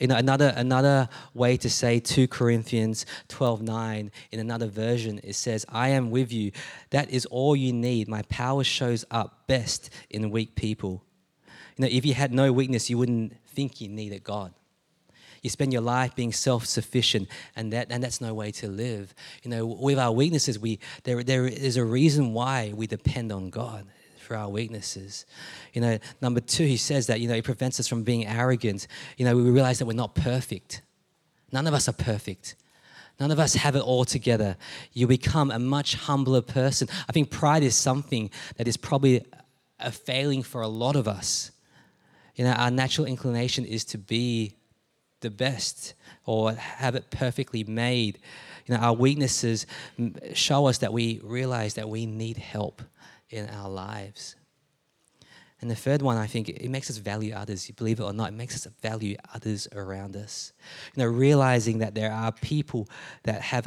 You 0.00 0.06
know, 0.06 0.16
another, 0.16 0.54
another 0.56 1.10
way 1.34 1.58
to 1.58 1.68
say 1.68 2.00
2 2.00 2.26
Corinthians 2.26 3.04
12 3.28 3.60
9 3.60 4.10
in 4.32 4.40
another 4.40 4.66
version, 4.66 5.20
it 5.22 5.34
says, 5.34 5.66
I 5.68 5.90
am 5.90 6.10
with 6.10 6.32
you. 6.32 6.52
That 6.88 7.10
is 7.10 7.26
all 7.26 7.54
you 7.54 7.74
need. 7.74 8.08
My 8.08 8.22
power 8.22 8.64
shows 8.64 9.04
up 9.10 9.46
best 9.46 9.90
in 10.08 10.30
weak 10.30 10.56
people. 10.56 11.04
You 11.76 11.82
know, 11.82 11.88
if 11.90 12.06
you 12.06 12.14
had 12.14 12.32
no 12.32 12.50
weakness, 12.50 12.88
you 12.88 12.96
wouldn't 12.96 13.36
think 13.48 13.82
you 13.82 13.88
needed 13.88 14.24
God. 14.24 14.54
You 15.42 15.50
spend 15.50 15.72
your 15.72 15.82
life 15.82 16.14
being 16.14 16.32
self-sufficient, 16.32 17.28
and 17.56 17.72
that 17.72 17.86
and 17.90 18.02
that's 18.02 18.20
no 18.20 18.34
way 18.34 18.50
to 18.52 18.68
live. 18.68 19.14
You 19.42 19.50
know, 19.50 19.64
with 19.64 19.98
our 19.98 20.12
weaknesses, 20.12 20.58
we 20.58 20.80
there 21.04 21.22
there 21.22 21.46
is 21.46 21.78
a 21.78 21.84
reason 21.84 22.34
why 22.34 22.74
we 22.74 22.86
depend 22.86 23.32
on 23.32 23.48
God 23.48 23.86
for 24.30 24.36
our 24.36 24.48
weaknesses. 24.48 25.26
You 25.72 25.80
know, 25.80 25.98
number 26.22 26.38
two, 26.38 26.64
he 26.64 26.76
says 26.76 27.08
that, 27.08 27.18
you 27.18 27.26
know, 27.26 27.34
it 27.34 27.42
prevents 27.42 27.80
us 27.80 27.88
from 27.88 28.04
being 28.04 28.28
arrogant. 28.28 28.86
You 29.16 29.24
know, 29.24 29.34
we 29.34 29.42
realize 29.50 29.80
that 29.80 29.86
we're 29.86 29.94
not 29.94 30.14
perfect. 30.14 30.82
None 31.50 31.66
of 31.66 31.74
us 31.74 31.88
are 31.88 31.92
perfect. 31.92 32.54
None 33.18 33.32
of 33.32 33.40
us 33.40 33.54
have 33.54 33.74
it 33.74 33.80
all 33.80 34.04
together. 34.04 34.56
You 34.92 35.08
become 35.08 35.50
a 35.50 35.58
much 35.58 35.96
humbler 35.96 36.42
person. 36.42 36.86
I 37.08 37.12
think 37.12 37.32
pride 37.32 37.64
is 37.64 37.74
something 37.74 38.30
that 38.56 38.68
is 38.68 38.76
probably 38.76 39.26
a 39.80 39.90
failing 39.90 40.44
for 40.44 40.62
a 40.62 40.68
lot 40.68 40.94
of 40.94 41.08
us. 41.08 41.50
You 42.36 42.44
know, 42.44 42.52
our 42.52 42.70
natural 42.70 43.08
inclination 43.08 43.64
is 43.64 43.84
to 43.86 43.98
be 43.98 44.54
the 45.22 45.30
best 45.30 45.94
or 46.24 46.52
have 46.52 46.94
it 46.94 47.10
perfectly 47.10 47.64
made. 47.64 48.20
You 48.66 48.76
know, 48.76 48.80
our 48.80 48.94
weaknesses 48.94 49.66
show 50.34 50.66
us 50.66 50.78
that 50.78 50.92
we 50.92 51.20
realize 51.24 51.74
that 51.74 51.88
we 51.88 52.06
need 52.06 52.36
help 52.36 52.80
in 53.30 53.48
our 53.48 53.68
lives. 53.68 54.36
And 55.60 55.70
the 55.70 55.76
third 55.76 56.00
one, 56.00 56.16
I 56.16 56.26
think, 56.26 56.48
it 56.48 56.70
makes 56.70 56.88
us 56.88 56.96
value 56.96 57.34
others. 57.34 57.70
Believe 57.70 58.00
it 58.00 58.02
or 58.02 58.12
not, 58.12 58.30
it 58.32 58.36
makes 58.36 58.54
us 58.54 58.72
value 58.80 59.16
others 59.34 59.68
around 59.72 60.16
us. 60.16 60.52
You 60.94 61.02
know, 61.02 61.08
realizing 61.08 61.78
that 61.78 61.94
there 61.94 62.12
are 62.12 62.32
people 62.32 62.88
that 63.24 63.42
have 63.42 63.66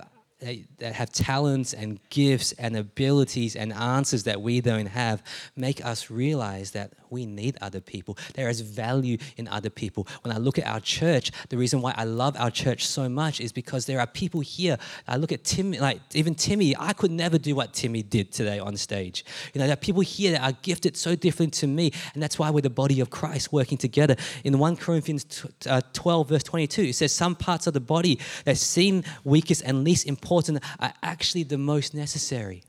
that 0.80 0.94
have 0.94 1.10
talents 1.12 1.74
and 1.74 2.00
gifts 2.10 2.52
and 2.54 2.76
abilities 2.76 3.56
and 3.56 3.72
answers 3.72 4.24
that 4.24 4.42
we 4.42 4.60
don't 4.60 4.88
have 4.88 5.24
make 5.56 5.84
us 5.86 6.10
realize 6.10 6.72
that 6.72 6.92
we 7.14 7.26
need 7.26 7.58
other 7.62 7.80
people. 7.80 8.18
There 8.34 8.50
is 8.50 8.60
value 8.60 9.18
in 9.38 9.48
other 9.48 9.70
people. 9.70 10.08
When 10.24 10.36
I 10.36 10.40
look 10.40 10.58
at 10.58 10.66
our 10.66 10.80
church, 10.80 11.32
the 11.50 11.58
reason 11.58 11.82
why 11.82 11.94
I 11.96 12.04
love 12.04 12.36
our 12.38 12.52
church 12.52 12.86
so 12.86 13.08
much 13.08 13.40
is 13.40 13.54
because 13.54 13.86
there 13.86 14.00
are 14.00 14.08
people 14.08 14.42
here. 14.42 14.78
I 15.08 15.16
look 15.18 15.32
at 15.32 15.44
Tim, 15.46 15.72
like 15.72 16.02
even 16.14 16.36
Timmy, 16.36 16.76
I 16.78 16.94
could 16.94 17.12
never 17.12 17.38
do 17.38 17.56
what 17.56 17.74
Timmy 17.74 18.04
did 18.04 18.32
today 18.32 18.60
on 18.60 18.76
stage. 18.76 19.24
You 19.54 19.60
know, 19.60 19.68
there 19.68 19.74
are 19.74 19.78
people 19.78 20.02
here 20.02 20.32
that 20.32 20.42
are 20.42 20.58
gifted 20.64 20.98
so 20.98 21.16
different 21.16 21.54
to 21.56 21.68
me, 21.68 21.92
and 22.14 22.22
that's 22.22 22.40
why 22.40 22.50
we're 22.50 22.62
the 22.62 22.70
body 22.70 23.00
of 23.00 23.10
Christ 23.12 23.54
working 23.54 23.78
together. 23.78 24.16
In 24.44 24.58
1 24.58 24.76
Corinthians 24.78 25.46
uh, 25.70 25.82
12, 25.94 26.30
verse 26.30 26.44
22, 26.44 26.82
it 26.82 26.96
says, 26.96 27.14
Some 27.14 27.36
parts 27.36 27.68
of 27.68 27.74
the 27.74 27.80
body 27.80 28.20
that 28.46 28.58
seem 28.58 29.04
weakest 29.24 29.62
and 29.64 29.84
least 29.84 30.08
important 30.08 30.64
are 30.80 30.94
actually 31.04 31.44
the 31.44 31.60
most 31.60 31.94
necessary. 31.94 32.64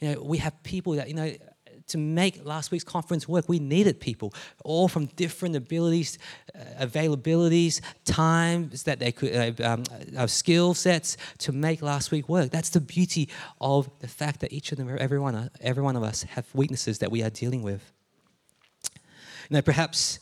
You 0.00 0.14
know, 0.14 0.22
we 0.22 0.38
have 0.38 0.62
people 0.62 0.94
that, 0.94 1.08
you 1.08 1.14
know, 1.14 1.32
to 1.88 1.98
make 1.98 2.44
last 2.44 2.70
week's 2.70 2.84
conference 2.84 3.28
work, 3.28 3.48
we 3.48 3.58
needed 3.58 4.00
people, 4.00 4.32
all 4.64 4.88
from 4.88 5.06
different 5.16 5.56
abilities, 5.56 6.18
uh, 6.54 6.84
availabilities, 6.84 7.80
times 8.04 8.84
that 8.84 8.98
they 8.98 9.12
could, 9.12 9.60
uh, 9.60 9.68
um, 9.68 9.84
uh, 10.16 10.26
skill 10.26 10.74
sets 10.74 11.16
to 11.38 11.52
make 11.52 11.82
last 11.82 12.10
week 12.10 12.28
work. 12.28 12.50
That's 12.50 12.70
the 12.70 12.80
beauty 12.80 13.28
of 13.60 13.90
the 14.00 14.08
fact 14.08 14.40
that 14.40 14.52
each 14.52 14.72
and 14.72 14.98
every 14.98 15.18
one, 15.18 15.34
uh, 15.34 15.48
every 15.60 15.82
one 15.82 15.96
of 15.96 16.02
us 16.02 16.22
have 16.22 16.46
weaknesses 16.54 16.98
that 16.98 17.10
we 17.10 17.22
are 17.22 17.30
dealing 17.30 17.62
with. 17.62 17.92
Now, 19.50 19.62
perhaps 19.62 20.20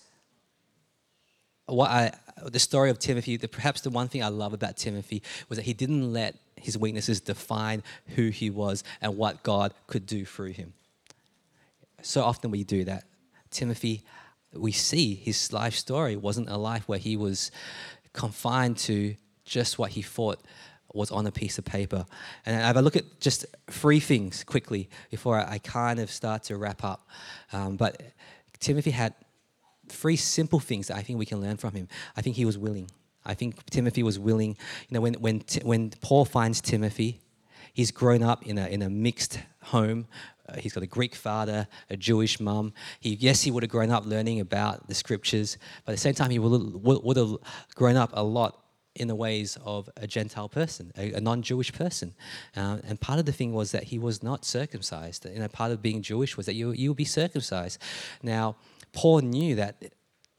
what 1.66 1.90
I, 1.90 2.12
the 2.44 2.60
story 2.60 2.90
of 2.90 2.98
Timothy, 2.98 3.36
the, 3.36 3.48
perhaps 3.48 3.80
the 3.80 3.90
one 3.90 4.06
thing 4.06 4.22
I 4.22 4.28
love 4.28 4.52
about 4.52 4.76
Timothy 4.76 5.22
was 5.48 5.56
that 5.56 5.64
he 5.64 5.74
didn't 5.74 6.12
let 6.12 6.36
his 6.54 6.78
weaknesses 6.78 7.20
define 7.20 7.82
who 8.14 8.28
he 8.28 8.50
was 8.50 8.84
and 9.00 9.16
what 9.16 9.42
God 9.42 9.74
could 9.88 10.06
do 10.06 10.24
through 10.24 10.52
him 10.52 10.72
so 12.06 12.22
often 12.22 12.50
we 12.50 12.64
do 12.64 12.84
that. 12.84 13.04
Timothy, 13.50 14.02
we 14.52 14.72
see 14.72 15.14
his 15.14 15.52
life 15.52 15.74
story 15.74 16.16
wasn't 16.16 16.48
a 16.48 16.56
life 16.56 16.88
where 16.88 16.98
he 16.98 17.16
was 17.16 17.50
confined 18.12 18.78
to 18.78 19.16
just 19.44 19.78
what 19.78 19.90
he 19.90 20.02
thought 20.02 20.40
was 20.94 21.10
on 21.10 21.26
a 21.26 21.32
piece 21.32 21.58
of 21.58 21.64
paper. 21.64 22.06
And 22.46 22.56
if 22.70 22.76
I 22.76 22.80
look 22.80 22.96
at 22.96 23.20
just 23.20 23.44
three 23.68 24.00
things 24.00 24.44
quickly 24.44 24.88
before 25.10 25.36
I 25.36 25.58
kind 25.58 25.98
of 25.98 26.10
start 26.10 26.44
to 26.44 26.56
wrap 26.56 26.82
up, 26.82 27.06
um, 27.52 27.76
but 27.76 28.00
Timothy 28.60 28.92
had 28.92 29.14
three 29.88 30.16
simple 30.16 30.58
things 30.58 30.88
that 30.88 30.96
I 30.96 31.02
think 31.02 31.18
we 31.18 31.26
can 31.26 31.40
learn 31.40 31.56
from 31.56 31.74
him. 31.74 31.88
I 32.16 32.22
think 32.22 32.36
he 32.36 32.44
was 32.44 32.56
willing. 32.56 32.90
I 33.24 33.34
think 33.34 33.68
Timothy 33.70 34.02
was 34.02 34.18
willing. 34.18 34.56
You 34.88 34.94
know, 34.94 35.00
when 35.00 35.14
when 35.14 35.42
when 35.62 35.90
Paul 36.00 36.24
finds 36.24 36.60
Timothy, 36.60 37.20
he's 37.72 37.90
grown 37.90 38.22
up 38.22 38.46
in 38.46 38.58
a 38.58 38.66
in 38.66 38.82
a 38.82 38.88
mixed 38.88 39.40
home 39.64 40.06
uh, 40.48 40.56
he's 40.58 40.72
got 40.72 40.82
a 40.82 40.86
Greek 40.86 41.14
father, 41.14 41.68
a 41.90 41.96
Jewish 41.96 42.40
mum. 42.40 42.72
He, 43.00 43.14
yes, 43.14 43.42
he 43.42 43.50
would 43.50 43.62
have 43.62 43.70
grown 43.70 43.90
up 43.90 44.04
learning 44.06 44.40
about 44.40 44.88
the 44.88 44.94
scriptures, 44.94 45.58
but 45.84 45.92
at 45.92 45.96
the 45.96 46.00
same 46.00 46.14
time, 46.14 46.30
he 46.30 46.38
would, 46.38 46.82
would 46.82 47.16
have 47.16 47.36
grown 47.74 47.96
up 47.96 48.10
a 48.12 48.22
lot 48.22 48.62
in 48.94 49.08
the 49.08 49.14
ways 49.14 49.58
of 49.64 49.88
a 49.96 50.06
Gentile 50.06 50.48
person, 50.48 50.90
a, 50.96 51.12
a 51.12 51.20
non-Jewish 51.20 51.72
person. 51.72 52.14
Uh, 52.56 52.78
and 52.84 53.00
part 53.00 53.18
of 53.18 53.26
the 53.26 53.32
thing 53.32 53.52
was 53.52 53.72
that 53.72 53.84
he 53.84 53.98
was 53.98 54.22
not 54.22 54.44
circumcised. 54.44 55.26
You 55.26 55.38
know, 55.38 55.48
part 55.48 55.70
of 55.70 55.82
being 55.82 56.02
Jewish 56.02 56.36
was 56.36 56.46
that 56.46 56.54
you 56.54 56.72
you 56.72 56.90
would 56.90 56.96
be 56.96 57.04
circumcised. 57.04 57.80
Now, 58.22 58.56
Paul 58.92 59.20
knew 59.20 59.54
that 59.56 59.92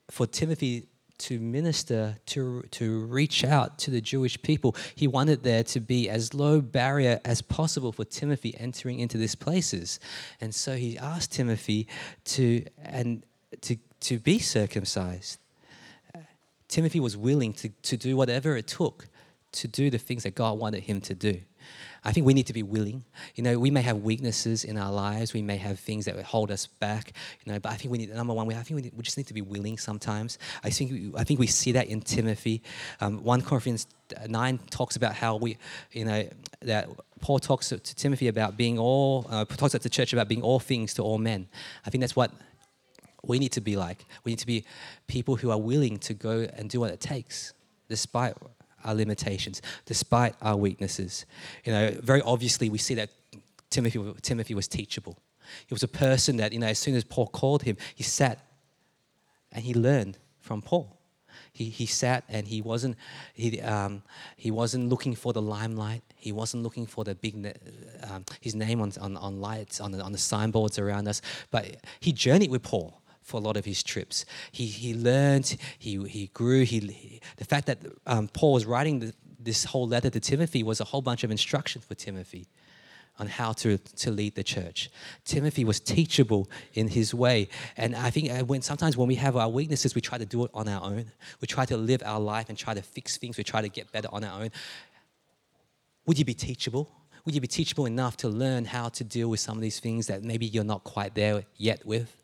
for 0.10 0.26
Timothy 0.26 0.88
to 1.20 1.40
minister, 1.40 2.18
to, 2.28 2.64
to 2.72 3.06
reach 3.06 3.44
out 3.44 3.80
to 3.80 3.92
the 3.92 4.02
Jewish 4.02 4.42
people. 4.42 4.76
He 4.96 5.08
wanted 5.08 5.44
there 5.44 5.64
to 5.66 5.80
be 5.80 6.10
as 6.10 6.34
low 6.34 6.62
barrier 6.62 7.20
as 7.26 7.42
possible 7.42 7.92
for 7.92 8.06
Timothy 8.06 8.56
entering 8.58 9.00
into 9.00 9.18
these 9.18 9.36
places. 9.36 10.00
And 10.40 10.54
so 10.54 10.76
he 10.76 10.98
asked 10.98 11.32
Timothy 11.34 11.88
to, 12.26 12.66
and 12.84 13.24
to, 13.62 13.78
to 14.02 14.20
be 14.20 14.40
circumcised. 14.40 15.40
Timothy 16.68 17.00
was 17.00 17.16
willing 17.16 17.54
to, 17.54 17.70
to 17.70 17.98
do 17.98 18.18
whatever 18.18 18.58
it 18.58 18.68
took 18.68 19.08
to 19.54 19.68
do 19.68 19.90
the 19.90 19.98
things 19.98 20.24
that 20.24 20.36
God 20.36 20.60
wanted 20.60 20.84
him 20.84 21.02
to 21.02 21.16
do. 21.16 21.42
I 22.08 22.14
think 22.14 22.26
we 22.26 22.34
need 22.34 22.48
to 22.48 22.54
be 22.54 22.64
willing. 22.64 23.04
You 23.36 23.44
know, 23.44 23.60
we 23.60 23.70
may 23.70 23.82
have 23.82 23.98
weaknesses 23.98 24.64
in 24.64 24.78
our 24.78 24.94
lives. 24.94 25.34
We 25.34 25.42
may 25.42 25.58
have 25.58 25.78
things 25.78 26.06
that 26.06 26.18
hold 26.24 26.52
us 26.52 26.66
back. 26.66 27.12
You 27.44 27.52
know, 27.52 27.60
but 27.60 27.74
I 27.74 27.76
think 27.76 27.92
we 27.92 27.98
need 27.98 28.16
number 28.16 28.34
one. 28.34 28.48
We, 28.48 28.56
I 28.56 28.64
think 28.64 28.78
we, 28.78 28.82
need, 28.84 28.94
we 28.96 29.04
just 29.04 29.18
need 29.18 29.28
to 29.28 29.34
be 29.34 29.42
willing. 29.42 29.78
Sometimes 29.78 30.40
I 30.64 30.70
think 30.70 30.92
we, 30.92 31.12
I 31.18 31.26
think 31.26 31.38
we 31.38 31.48
see 31.48 31.74
that 31.74 31.88
in 31.88 32.00
Timothy. 32.00 32.64
Um, 33.02 33.26
One 33.26 33.42
Corinthians 33.42 33.88
nine 34.30 34.58
talks 34.70 34.96
about 34.96 35.16
how 35.16 35.36
we, 35.36 35.58
you 35.92 36.06
know, 36.06 36.30
that 36.62 36.88
Paul 37.20 37.40
talks 37.40 37.68
to, 37.70 37.78
Timothy 37.78 38.30
about 38.30 38.56
being 38.56 38.80
all. 38.80 39.28
Uh, 39.30 39.44
talks 39.44 39.74
to 39.74 39.80
the 39.80 39.90
church 39.90 40.14
about 40.14 40.30
being 40.30 40.42
all 40.42 40.62
things 40.62 40.94
to 40.94 41.04
all 41.04 41.18
men. 41.18 41.50
I 41.86 41.90
think 41.90 42.02
that's 42.02 42.16
what 42.16 42.32
we 43.22 43.38
need 43.38 43.52
to 43.52 43.62
be 43.62 43.76
like. 43.76 44.06
We 44.24 44.32
need 44.32 44.40
to 44.40 44.48
be 44.48 44.64
people 45.08 45.36
who 45.36 45.52
are 45.52 45.60
willing 45.60 45.98
to 45.98 46.14
go 46.14 46.48
and 46.54 46.70
do 46.70 46.80
what 46.80 46.92
it 46.92 47.02
takes, 47.02 47.54
despite 47.90 48.36
our 48.84 48.96
limitations, 48.96 49.62
despite 49.86 50.36
our 50.42 50.56
weaknesses. 50.56 51.26
You 51.66 51.72
know, 51.74 51.92
very 52.02 52.22
obviously 52.22 52.70
we 52.70 52.78
see 52.78 52.96
that 52.96 53.10
Timothy, 53.70 54.00
Timothy 54.22 54.54
was 54.54 54.68
teachable. 54.68 55.18
He 55.66 55.74
was 55.74 55.84
a 55.84 55.88
person 55.88 56.38
that, 56.38 56.54
you 56.54 56.60
know, 56.60 56.68
as 56.68 56.80
soon 56.80 56.96
as 56.96 57.04
Paul 57.04 57.28
called 57.28 57.64
him, 57.64 57.78
he 57.96 58.04
sat 58.04 58.40
and 59.52 59.64
he 59.64 59.74
learned 59.74 60.18
from 60.40 60.62
Paul. 60.62 60.98
He, 61.54 61.66
he 61.66 61.86
sat 61.86 62.24
and 62.30 62.48
he 62.48 62.62
wasn't, 62.62 62.98
he, 63.34 63.62
um, 63.62 64.04
he 64.36 64.52
wasn't 64.52 64.90
looking 64.90 65.16
for 65.16 65.34
the 65.34 65.42
limelight. 65.42 66.04
He 66.16 66.32
wasn't 66.32 66.64
looking 66.64 66.86
for 66.86 67.04
the 67.04 67.16
big, 67.16 67.58
um, 68.10 68.26
his 68.42 68.56
name 68.56 68.82
on, 68.82 68.92
on, 69.00 69.18
on 69.18 69.40
lights, 69.40 69.80
on 69.80 69.92
the, 69.92 70.02
on 70.02 70.12
the 70.12 70.18
signboards 70.18 70.78
around 70.78 71.08
us. 71.08 71.22
But 71.50 71.78
he 72.00 72.12
journeyed 72.12 72.52
with 72.52 72.64
Paul 72.64 73.02
for 73.28 73.38
a 73.38 73.44
lot 73.44 73.58
of 73.58 73.66
his 73.66 73.84
trips. 73.84 74.26
He, 74.54 74.66
he 74.68 74.94
learned, 74.94 75.58
he, 75.78 76.02
he 76.08 76.28
grew. 76.28 76.64
He, 76.64 76.80
he 76.80 77.22
the 77.36 77.44
fact 77.44 77.68
that 77.68 77.80
um, 78.06 78.30
Paul 78.30 78.54
was 78.54 78.66
writing 78.66 79.00
the, 79.00 79.14
this 79.38 79.66
whole 79.66 79.86
letter 79.86 80.10
to 80.10 80.20
Timothy 80.20 80.64
was 80.64 80.80
a 80.80 80.86
whole 80.86 81.02
bunch 81.02 81.26
of 81.26 81.30
instruction 81.30 81.82
for 81.82 81.94
Timothy 81.94 82.48
on 83.20 83.28
how 83.28 83.52
to, 83.52 83.78
to 83.78 84.12
lead 84.12 84.36
the 84.36 84.44
church. 84.44 84.90
Timothy 85.26 85.66
was 85.66 85.80
teachable 85.82 86.50
in 86.74 86.88
his 86.88 87.14
way. 87.14 87.50
And 87.76 87.96
I 87.96 88.10
think 88.12 88.32
uh, 88.32 88.46
when 88.46 88.62
sometimes 88.62 88.96
when 88.96 89.10
we 89.10 89.16
have 89.16 89.36
our 89.36 89.50
weaknesses, 89.50 89.94
we 89.94 90.02
try 90.02 90.18
to 90.18 90.26
do 90.26 90.46
it 90.46 90.52
on 90.54 90.70
our 90.70 90.84
own. 90.84 91.12
We 91.42 91.48
try 91.48 91.66
to 91.66 91.76
live 91.76 92.02
our 92.06 92.20
life 92.20 92.48
and 92.48 92.58
try 92.58 92.76
to 92.76 92.82
fix 92.82 93.18
things. 93.18 93.38
We 93.38 93.44
try 93.44 93.62
to 93.62 93.70
get 93.70 93.92
better 93.92 94.08
on 94.14 94.24
our 94.24 94.42
own. 94.42 94.52
Would 96.06 96.18
you 96.18 96.26
be 96.26 96.34
teachable? 96.34 96.90
Would 97.26 97.36
you 97.36 97.42
be 97.42 97.48
teachable 97.48 97.88
enough 97.88 98.16
to 98.18 98.30
learn 98.30 98.64
how 98.64 98.88
to 98.90 99.04
deal 99.04 99.30
with 99.30 99.42
some 99.42 99.58
of 99.58 99.62
these 99.62 99.82
things 99.82 100.08
that 100.08 100.24
maybe 100.24 100.46
you're 100.46 100.64
not 100.64 100.86
quite 100.86 101.14
there 101.14 101.44
yet 101.58 101.86
with? 101.86 102.16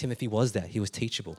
Timothy 0.00 0.28
was 0.28 0.52
that. 0.52 0.68
He 0.68 0.80
was 0.80 0.90
teachable. 0.90 1.36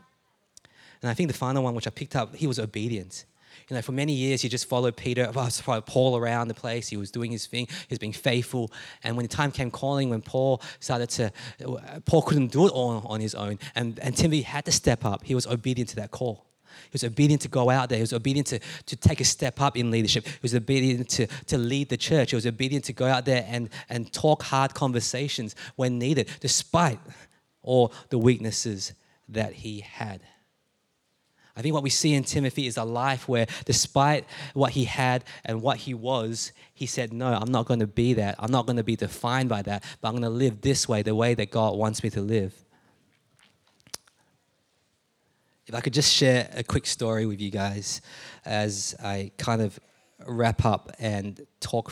And 1.02 1.10
I 1.10 1.16
think 1.16 1.32
the 1.32 1.38
final 1.38 1.64
one, 1.64 1.74
which 1.74 1.88
I 1.88 1.90
picked 1.90 2.16
up, 2.16 2.36
he 2.36 2.46
was 2.46 2.60
obedient. 2.60 3.26
You 3.68 3.76
know, 3.76 3.82
for 3.82 3.92
many 3.92 4.14
years, 4.14 4.44
he 4.44 4.50
just 4.50 4.70
followed 4.70 4.96
Peter, 4.96 5.32
followed 5.34 5.86
Paul 5.88 6.16
around 6.16 6.48
the 6.48 6.54
place. 6.54 6.88
He 6.88 6.98
was 6.98 7.10
doing 7.10 7.32
his 7.32 7.48
thing. 7.48 7.66
He 7.68 7.88
was 7.90 7.98
being 7.98 8.14
faithful. 8.14 8.72
And 9.04 9.18
when 9.18 9.26
the 9.26 9.36
time 9.36 9.52
came 9.52 9.72
calling, 9.72 10.12
when 10.12 10.22
Paul 10.22 10.62
started 10.80 11.10
to, 11.10 11.32
uh, 11.66 12.00
Paul 12.06 12.22
couldn't 12.22 12.52
do 12.52 12.68
it 12.68 12.72
all 12.72 13.04
on 13.08 13.20
his 13.20 13.34
own. 13.34 13.58
And, 13.74 14.00
and 14.00 14.16
Timothy 14.16 14.44
had 14.44 14.66
to 14.66 14.72
step 14.72 15.04
up. 15.06 15.24
He 15.24 15.34
was 15.34 15.48
obedient 15.48 15.90
to 15.90 15.96
that 15.98 16.12
call. 16.12 16.46
He 16.84 16.94
was 16.94 17.04
obedient 17.04 17.42
to 17.42 17.48
go 17.50 17.72
out 17.72 17.90
there. 17.90 17.98
He 17.98 18.04
was 18.04 18.14
obedient 18.14 18.48
to, 18.48 18.60
to 18.86 18.96
take 18.96 19.22
a 19.22 19.26
step 19.26 19.60
up 19.60 19.76
in 19.76 19.90
leadership. 19.90 20.26
He 20.28 20.40
was 20.42 20.54
obedient 20.54 21.10
to, 21.10 21.28
to 21.48 21.58
lead 21.58 21.90
the 21.90 21.98
church. 21.98 22.30
He 22.30 22.36
was 22.36 22.46
obedient 22.46 22.86
to 22.86 22.94
go 22.94 23.08
out 23.08 23.26
there 23.26 23.44
and, 23.48 23.70
and 23.90 24.12
talk 24.14 24.44
hard 24.44 24.76
conversations 24.76 25.56
when 25.76 25.98
needed, 25.98 26.30
despite 26.40 27.00
or 27.64 27.92
the 28.10 28.18
weaknesses 28.18 28.94
that 29.30 29.54
he 29.54 29.82
had. 29.82 30.22
I 31.56 31.62
think 31.62 31.74
what 31.74 31.84
we 31.84 31.90
see 31.90 32.14
in 32.14 32.24
Timothy 32.24 32.66
is 32.66 32.78
a 32.78 32.84
life 32.84 33.28
where, 33.28 33.46
despite 33.66 34.26
what 34.54 34.72
he 34.72 34.86
had 34.86 35.26
and 35.44 35.62
what 35.62 35.78
he 35.78 35.94
was, 35.94 36.54
he 36.74 36.86
said, 36.86 37.12
No, 37.12 37.34
I'm 37.34 37.52
not 37.52 37.66
going 37.66 37.82
to 37.82 37.88
be 37.88 38.14
that. 38.14 38.36
I'm 38.40 38.52
not 38.52 38.66
going 38.66 38.78
to 38.78 38.84
be 38.84 38.96
defined 38.96 39.50
by 39.50 39.62
that, 39.64 39.84
but 40.00 40.08
I'm 40.08 40.14
going 40.14 40.24
to 40.24 40.30
live 40.30 40.62
this 40.62 40.88
way, 40.88 41.02
the 41.02 41.14
way 41.14 41.34
that 41.34 41.52
God 41.52 41.78
wants 41.78 42.04
me 42.04 42.10
to 42.12 42.22
live. 42.22 42.54
If 45.68 45.76
I 45.76 45.82
could 45.82 45.94
just 45.94 46.14
share 46.14 46.50
a 46.56 46.64
quick 46.64 46.86
story 46.86 47.26
with 47.26 47.40
you 47.40 47.52
guys 47.52 48.02
as 48.46 48.96
I 49.02 49.32
kind 49.38 49.62
of 49.62 49.80
wrap 50.26 50.66
up 50.66 50.92
and 51.00 51.46
talk 51.60 51.92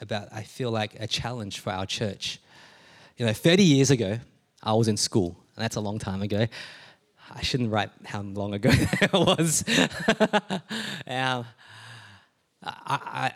about, 0.00 0.28
I 0.32 0.42
feel 0.42 0.70
like, 0.70 0.96
a 1.00 1.06
challenge 1.06 1.60
for 1.60 1.72
our 1.72 1.86
church. 1.86 2.40
You 3.16 3.26
know, 3.26 3.32
30 3.32 3.62
years 3.62 3.90
ago, 3.90 4.18
I 4.64 4.72
was 4.72 4.88
in 4.88 4.96
school, 4.96 5.36
and 5.54 5.62
that's 5.62 5.76
a 5.76 5.80
long 5.80 5.98
time 5.98 6.22
ago. 6.22 6.46
I 7.34 7.42
shouldn't 7.42 7.70
write 7.70 7.90
how 8.04 8.22
long 8.22 8.54
ago 8.54 8.70
it 8.72 9.12
was. 9.12 9.62
um, 11.06 11.44
I, 12.62 12.98
I, 13.22 13.32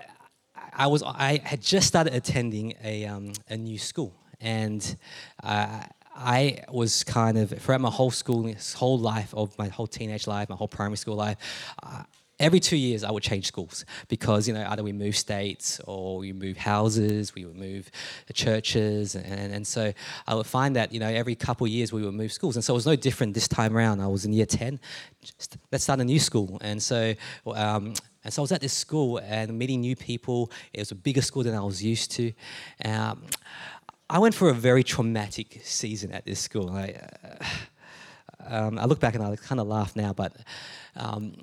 I, 0.73 0.87
was, 0.87 1.03
I 1.03 1.41
had 1.45 1.61
just 1.61 1.87
started 1.87 2.15
attending 2.15 2.75
a, 2.83 3.05
um, 3.05 3.33
a 3.49 3.57
new 3.57 3.79
school, 3.79 4.15
and 4.41 4.97
uh, 5.43 5.83
I 6.17 6.65
was 6.71 7.05
kind 7.05 7.37
of, 7.37 7.51
throughout 7.51 7.83
my 7.83 7.91
whole 7.91 8.11
school, 8.11 8.53
whole 8.75 8.99
life 8.99 9.35
of 9.35 9.57
my 9.59 9.69
whole 9.69 9.87
teenage 9.87 10.27
life, 10.27 10.49
my 10.49 10.57
whole 10.57 10.69
primary 10.69 10.97
school 10.97 11.17
life, 11.17 11.37
uh, 11.83 12.05
every 12.41 12.61
two 12.61 12.77
years 12.77 13.05
I 13.05 13.11
would 13.11 13.23
change 13.23 13.47
schools 13.47 13.85
because 14.09 14.47
you 14.47 14.55
know 14.55 14.67
either 14.69 14.83
we 14.83 14.93
move 14.93 15.17
states 15.17 15.81
or 15.87 16.19
we 16.19 16.33
move 16.33 16.57
houses, 16.57 17.35
we 17.35 17.45
would 17.45 17.57
move 17.57 17.91
churches, 18.33 19.15
and, 19.15 19.53
and 19.53 19.67
so 19.67 19.93
I 20.27 20.35
would 20.35 20.47
find 20.47 20.77
that 20.77 20.93
you 20.93 21.01
know 21.01 21.09
every 21.09 21.35
couple 21.35 21.67
of 21.67 21.71
years 21.71 21.93
we 21.93 22.03
would 22.03 22.15
move 22.15 22.33
schools, 22.33 22.57
and 22.57 22.65
so 22.65 22.75
it 22.75 22.77
was 22.77 22.87
no 22.87 22.97
different 22.97 23.35
this 23.35 23.49
time 23.49 23.77
around. 23.77 24.01
I 24.01 24.07
was 24.07 24.25
in 24.25 24.33
year 24.33 24.47
ten, 24.47 24.81
Just, 25.23 25.57
let's 25.73 25.85
start 25.85 26.01
a 26.01 26.05
new 26.05 26.21
school, 26.21 26.59
and 26.61 26.83
so. 26.83 27.15
Um, 27.47 27.95
and 28.25 28.35
so 28.35 28.43
I 28.43 28.45
was 28.45 28.53
at 28.53 28.61
this 28.61 28.73
school 28.73 29.19
and 29.19 29.57
meeting 29.57 29.81
new 29.81 29.97
people. 29.97 30.51
It 30.75 30.81
was 30.81 30.91
a 30.91 30.97
bigger 30.97 31.23
school 31.23 31.45
than 31.45 31.55
I 31.55 31.63
was 31.63 31.83
used 31.83 32.11
to. 32.11 32.33
Um, 32.85 33.23
I 34.11 34.19
went 34.19 34.35
for 34.35 34.51
a 34.51 34.53
very 34.53 34.83
traumatic 34.83 35.61
season 35.63 36.13
at 36.13 36.27
this 36.27 36.41
school. 36.41 36.69
I, 36.69 36.95
uh, 37.23 37.45
um, 38.49 38.79
I 38.79 38.87
look 38.87 39.01
back 39.01 39.15
and 39.15 39.23
I 39.23 39.37
kind 39.37 39.61
of 39.61 39.67
laugh 39.67 39.95
now, 39.95 40.13
but 40.13 40.37
um, 40.97 41.35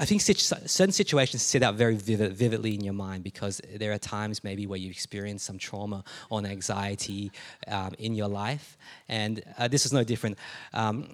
I 0.00 0.06
think 0.06 0.22
certain 0.22 0.92
situations 0.92 1.42
sit 1.42 1.62
out 1.62 1.74
very 1.74 1.94
vivid, 1.94 2.32
vividly 2.32 2.74
in 2.74 2.82
your 2.82 2.94
mind 2.94 3.22
because 3.22 3.60
there 3.74 3.92
are 3.92 3.98
times 3.98 4.42
maybe 4.42 4.66
where 4.66 4.78
you 4.78 4.88
experience 4.88 5.42
some 5.42 5.58
trauma 5.58 6.04
or 6.30 6.42
anxiety 6.46 7.30
um, 7.68 7.92
in 7.98 8.14
your 8.14 8.28
life, 8.28 8.78
and 9.10 9.42
uh, 9.58 9.68
this 9.68 9.84
is 9.84 9.92
no 9.92 10.02
different. 10.02 10.38
Um, 10.72 11.10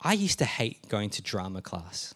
I 0.00 0.14
used 0.14 0.38
to 0.38 0.46
hate 0.46 0.88
going 0.88 1.10
to 1.10 1.22
drama 1.22 1.60
class. 1.60 2.14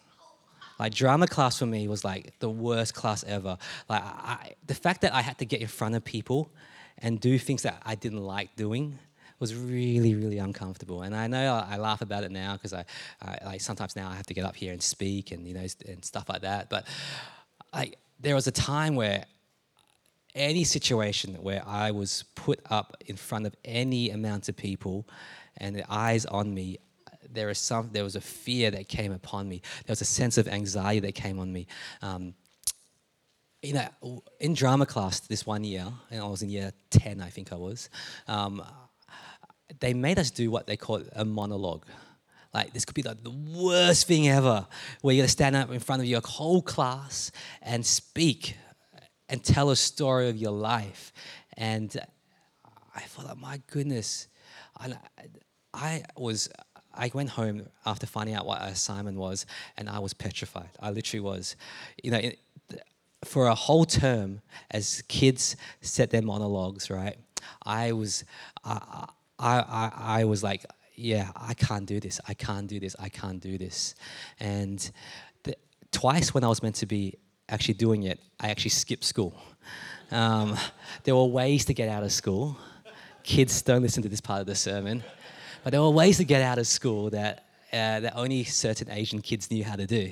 Like 0.79 0.95
drama 0.95 1.27
class 1.27 1.59
for 1.59 1.67
me 1.67 1.87
was 1.87 2.03
like 2.03 2.39
the 2.39 2.49
worst 2.49 2.95
class 2.95 3.23
ever. 3.25 3.59
Like 3.87 4.01
I, 4.03 4.53
the 4.65 4.73
fact 4.73 5.01
that 5.01 5.13
I 5.13 5.21
had 5.21 5.37
to 5.39 5.45
get 5.45 5.61
in 5.61 5.67
front 5.67 5.93
of 5.93 6.03
people 6.03 6.49
and 6.97 7.19
do 7.19 7.37
things 7.37 7.61
that 7.63 7.83
I 7.85 7.93
didn't 7.93 8.23
like 8.23 8.55
doing 8.55 8.97
was 9.39 9.55
really, 9.55 10.15
really 10.15 10.37
uncomfortable. 10.37 11.01
And 11.03 11.15
I 11.15 11.27
know 11.27 11.65
I, 11.67 11.77
laugh 11.77 12.01
about 12.01 12.23
it 12.23 12.31
now 12.31 12.53
because 12.53 12.73
I, 12.73 12.85
I, 13.21 13.37
like 13.45 13.61
sometimes 13.61 13.95
now 13.95 14.09
I 14.09 14.15
have 14.15 14.25
to 14.27 14.33
get 14.33 14.45
up 14.45 14.55
here 14.55 14.73
and 14.73 14.81
speak 14.81 15.31
and 15.31 15.47
you 15.47 15.53
know 15.53 15.65
and 15.87 16.03
stuff 16.03 16.27
like 16.29 16.41
that. 16.41 16.69
But 16.69 16.85
I, 17.73 17.93
there 18.19 18.35
was 18.35 18.47
a 18.47 18.51
time 18.51 18.95
where 18.95 19.25
any 20.35 20.63
situation 20.63 21.35
where 21.35 21.63
I 21.65 21.91
was 21.91 22.25
put 22.35 22.59
up 22.69 22.97
in 23.07 23.15
front 23.15 23.45
of 23.45 23.55
any 23.65 24.11
amount 24.11 24.49
of 24.49 24.55
people 24.55 25.07
and 25.57 25.75
the 25.75 25.85
eyes 25.89 26.25
on 26.25 26.53
me, 26.53 26.77
there 27.31 27.47
was 27.47 27.57
some 27.57 27.89
there 27.91 28.03
was 28.03 28.15
a 28.15 28.21
fear 28.21 28.71
that 28.71 28.87
came 28.87 29.11
upon 29.11 29.47
me. 29.47 29.61
There 29.85 29.91
was 29.91 30.01
a 30.01 30.05
sense 30.05 30.37
of 30.37 30.47
anxiety 30.47 30.99
that 31.01 31.15
came 31.15 31.39
on 31.39 31.51
me. 31.51 31.67
Um, 32.01 32.33
you 33.61 33.73
know, 33.73 34.23
in 34.39 34.53
drama 34.53 34.85
class 34.85 35.19
this 35.19 35.45
one 35.45 35.63
year, 35.63 35.85
and 36.11 36.21
I 36.21 36.27
was 36.27 36.41
in 36.41 36.49
year 36.49 36.71
10, 36.91 37.21
I 37.21 37.29
think 37.29 37.51
I 37.51 37.55
was, 37.55 37.89
um, 38.27 38.63
they 39.79 39.93
made 39.93 40.19
us 40.19 40.31
do 40.31 40.51
what 40.51 40.67
they 40.67 40.77
call 40.77 41.01
a 41.13 41.25
monologue. 41.25 41.85
Like 42.53 42.73
this 42.73 42.85
could 42.85 42.95
be 42.95 43.03
like 43.03 43.23
the 43.23 43.29
worst 43.29 44.07
thing 44.07 44.27
ever, 44.27 44.67
where 45.01 45.13
you're 45.13 45.23
gonna 45.23 45.29
stand 45.29 45.55
up 45.55 45.71
in 45.71 45.79
front 45.79 46.01
of 46.01 46.07
your 46.07 46.21
whole 46.23 46.61
class 46.61 47.31
and 47.61 47.85
speak 47.85 48.55
and 49.29 49.43
tell 49.43 49.69
a 49.69 49.75
story 49.75 50.29
of 50.29 50.37
your 50.37 50.51
life. 50.51 51.13
And 51.57 51.95
I 52.95 53.01
thought, 53.01 53.25
like, 53.27 53.37
my 53.37 53.61
goodness, 53.67 54.27
I, 54.77 54.93
I 55.73 56.03
was. 56.17 56.49
I 56.91 57.11
went 57.13 57.29
home 57.29 57.67
after 57.85 58.07
finding 58.07 58.35
out 58.35 58.45
what 58.45 58.61
assignment 58.63 59.17
was, 59.17 59.45
and 59.77 59.87
I 59.87 59.99
was 59.99 60.13
petrified. 60.13 60.71
I 60.81 60.89
literally 60.89 61.21
was, 61.21 61.55
you 62.03 62.11
know, 62.11 62.19
for 63.23 63.47
a 63.47 63.55
whole 63.55 63.85
term, 63.85 64.41
as 64.71 65.03
kids 65.07 65.55
set 65.81 66.09
their 66.09 66.23
monologues, 66.23 66.89
right? 66.89 67.15
I 67.63 67.91
was, 67.93 68.25
uh, 68.65 69.05
I, 69.39 69.59
I, 69.59 69.91
I 70.19 70.23
was 70.25 70.43
like, 70.43 70.65
yeah, 70.95 71.31
I 71.35 71.53
can't 71.53 71.85
do 71.85 71.99
this. 71.99 72.19
I 72.27 72.33
can't 72.33 72.67
do 72.67 72.79
this. 72.79 72.95
I 72.99 73.09
can't 73.09 73.39
do 73.39 73.57
this. 73.57 73.95
And 74.39 74.91
the, 75.43 75.55
twice 75.91 76.33
when 76.33 76.43
I 76.43 76.47
was 76.47 76.61
meant 76.61 76.75
to 76.75 76.85
be 76.85 77.17
actually 77.47 77.75
doing 77.75 78.03
it, 78.03 78.19
I 78.39 78.49
actually 78.49 78.71
skipped 78.71 79.05
school. 79.05 79.33
Um, 80.11 80.57
there 81.03 81.15
were 81.15 81.25
ways 81.25 81.65
to 81.65 81.73
get 81.73 81.87
out 81.87 82.03
of 82.03 82.11
school. 82.11 82.57
Kids 83.23 83.61
don't 83.61 83.81
listen 83.81 84.03
to 84.03 84.09
this 84.09 84.21
part 84.21 84.41
of 84.41 84.47
the 84.47 84.55
sermon, 84.55 85.03
but 85.63 85.71
there 85.71 85.81
were 85.81 85.89
ways 85.89 86.17
to 86.17 86.25
get 86.25 86.41
out 86.41 86.57
of 86.57 86.67
school 86.67 87.09
that 87.11 87.45
uh, 87.71 87.99
that 87.99 88.13
only 88.15 88.43
certain 88.43 88.89
Asian 88.89 89.21
kids 89.21 89.51
knew 89.51 89.63
how 89.63 89.75
to 89.75 89.85
do. 89.85 90.11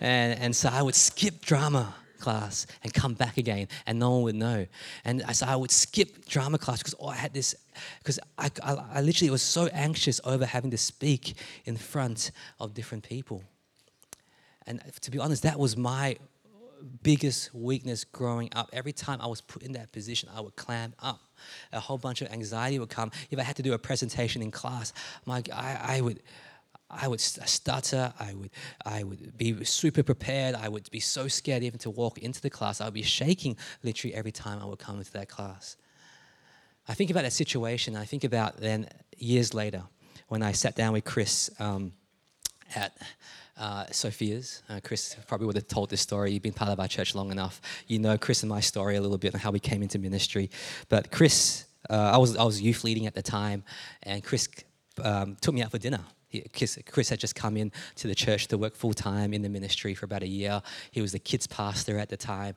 And, 0.00 0.40
and 0.40 0.56
so 0.56 0.68
I 0.68 0.82
would 0.82 0.96
skip 0.96 1.40
drama 1.40 1.94
class 2.18 2.66
and 2.82 2.92
come 2.92 3.14
back 3.14 3.36
again, 3.36 3.68
and 3.86 3.98
no 3.98 4.10
one 4.12 4.22
would 4.22 4.34
know. 4.34 4.66
And 5.04 5.22
so 5.34 5.46
I 5.46 5.56
would 5.56 5.70
skip 5.70 6.26
drama 6.26 6.58
class 6.58 6.78
because 6.78 6.94
oh, 7.00 7.08
I 7.08 7.16
had 7.16 7.32
this, 7.34 7.54
because 7.98 8.18
I, 8.38 8.50
I, 8.62 8.76
I 8.94 9.00
literally 9.00 9.30
was 9.30 9.42
so 9.42 9.66
anxious 9.66 10.20
over 10.24 10.46
having 10.46 10.70
to 10.70 10.78
speak 10.78 11.34
in 11.64 11.76
front 11.76 12.30
of 12.60 12.74
different 12.74 13.04
people. 13.04 13.42
And 14.66 14.82
to 15.02 15.10
be 15.10 15.18
honest, 15.18 15.44
that 15.44 15.58
was 15.58 15.76
my 15.76 16.16
biggest 17.02 17.54
weakness 17.54 18.04
growing 18.04 18.50
up. 18.54 18.70
Every 18.72 18.92
time 18.92 19.20
I 19.20 19.26
was 19.26 19.40
put 19.40 19.62
in 19.62 19.72
that 19.72 19.92
position, 19.92 20.28
I 20.34 20.40
would 20.40 20.56
clam 20.56 20.94
up. 21.00 21.20
A 21.72 21.80
whole 21.80 21.98
bunch 21.98 22.22
of 22.22 22.32
anxiety 22.32 22.78
would 22.78 22.88
come. 22.88 23.10
If 23.30 23.38
I 23.38 23.42
had 23.42 23.56
to 23.56 23.62
do 23.62 23.72
a 23.72 23.78
presentation 23.78 24.42
in 24.42 24.50
class, 24.50 24.92
my, 25.24 25.42
I, 25.52 25.96
I 25.96 26.00
would. 26.00 26.22
I 26.88 27.08
would 27.08 27.20
stutter. 27.20 28.12
I 28.18 28.34
would, 28.34 28.50
I 28.84 29.02
would 29.02 29.36
be 29.36 29.64
super 29.64 30.02
prepared. 30.02 30.54
I 30.54 30.68
would 30.68 30.88
be 30.90 31.00
so 31.00 31.26
scared 31.26 31.62
even 31.62 31.78
to 31.80 31.90
walk 31.90 32.18
into 32.18 32.40
the 32.40 32.50
class. 32.50 32.80
I 32.80 32.84
would 32.84 32.94
be 32.94 33.02
shaking 33.02 33.56
literally 33.82 34.14
every 34.14 34.32
time 34.32 34.60
I 34.62 34.66
would 34.66 34.78
come 34.78 34.98
into 34.98 35.12
that 35.12 35.28
class. 35.28 35.76
I 36.88 36.94
think 36.94 37.10
about 37.10 37.24
that 37.24 37.32
situation. 37.32 37.96
I 37.96 38.04
think 38.04 38.22
about 38.22 38.58
then 38.58 38.88
years 39.16 39.52
later 39.52 39.82
when 40.28 40.42
I 40.42 40.52
sat 40.52 40.76
down 40.76 40.92
with 40.92 41.04
Chris 41.04 41.50
um, 41.58 41.92
at 42.74 42.96
uh, 43.56 43.86
Sophia's. 43.90 44.62
Uh, 44.68 44.80
Chris 44.82 45.16
probably 45.26 45.46
would 45.46 45.56
have 45.56 45.66
told 45.66 45.90
this 45.90 46.00
story. 46.00 46.32
You've 46.32 46.42
been 46.42 46.52
part 46.52 46.70
of 46.70 46.78
our 46.78 46.88
church 46.88 47.14
long 47.14 47.30
enough. 47.30 47.60
You 47.86 47.98
know 47.98 48.18
Chris 48.18 48.42
and 48.42 48.50
my 48.50 48.60
story 48.60 48.96
a 48.96 49.00
little 49.00 49.18
bit 49.18 49.32
and 49.32 49.42
how 49.42 49.50
we 49.50 49.60
came 49.60 49.82
into 49.82 49.98
ministry. 49.98 50.50
But 50.88 51.10
Chris, 51.10 51.64
uh, 51.88 52.10
I 52.14 52.18
was 52.18 52.36
I 52.36 52.44
was 52.44 52.60
youth 52.60 52.84
leading 52.84 53.06
at 53.06 53.14
the 53.14 53.22
time, 53.22 53.64
and 54.02 54.22
Chris 54.22 54.48
um, 55.02 55.36
took 55.40 55.54
me 55.54 55.62
out 55.62 55.70
for 55.70 55.78
dinner. 55.78 56.00
Chris, 56.52 57.08
had 57.08 57.20
just 57.20 57.34
come 57.34 57.56
in 57.56 57.72
to 57.96 58.08
the 58.08 58.14
church 58.14 58.48
to 58.48 58.58
work 58.58 58.74
full 58.74 58.94
time 58.94 59.32
in 59.32 59.42
the 59.42 59.48
ministry 59.48 59.94
for 59.94 60.06
about 60.06 60.22
a 60.22 60.28
year. 60.28 60.62
He 60.90 61.00
was 61.00 61.12
the 61.12 61.18
kids 61.18 61.46
pastor 61.46 61.98
at 61.98 62.08
the 62.08 62.16
time, 62.16 62.56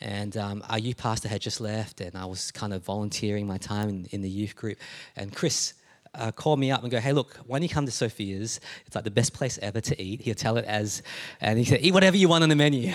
and 0.00 0.36
um, 0.36 0.62
our 0.68 0.78
youth 0.78 0.96
pastor 0.96 1.28
had 1.28 1.40
just 1.40 1.60
left, 1.60 2.00
and 2.00 2.16
I 2.16 2.24
was 2.24 2.50
kind 2.50 2.72
of 2.72 2.84
volunteering 2.84 3.46
my 3.46 3.58
time 3.58 3.88
in, 3.88 4.06
in 4.10 4.22
the 4.22 4.30
youth 4.30 4.56
group. 4.56 4.78
And 5.16 5.34
Chris 5.34 5.74
uh, 6.18 6.32
call 6.32 6.56
me 6.56 6.70
up 6.70 6.82
and 6.82 6.90
go, 6.90 6.98
hey, 6.98 7.12
look, 7.12 7.36
when 7.46 7.62
you 7.62 7.68
come 7.68 7.84
to 7.86 7.92
Sophia's, 7.92 8.60
it's 8.86 8.94
like 8.94 9.04
the 9.04 9.10
best 9.10 9.32
place 9.32 9.58
ever 9.62 9.80
to 9.80 10.02
eat. 10.02 10.22
He'll 10.22 10.34
tell 10.34 10.56
it 10.56 10.64
as, 10.64 11.02
and 11.40 11.58
he 11.58 11.64
said, 11.64 11.80
eat 11.82 11.92
whatever 11.92 12.16
you 12.16 12.28
want 12.28 12.42
on 12.42 12.48
the 12.48 12.56
menu. 12.56 12.92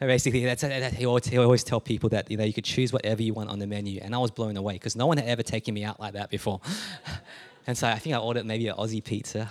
and 0.00 0.08
basically, 0.08 0.44
that's 0.44 0.62
that, 0.62 0.94
he, 0.94 1.06
always, 1.06 1.26
he 1.26 1.38
always 1.38 1.64
tell 1.64 1.80
people 1.80 2.08
that 2.10 2.30
you 2.30 2.36
know 2.36 2.44
you 2.44 2.52
could 2.52 2.64
choose 2.64 2.92
whatever 2.92 3.22
you 3.22 3.34
want 3.34 3.50
on 3.50 3.58
the 3.58 3.66
menu, 3.66 4.00
and 4.02 4.14
I 4.14 4.18
was 4.18 4.30
blown 4.30 4.56
away 4.56 4.74
because 4.74 4.96
no 4.96 5.06
one 5.06 5.16
had 5.16 5.26
ever 5.26 5.42
taken 5.42 5.74
me 5.74 5.84
out 5.84 5.98
like 6.00 6.14
that 6.14 6.30
before. 6.30 6.60
And 7.70 7.78
so 7.78 7.86
I 7.86 8.00
think 8.00 8.16
I 8.16 8.18
ordered 8.18 8.46
maybe 8.46 8.66
an 8.66 8.74
Aussie 8.74 9.02
pizza, 9.02 9.48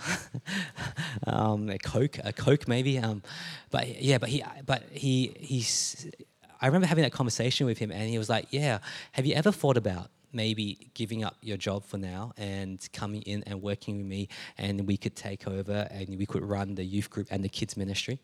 um, 1.26 1.70
a 1.70 1.78
Coke, 1.78 2.18
a 2.22 2.34
Coke 2.34 2.68
maybe. 2.68 3.00
Um, 3.00 3.24
but 3.72 4.02
yeah, 4.02 4.18
but 4.18 4.28
he, 4.28 4.44
but 4.66 4.84
he, 4.92 5.34
he's. 5.40 6.12
I 6.60 6.66
remember 6.66 6.86
having 6.86 7.06
that 7.06 7.14
conversation 7.14 7.66
with 7.66 7.78
him, 7.78 7.92
and 7.94 8.10
he 8.10 8.18
was 8.18 8.28
like, 8.28 8.48
"Yeah, 8.50 8.80
have 9.14 9.26
you 9.26 9.36
ever 9.36 9.54
thought 9.54 9.78
about 9.78 10.10
maybe 10.34 10.92
giving 10.96 11.24
up 11.24 11.38
your 11.42 11.56
job 11.56 11.86
for 11.86 11.98
now 11.98 12.34
and 12.36 12.86
coming 12.92 13.22
in 13.22 13.42
and 13.48 13.62
working 13.62 13.96
with 14.00 14.06
me, 14.06 14.28
and 14.58 14.86
we 14.86 14.98
could 14.98 15.16
take 15.16 15.48
over 15.48 15.88
and 15.90 16.10
we 16.18 16.26
could 16.26 16.44
run 16.44 16.76
the 16.76 16.84
youth 16.84 17.10
group 17.10 17.28
and 17.32 17.42
the 17.42 17.48
kids 17.48 17.78
ministry. 17.78 18.20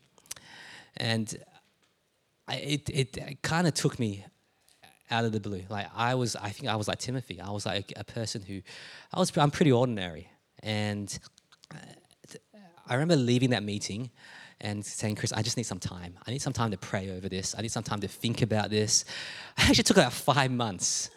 And 0.97 1.33
I, 2.49 2.55
it, 2.57 2.89
it, 2.89 3.17
it 3.17 3.41
kind 3.43 3.65
of 3.65 3.73
took 3.73 3.97
me 3.97 4.25
out 5.11 5.25
of 5.25 5.31
the 5.31 5.39
blue. 5.39 5.63
Like 5.69 5.87
I 5.95 6.15
was, 6.15 6.35
I 6.35 6.49
think 6.49 6.69
I 6.69 6.75
was 6.75 6.87
like 6.87 6.99
Timothy. 6.99 7.39
I 7.39 7.51
was 7.51 7.65
like 7.65 7.93
a 7.95 8.03
person 8.03 8.41
who, 8.41 8.61
I 9.13 9.19
was, 9.19 9.35
I'm 9.37 9.51
pretty 9.51 9.71
ordinary. 9.71 10.29
And 10.63 11.17
I 12.87 12.93
remember 12.93 13.15
leaving 13.15 13.51
that 13.51 13.63
meeting 13.63 14.11
and 14.61 14.85
saying, 14.85 15.15
Chris, 15.15 15.33
I 15.33 15.41
just 15.41 15.57
need 15.57 15.63
some 15.63 15.79
time. 15.79 16.17
I 16.25 16.31
need 16.31 16.41
some 16.41 16.53
time 16.53 16.71
to 16.71 16.77
pray 16.77 17.11
over 17.11 17.27
this. 17.27 17.55
I 17.57 17.61
need 17.61 17.71
some 17.71 17.83
time 17.83 17.99
to 18.01 18.07
think 18.07 18.41
about 18.41 18.69
this. 18.69 19.05
I 19.57 19.63
actually 19.63 19.83
took 19.83 19.97
about 19.97 20.13
five 20.13 20.51
months 20.51 21.09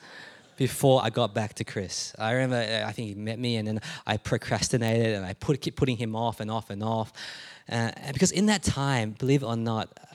before 0.57 1.03
I 1.05 1.11
got 1.11 1.35
back 1.35 1.55
to 1.55 1.65
Chris. 1.65 2.15
I 2.19 2.33
remember, 2.33 2.57
uh, 2.57 2.89
I 2.89 2.93
think 2.93 3.09
he 3.09 3.15
met 3.15 3.39
me, 3.39 3.57
and 3.57 3.69
then 3.69 3.81
I 4.07 4.17
procrastinated, 4.17 5.15
and 5.15 5.25
I 5.25 5.35
put, 5.35 5.61
keep 5.61 5.77
putting 5.77 5.97
him 5.97 6.17
off 6.17 6.41
and 6.41 6.51
off 6.51 6.71
and 6.71 6.83
off. 6.83 7.13
Uh, 7.71 7.93
because 8.13 8.33
in 8.33 8.47
that 8.47 8.63
time, 8.63 9.13
believe 9.13 9.43
it 9.43 9.47
or 9.47 9.57
not, 9.57 9.89
uh, 10.01 10.08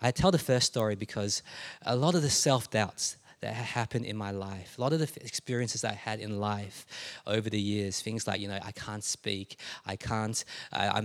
I 0.00 0.10
tell 0.10 0.30
the 0.30 0.38
first 0.38 0.66
story 0.66 0.94
because 0.94 1.42
a 1.82 1.96
lot 1.96 2.14
of 2.14 2.22
the 2.22 2.30
self 2.30 2.70
doubts 2.70 3.16
that 3.42 3.54
happened 3.54 4.06
in 4.06 4.16
my 4.16 4.30
life. 4.30 4.78
A 4.78 4.80
lot 4.80 4.92
of 4.92 5.00
the 5.00 5.24
experiences 5.24 5.84
I 5.84 5.92
had 5.92 6.20
in 6.20 6.38
life 6.38 6.86
over 7.26 7.50
the 7.50 7.60
years, 7.60 8.00
things 8.00 8.26
like, 8.26 8.40
you 8.40 8.46
know, 8.46 8.58
I 8.62 8.70
can't 8.70 9.02
speak, 9.02 9.58
I 9.84 9.96
can't, 9.96 10.42
I, 10.72 10.86
I, 10.86 11.00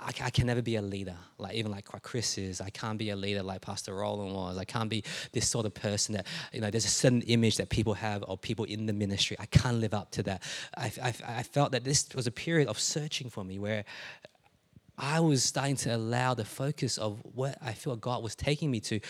I, 0.00 0.12
I 0.22 0.30
can 0.30 0.46
never 0.46 0.62
be 0.62 0.76
a 0.76 0.82
leader, 0.82 1.16
like 1.38 1.54
even 1.54 1.72
like 1.72 1.86
Chris 2.02 2.38
is. 2.38 2.60
I 2.60 2.70
can't 2.70 2.98
be 2.98 3.10
a 3.10 3.16
leader 3.16 3.42
like 3.42 3.62
Pastor 3.62 3.94
Roland 3.94 4.32
was. 4.32 4.58
I 4.58 4.64
can't 4.64 4.88
be 4.88 5.02
this 5.32 5.48
sort 5.48 5.66
of 5.66 5.74
person 5.74 6.14
that, 6.14 6.26
you 6.52 6.60
know, 6.60 6.70
there's 6.70 6.84
a 6.84 6.88
certain 6.88 7.22
image 7.22 7.56
that 7.56 7.68
people 7.68 7.94
have 7.94 8.22
of 8.24 8.40
people 8.40 8.64
in 8.64 8.86
the 8.86 8.92
ministry. 8.92 9.36
I 9.40 9.46
can't 9.46 9.78
live 9.78 9.92
up 9.92 10.12
to 10.12 10.22
that. 10.22 10.42
I, 10.76 10.92
I, 11.02 11.14
I 11.26 11.42
felt 11.42 11.72
that 11.72 11.82
this 11.82 12.08
was 12.14 12.28
a 12.28 12.32
period 12.32 12.68
of 12.68 12.78
searching 12.78 13.28
for 13.28 13.42
me 13.42 13.58
where 13.58 13.84
I 15.04 15.18
was 15.18 15.42
starting 15.42 15.74
to 15.78 15.96
allow 15.96 16.34
the 16.34 16.44
focus 16.44 16.96
of 16.96 17.20
what 17.34 17.58
I 17.60 17.72
felt 17.72 18.00
God 18.00 18.22
was 18.22 18.36
taking 18.36 18.70
me 18.70 18.78
to, 18.80 19.00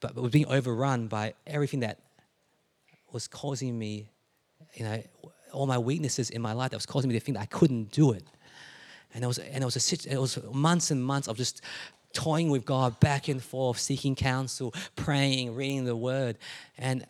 but 0.00 0.14
was 0.14 0.32
being 0.32 0.48
overrun 0.48 1.08
by 1.08 1.34
everything 1.46 1.80
that 1.80 1.98
was 3.12 3.28
causing 3.28 3.78
me, 3.78 4.08
you 4.72 4.84
know, 4.84 5.02
all 5.52 5.66
my 5.66 5.76
weaknesses 5.76 6.30
in 6.30 6.40
my 6.40 6.54
life 6.54 6.70
that 6.70 6.78
was 6.78 6.86
causing 6.86 7.10
me 7.10 7.18
to 7.18 7.20
think 7.20 7.36
that 7.36 7.42
I 7.42 7.46
couldn't 7.46 7.92
do 7.92 8.12
it. 8.12 8.24
And 9.12 9.22
it 9.22 9.26
was, 9.26 9.36
and 9.36 9.62
it 9.62 9.66
was, 9.66 9.76
a, 9.76 10.10
it 10.10 10.18
was 10.18 10.38
months 10.54 10.90
and 10.90 11.04
months 11.04 11.28
of 11.28 11.36
just 11.36 11.60
toying 12.14 12.48
with 12.48 12.64
God 12.64 12.98
back 12.98 13.28
and 13.28 13.42
forth, 13.42 13.78
seeking 13.78 14.14
counsel, 14.14 14.72
praying, 14.96 15.54
reading 15.54 15.84
the 15.84 15.94
word. 15.94 16.38
And 16.78 17.04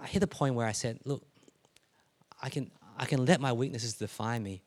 I 0.00 0.08
hit 0.08 0.24
a 0.24 0.26
point 0.26 0.56
where 0.56 0.66
I 0.66 0.72
said, 0.72 0.98
look, 1.04 1.22
I 2.42 2.48
can, 2.48 2.72
I 2.98 3.04
can 3.04 3.24
let 3.24 3.40
my 3.40 3.52
weaknesses 3.52 3.94
define 3.94 4.42
me. 4.42 4.62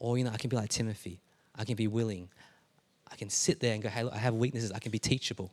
Or, 0.00 0.18
you 0.18 0.24
know, 0.24 0.32
I 0.32 0.36
can 0.36 0.50
be 0.50 0.56
like 0.56 0.70
Timothy. 0.70 1.20
I 1.58 1.64
can 1.64 1.74
be 1.74 1.88
willing. 1.88 2.28
I 3.10 3.16
can 3.16 3.30
sit 3.30 3.60
there 3.60 3.74
and 3.74 3.82
go, 3.82 3.88
hey, 3.88 4.04
look, 4.04 4.14
I 4.14 4.18
have 4.18 4.34
weaknesses. 4.34 4.72
I 4.72 4.78
can 4.78 4.92
be 4.92 4.98
teachable. 4.98 5.50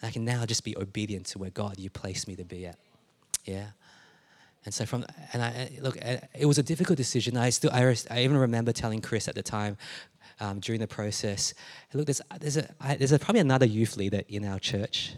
And 0.00 0.08
I 0.08 0.12
can 0.12 0.24
now 0.24 0.44
just 0.44 0.64
be 0.64 0.76
obedient 0.76 1.26
to 1.26 1.38
where 1.38 1.50
God 1.50 1.78
you 1.78 1.88
placed 1.88 2.28
me 2.28 2.36
to 2.36 2.44
be 2.44 2.66
at. 2.66 2.78
Yeah. 3.44 3.66
And 4.64 4.74
so 4.74 4.84
from 4.84 5.06
and 5.32 5.42
I 5.42 5.70
look, 5.80 5.96
it 5.96 6.44
was 6.44 6.58
a 6.58 6.62
difficult 6.62 6.96
decision. 6.96 7.36
I 7.36 7.50
still 7.50 7.70
I, 7.72 7.94
I 8.10 8.24
even 8.24 8.36
remember 8.36 8.72
telling 8.72 9.00
Chris 9.00 9.28
at 9.28 9.36
the 9.36 9.42
time 9.42 9.76
um, 10.40 10.58
during 10.58 10.80
the 10.80 10.88
process, 10.88 11.54
look, 11.94 12.06
there's 12.06 12.20
there's 12.40 12.56
a 12.56 12.68
I, 12.80 12.96
there's 12.96 13.12
a, 13.12 13.18
probably 13.18 13.40
another 13.40 13.64
youth 13.64 13.96
leader 13.96 14.22
in 14.28 14.44
our 14.44 14.58
church. 14.58 15.14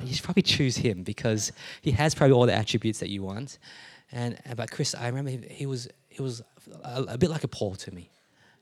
You 0.00 0.14
should 0.14 0.24
probably 0.24 0.42
choose 0.42 0.76
him 0.76 1.02
because 1.02 1.52
he 1.82 1.90
has 1.92 2.14
probably 2.14 2.32
all 2.32 2.46
the 2.46 2.54
attributes 2.54 2.98
that 3.00 3.10
you 3.10 3.22
want. 3.22 3.58
And 4.10 4.38
but 4.56 4.70
Chris, 4.70 4.94
I 4.94 5.06
remember 5.06 5.30
he, 5.30 5.36
he 5.50 5.66
was 5.66 5.88
he 6.08 6.22
was 6.22 6.42
a, 6.82 7.02
a, 7.08 7.18
bit 7.18 7.28
like 7.30 7.44
a 7.44 7.48
Paul 7.48 7.74
to 7.76 7.94
me. 7.94 8.10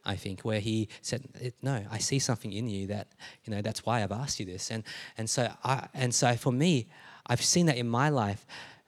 I 0.04 0.16
think 0.16 0.42
where 0.42 0.60
he 0.60 0.88
said, 1.02 1.52
"No, 1.62 1.84
I 1.90 1.98
see 1.98 2.18
something 2.18 2.52
in 2.52 2.68
you 2.68 2.86
that 2.88 3.08
you 3.44 3.54
know. 3.54 3.62
That's 3.62 3.84
why 3.84 4.02
I've 4.02 4.12
asked 4.12 4.40
you 4.40 4.46
this." 4.46 4.70
And 4.70 4.84
and 5.18 5.28
so 5.28 5.52
I 5.64 5.88
and 5.94 6.14
so 6.14 6.36
for 6.36 6.52
me, 6.52 6.88
I've 7.26 7.42
seen 7.42 7.66
that 7.66 7.76
in 7.76 7.88
my 7.88 8.08
life 8.08 8.46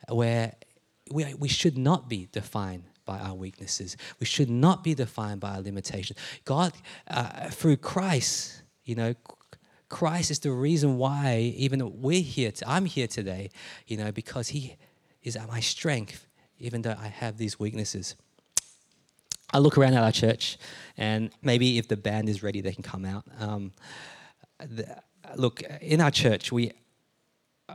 where 0.08 0.54
we, 1.10 1.34
we 1.34 1.48
should 1.48 1.76
not 1.76 2.08
be 2.08 2.28
defined 2.32 2.84
by 3.04 3.18
our 3.18 3.34
weaknesses. 3.34 3.96
We 4.20 4.26
should 4.26 4.50
not 4.50 4.84
be 4.84 4.94
defined 4.94 5.40
by 5.40 5.56
our 5.56 5.62
limitations. 5.62 6.18
God, 6.44 6.72
uh, 7.08 7.48
through 7.50 7.78
Christ, 7.78 8.62
you 8.84 8.94
know, 8.94 9.14
Christ 9.88 10.30
is 10.30 10.38
the 10.38 10.50
reason 10.50 10.96
why 10.96 11.52
even 11.56 12.00
we're 12.00 12.22
here. 12.22 12.50
To, 12.52 12.70
I'm 12.70 12.86
here 12.86 13.06
today, 13.06 13.50
you 13.86 13.96
know, 13.96 14.10
because 14.12 14.48
He 14.48 14.76
is 15.22 15.38
my 15.48 15.60
strength, 15.60 16.26
even 16.58 16.82
though 16.82 16.96
I 16.98 17.08
have 17.08 17.36
these 17.36 17.58
weaknesses. 17.58 18.16
I 19.52 19.58
look 19.58 19.76
around 19.76 19.94
at 19.94 20.02
our 20.02 20.12
church, 20.12 20.58
and 20.96 21.30
maybe 21.42 21.78
if 21.78 21.88
the 21.88 21.96
band 21.96 22.28
is 22.28 22.42
ready, 22.42 22.60
they 22.60 22.72
can 22.72 22.82
come 22.82 23.04
out. 23.04 23.24
Um, 23.38 23.72
the, 24.58 25.02
look, 25.36 25.62
in 25.80 26.00
our 26.00 26.10
church, 26.10 26.52
we 26.52 26.72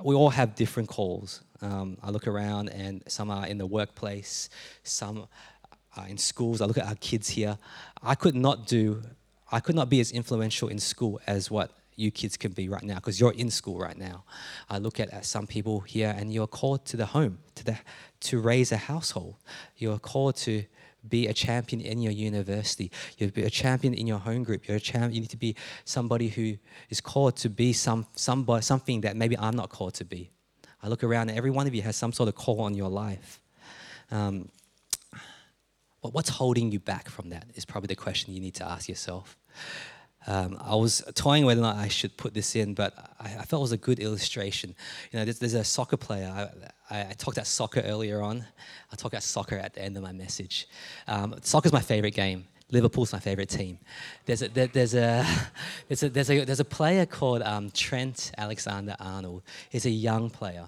we 0.04 0.16
all 0.16 0.30
have 0.30 0.56
different 0.56 0.90
calls. 0.90 1.42
Um, 1.62 1.98
I 2.04 2.12
look 2.12 2.28
around 2.28 2.70
and 2.70 3.04
some 3.08 3.32
are 3.32 3.48
in 3.48 3.58
the 3.58 3.66
workplace, 3.66 4.50
some 4.84 5.28
are 5.96 6.08
in 6.08 6.18
schools. 6.18 6.62
I 6.62 6.66
look 6.66 6.78
at 6.78 6.86
our 6.86 6.96
kids 6.96 7.30
here. 7.30 7.58
I 8.04 8.16
could 8.16 8.36
not 8.36 8.68
do, 8.68 9.02
I 9.52 9.60
could 9.60 9.76
not 9.76 9.90
be 9.90 10.00
as 10.00 10.12
influential 10.12 10.70
in 10.70 10.80
school 10.80 11.20
as 11.26 11.50
what 11.50 11.72
you 11.96 12.12
kids 12.12 12.38
can 12.38 12.52
be 12.52 12.70
right 12.70 12.84
now 12.84 12.96
because 12.96 13.20
you're 13.20 13.34
in 13.34 13.50
school 13.50 13.80
right 13.80 13.98
now. 13.98 14.24
I 14.70 14.78
look 14.78 15.00
at, 15.00 15.10
at 15.12 15.26
some 15.26 15.48
people 15.48 15.80
here 15.80 16.14
and 16.16 16.32
you're 16.32 16.48
called 16.48 16.86
to 16.88 16.98
the 16.98 17.08
home, 17.08 17.40
to, 17.56 17.66
the, 17.66 17.80
to 18.22 18.40
raise 18.40 18.72
a 18.72 18.78
household. 18.78 19.36
You're 19.78 19.98
called 19.98 20.36
to 20.38 20.64
be 21.10 21.28
a 21.28 21.34
champion 21.34 21.82
in 21.82 22.02
your 22.02 22.12
university. 22.12 22.92
You'll 23.18 23.32
be 23.32 23.44
a 23.44 23.50
champion 23.50 23.94
in 23.94 24.08
your 24.08 24.20
home 24.20 24.44
group. 24.44 24.68
You're 24.68 24.78
a 24.78 24.80
champion. 24.80 25.14
You 25.14 25.22
need 25.22 25.30
to 25.30 25.38
be 25.38 25.56
somebody 25.86 26.30
who 26.30 26.58
is 26.90 27.02
called 27.02 27.36
to 27.38 27.50
be 27.50 27.74
some 27.74 28.06
somebody, 28.16 28.62
something 28.62 29.02
that 29.02 29.16
maybe 29.16 29.38
I'm 29.38 29.56
not 29.56 29.70
called 29.70 29.94
to 29.96 30.06
be. 30.06 30.32
I 30.82 30.88
look 30.88 31.04
around 31.04 31.30
and 31.30 31.38
every 31.38 31.52
one 31.52 31.68
of 31.68 31.74
you 31.74 31.82
has 31.82 31.96
some 31.96 32.14
sort 32.14 32.30
of 32.30 32.36
call 32.36 32.62
on 32.62 32.76
your 32.76 32.90
life. 32.90 33.42
Um, 34.12 34.50
but 36.02 36.14
what's 36.14 36.30
holding 36.30 36.72
you 36.72 36.80
back 36.80 37.10
from 37.10 37.30
that 37.30 37.46
is 37.56 37.66
probably 37.66 37.88
the 37.88 37.96
question 37.96 38.34
you 38.34 38.40
need 38.40 38.56
to 38.56 38.66
ask 38.66 38.88
yourself. 38.88 39.38
Um, 40.26 40.58
I 40.60 40.76
was 40.76 41.04
toying 41.16 41.46
whether 41.46 41.62
or 41.62 41.64
not 41.64 41.78
I 41.78 41.88
should 41.88 42.18
put 42.18 42.34
this 42.34 42.56
in, 42.56 42.74
but 42.74 42.94
I, 43.20 43.26
I 43.26 43.46
felt 43.46 43.62
it 43.62 43.70
was 43.70 43.72
a 43.72 43.78
good 43.78 44.00
illustration. 44.00 44.76
You 45.12 45.20
know, 45.20 45.26
there's, 45.26 45.40
there's 45.40 45.54
a 45.54 45.64
soccer 45.64 45.96
player. 45.98 46.28
I, 46.90 46.96
I, 46.96 47.02
I, 47.02 47.14
talked 47.14 47.38
about 47.38 47.48
soccer 47.48 47.82
earlier 47.82 48.22
on. 48.22 48.46
I'll 48.92 48.98
talk 48.98 49.14
about 49.14 49.24
soccer 49.24 49.58
at 49.58 49.74
the 49.74 49.82
end 49.82 49.96
of 49.96 50.04
my 50.04 50.12
message. 50.12 50.68
Um, 51.08 51.36
soccer's 51.42 51.72
my 51.72 51.82
favorite 51.82 52.14
game. 52.14 52.46
Liverpool's 52.72 53.14
my 53.14 53.20
favorite 53.20 53.48
team. 53.48 53.80
There's 54.26 54.42
a, 54.42 54.50
there, 54.50 54.68
there's 54.68 54.94
a, 54.94 55.26
there's 55.88 56.04
a, 56.04 56.10
there's 56.10 56.30
a, 56.30 56.44
there's 56.44 56.60
a 56.60 56.66
player 56.66 57.06
called 57.06 57.42
um, 57.44 57.70
Trent 57.70 58.32
Alexander 58.38 58.96
Arnold. 59.00 59.44
He's 59.70 59.86
a 59.86 59.90
young 59.90 60.30
player. 60.30 60.68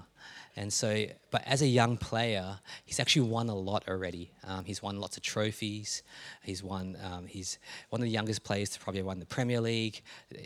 And 0.60 0.74
so, 0.74 1.06
but 1.32 1.42
as 1.46 1.62
a 1.62 1.68
young 1.68 1.96
player, 1.96 2.60
he's 2.84 3.00
actually 3.00 3.30
won 3.30 3.48
a 3.48 3.56
lot 3.56 3.88
already. 3.88 4.30
Um, 4.46 4.66
he's 4.66 4.84
won 4.84 5.00
lots 5.00 5.16
of 5.16 5.24
trophies. 5.24 6.04
He's 6.44 6.62
won. 6.62 6.98
Um, 7.02 7.28
he's 7.28 7.60
one 7.92 8.02
of 8.02 8.04
the 8.04 8.12
youngest 8.12 8.44
players 8.44 8.70
to 8.72 8.80
probably 8.82 9.02
won 9.02 9.20
the 9.20 9.26
Premier 9.26 9.62
League, 9.62 10.02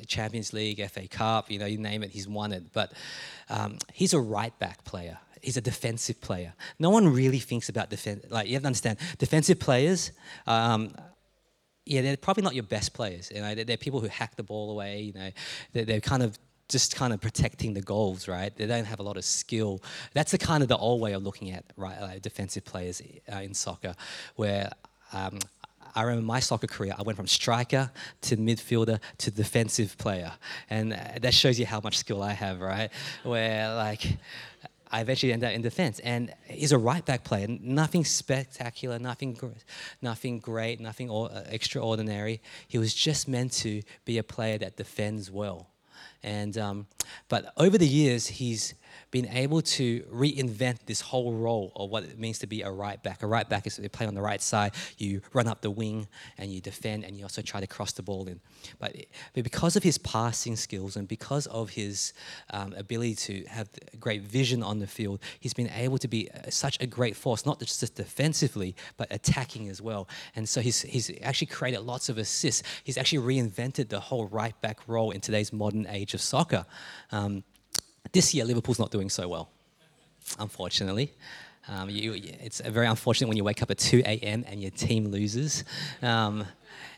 Champions 0.05 0.53
League, 0.53 0.88
FA 0.91 1.07
Cup. 1.07 1.49
You 1.49 1.57
know, 1.57 1.66
you 1.66 1.80
name 1.80 2.03
it, 2.03 2.11
he's 2.11 2.28
won 2.28 2.51
it. 2.51 2.72
But 2.74 2.93
um, 3.49 3.80
he's 3.91 4.14
a 4.14 4.20
right 4.20 4.57
back 4.59 4.84
player. 4.84 5.18
He's 5.41 5.57
a 5.57 5.61
defensive 5.61 6.22
player. 6.22 6.53
No 6.78 6.91
one 6.91 7.11
really 7.11 7.39
thinks 7.39 7.68
about 7.68 7.89
defense. 7.89 8.24
Like 8.30 8.47
you 8.47 8.53
have 8.53 8.61
to 8.61 8.68
understand, 8.68 8.99
defensive 9.18 9.59
players 9.59 10.11
um, 10.45 10.93
yeah, 11.86 12.01
they're 12.01 12.18
probably 12.18 12.43
not 12.43 12.53
your 12.53 12.64
best 12.64 12.93
players. 12.93 13.32
You 13.34 13.41
know, 13.41 13.55
they're, 13.55 13.66
they're 13.66 13.78
people 13.78 13.99
who 13.99 14.07
hack 14.07 14.36
the 14.36 14.43
ball 14.43 14.72
away. 14.72 15.01
You 15.01 15.14
know, 15.14 15.30
they're, 15.74 15.86
they're, 15.86 15.99
kind 15.99 16.24
of 16.24 16.39
just 16.74 16.95
kind 16.97 17.13
of 17.13 17.21
protecting 17.21 17.74
the 17.74 17.82
goals, 17.82 18.28
right? 18.28 18.53
They 18.55 18.67
don't 18.67 18.86
have 18.86 18.99
a 18.99 19.03
lot 19.03 19.15
of 19.15 19.24
skill. 19.24 19.82
That's 20.13 20.32
the 20.32 20.38
kind 20.38 20.61
of 20.61 20.67
the 20.67 20.78
old 20.78 20.99
way 20.99 21.13
of 21.13 21.24
looking 21.24 21.51
at 21.51 21.63
right 21.78 21.99
like 22.01 22.21
defensive 22.21 22.65
players 22.65 23.01
uh, 23.32 23.38
in 23.38 23.53
soccer, 23.53 23.95
where. 24.36 24.69
Um, 25.13 25.39
I 25.95 26.01
remember 26.01 26.26
my 26.26 26.39
soccer 26.39 26.65
career, 26.65 26.95
I 26.97 27.03
went 27.03 27.17
from 27.17 27.28
striker 27.28 27.91
to 28.21 28.38
midfielder 28.38 28.99
to 29.19 29.32
defensive 29.32 29.95
player. 29.97 30.32
And 30.69 30.93
uh, 30.93 30.97
that 31.21 31.36
shows 31.36 31.59
you 31.59 31.67
how 31.67 31.82
much 31.84 31.97
skill 31.97 32.24
I 32.24 32.34
have, 32.34 32.61
right? 32.61 32.89
Where, 33.24 33.74
like, 33.76 34.17
I 34.91 35.01
eventually 35.01 35.34
ended 35.34 35.49
up 35.49 35.55
in 35.55 35.61
defense. 35.61 35.99
And 35.99 36.34
he's 36.47 36.71
a 36.71 36.78
right 36.78 37.05
back 37.05 37.24
player. 37.24 37.47
Nothing 37.47 38.05
spectacular, 38.05 38.97
nothing, 38.97 39.38
nothing 40.01 40.39
great, 40.39 40.80
nothing 40.80 41.11
uh, 41.11 41.43
extraordinary. 41.49 42.41
He 42.67 42.78
was 42.80 42.93
just 42.93 43.28
meant 43.28 43.51
to 43.53 43.84
be 44.05 44.17
a 44.17 44.24
player 44.24 44.57
that 44.59 44.78
defends 44.78 45.30
well. 45.30 45.67
And 46.24 46.57
um, 46.57 46.88
but 47.30 47.53
over 47.57 47.78
the 47.78 47.88
years, 47.88 48.28
he's 48.28 48.74
been 49.14 49.30
able 49.30 49.61
to 49.61 50.01
reinvent 50.11 50.80
this 50.88 50.99
whole 50.99 51.34
role 51.34 51.72
of 51.76 51.91
what 51.91 52.03
it 52.03 52.18
means 52.18 52.39
to 52.39 52.47
be 52.47 52.64
a 52.64 52.72
right 52.72 53.01
back. 53.03 53.22
A 53.22 53.28
right 53.28 53.47
back 53.47 53.68
is 53.68 53.78
you 53.78 53.88
play 53.88 54.07
on 54.07 54.16
the 54.16 54.24
right 54.24 54.41
side, 54.41 54.74
you 54.97 55.22
run 55.34 55.47
up 55.47 55.61
the 55.61 55.70
wing 55.70 56.07
and 56.39 56.51
you 56.51 56.59
defend, 56.59 57.05
and 57.05 57.16
you 57.16 57.24
also 57.24 57.43
try 57.43 57.59
to 57.59 57.68
cross 57.68 57.91
the 57.91 58.01
ball 58.01 58.28
in. 58.28 58.39
But, 58.80 58.95
but 59.36 59.43
because 59.43 59.76
of 59.76 59.84
his 59.84 59.99
passing 59.99 60.55
skills 60.55 60.95
and 60.95 61.07
because 61.07 61.45
of 61.45 61.70
his 61.70 62.14
um, 62.49 62.74
ability 62.74 63.14
to 63.16 63.43
have 63.49 63.70
great 63.99 64.24
vision 64.24 64.64
on 64.64 64.80
the 64.80 64.88
field, 64.88 65.20
he's 65.39 65.53
been 65.53 65.70
able 65.76 65.99
to 65.99 66.07
be 66.07 66.32
uh, 66.32 66.49
such 66.49 66.82
a 66.82 66.88
great 66.88 67.16
force, 67.16 67.45
not 67.45 67.59
just 67.59 67.95
defensively, 67.95 68.76
but 68.97 69.07
attacking 69.11 69.70
as 69.70 69.80
well. 69.80 70.09
And 70.36 70.49
so 70.49 70.59
he's, 70.59 70.82
he's 70.82 71.11
actually 71.22 71.47
created 71.47 71.82
lots 71.82 72.09
of 72.09 72.18
assists. 72.18 72.64
He's 72.84 72.97
actually 72.97 73.20
reinvented 73.20 73.89
the 73.89 73.99
whole 73.99 74.26
right 74.26 74.59
back 74.61 74.80
role 74.88 75.11
in 75.11 75.22
today's 75.22 75.53
modern 75.53 75.86
age 75.88 76.16
of 76.16 76.22
soccer. 76.22 76.66
Um, 77.11 77.43
this 78.12 78.34
year, 78.34 78.45
Liverpool's 78.45 78.80
not 78.80 78.91
doing 78.91 79.10
so 79.10 79.28
well, 79.28 79.49
unfortunately. 80.39 81.14
Um, 81.68 81.89
you, 81.89 82.14
it's 82.16 82.60
very 82.60 82.88
unfortunate 82.88 83.28
when 83.28 83.38
you 83.38 83.43
wake 83.43 83.62
up 83.62 83.72
at 83.72 83.78
2 83.78 83.99
a.m. 84.06 84.43
and 84.47 84.62
your 84.62 84.72
team 84.72 85.08
loses. 85.08 85.64
Um, 86.01 86.45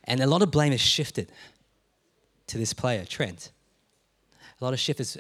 and 0.06 0.22
a 0.22 0.28
lot 0.28 0.42
of 0.42 0.50
blame 0.52 0.74
is 0.74 0.82
shifted 0.82 1.32
to 2.48 2.58
this 2.58 2.74
player, 2.74 3.06
Trent. 3.06 3.52
A 4.60 4.64
lot 4.64 4.74
of 4.74 4.80
shift 4.80 5.00
is, 5.00 5.18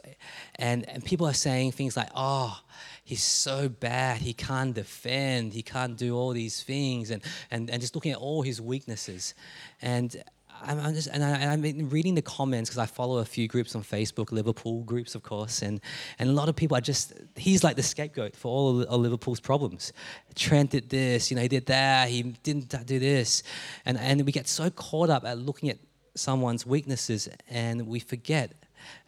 and, 0.55 0.87
and 0.89 1.03
people 1.03 1.27
are 1.27 1.33
saying 1.33 1.73
things 1.73 1.97
like, 1.97 2.09
oh, 2.15 2.57
he's 3.03 3.21
so 3.21 3.67
bad, 3.67 4.21
he 4.21 4.33
can't 4.33 4.73
defend, 4.73 5.53
he 5.53 5.61
can't 5.61 5.97
do 5.97 6.15
all 6.15 6.31
these 6.31 6.63
things, 6.63 7.11
and, 7.11 7.21
and, 7.51 7.69
and 7.69 7.81
just 7.81 7.95
looking 7.95 8.13
at 8.13 8.17
all 8.17 8.41
his 8.41 8.61
weaknesses. 8.61 9.33
And 9.81 10.23
I'm, 10.63 10.93
just, 10.93 11.07
and, 11.11 11.23
I, 11.23 11.55
been 11.57 11.89
reading 11.89 12.15
the 12.15 12.21
comments 12.21 12.69
because 12.69 12.79
I 12.79 12.85
follow 12.85 13.17
a 13.17 13.25
few 13.25 13.47
groups 13.47 13.75
on 13.75 13.83
Facebook, 13.83 14.31
Liverpool 14.31 14.83
groups, 14.83 15.15
of 15.15 15.23
course, 15.23 15.61
and, 15.61 15.79
and 16.19 16.29
a 16.29 16.33
lot 16.33 16.49
of 16.49 16.55
people 16.55 16.77
are 16.77 16.81
just, 16.81 17.13
he's 17.35 17.63
like 17.63 17.75
the 17.75 17.83
scapegoat 17.83 18.35
for 18.35 18.49
all 18.49 18.81
of 18.81 18.99
Liverpool's 18.99 19.39
problems. 19.39 19.93
Trent 20.35 20.71
did 20.71 20.89
this, 20.89 21.29
you 21.29 21.35
know, 21.35 21.43
he 21.43 21.47
did 21.47 21.65
that, 21.67 22.09
he 22.09 22.23
didn't 22.23 22.73
do 22.85 22.99
this. 22.99 23.43
And, 23.85 23.97
and 23.97 24.25
we 24.25 24.31
get 24.31 24.47
so 24.47 24.69
caught 24.69 25.09
up 25.09 25.25
at 25.25 25.37
looking 25.37 25.69
at 25.69 25.77
someone's 26.15 26.65
weaknesses 26.65 27.29
and 27.49 27.87
we 27.87 27.99
forget 27.99 28.53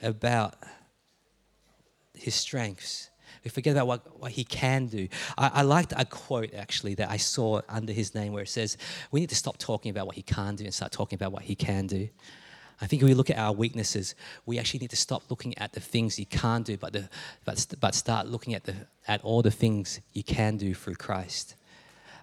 about 0.01 0.55
his 2.13 2.35
strengths. 2.35 3.09
We 3.47 3.49
forget 3.49 3.77
about 3.77 3.87
what, 3.87 4.19
what 4.19 4.31
he 4.33 4.43
can 4.43 4.87
do. 4.87 5.07
I, 5.37 5.51
I 5.53 5.61
liked 5.61 5.93
a 5.95 6.03
quote 6.03 6.53
actually 6.53 6.95
that 6.95 7.09
I 7.09 7.15
saw 7.15 7.61
under 7.69 7.93
his 7.93 8.13
name 8.13 8.33
where 8.33 8.43
it 8.43 8.49
says, 8.49 8.75
We 9.09 9.21
need 9.21 9.29
to 9.29 9.35
stop 9.35 9.57
talking 9.57 9.89
about 9.89 10.05
what 10.05 10.17
he 10.17 10.21
can't 10.21 10.57
do 10.57 10.65
and 10.65 10.73
start 10.73 10.91
talking 10.91 11.15
about 11.15 11.31
what 11.31 11.43
he 11.43 11.55
can 11.55 11.87
do. 11.87 12.09
I 12.81 12.87
think 12.87 13.01
if 13.01 13.07
we 13.07 13.13
look 13.13 13.29
at 13.29 13.37
our 13.37 13.53
weaknesses, 13.53 14.15
we 14.45 14.59
actually 14.59 14.81
need 14.81 14.89
to 14.89 14.97
stop 14.97 15.23
looking 15.29 15.57
at 15.57 15.71
the 15.71 15.79
things 15.79 16.17
he 16.17 16.25
can't 16.25 16.65
do, 16.65 16.75
but, 16.75 16.91
the, 16.91 17.09
but, 17.45 17.65
but 17.79 17.95
start 17.95 18.27
looking 18.27 18.53
at, 18.53 18.65
the, 18.65 18.75
at 19.07 19.21
all 19.21 19.41
the 19.41 19.49
things 19.49 20.01
you 20.11 20.23
can 20.23 20.57
do 20.57 20.73
through 20.73 20.95
Christ. 20.95 21.55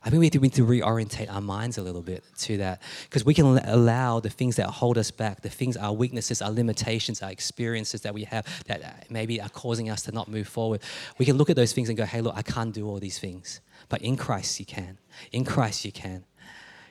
I 0.07 0.11
think 0.11 0.21
we 0.21 0.39
need 0.39 0.53
to 0.53 0.67
reorientate 0.67 1.33
our 1.33 1.41
minds 1.41 1.79
a 1.79 1.83
little 1.83 2.03
bit 2.03 2.25
to 2.41 2.59
that 2.59 2.83
because 3.05 3.25
we 3.25 3.33
can 3.33 3.47
allow 3.47 4.21
the 4.21 4.29
things 4.29 4.57
that 4.57 4.67
hold 4.67 4.99
us 4.99 5.11
back, 5.11 5.41
the 5.41 5.49
things, 5.49 5.79
our 5.79 5.95
weaknesses, 5.95 6.43
our 6.43 6.51
limitations, 6.51 7.23
our 7.23 7.31
experiences 7.31 8.03
that 8.03 8.13
we 8.13 8.25
have 8.25 8.47
that 8.67 9.07
maybe 9.11 9.41
are 9.41 9.49
causing 9.49 9.89
us 9.89 10.03
to 10.03 10.13
not 10.13 10.29
move 10.29 10.47
forward. 10.47 10.83
We 11.17 11.25
can 11.25 11.39
look 11.39 11.49
at 11.49 11.57
those 11.57 11.73
things 11.73 11.89
and 11.89 11.97
go, 11.97 12.05
hey, 12.05 12.21
look, 12.21 12.37
I 12.37 12.43
can't 12.43 12.75
do 12.75 12.87
all 12.87 12.99
these 12.99 13.19
things. 13.19 13.63
But 13.89 14.03
in 14.03 14.19
Christ, 14.19 14.61
you 14.61 14.67
can. 14.67 14.99
In 15.33 15.43
Christ, 15.43 15.87
you 15.87 15.93
can. 15.93 16.27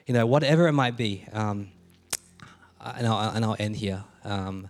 You 0.06 0.14
know, 0.14 0.26
whatever 0.26 0.66
it 0.66 0.72
might 0.72 0.96
be. 0.96 1.24
Um, 1.32 1.68
and, 2.80 3.06
I'll, 3.06 3.30
and 3.30 3.44
I'll 3.44 3.56
end 3.60 3.76
here. 3.76 4.02
Um, 4.24 4.68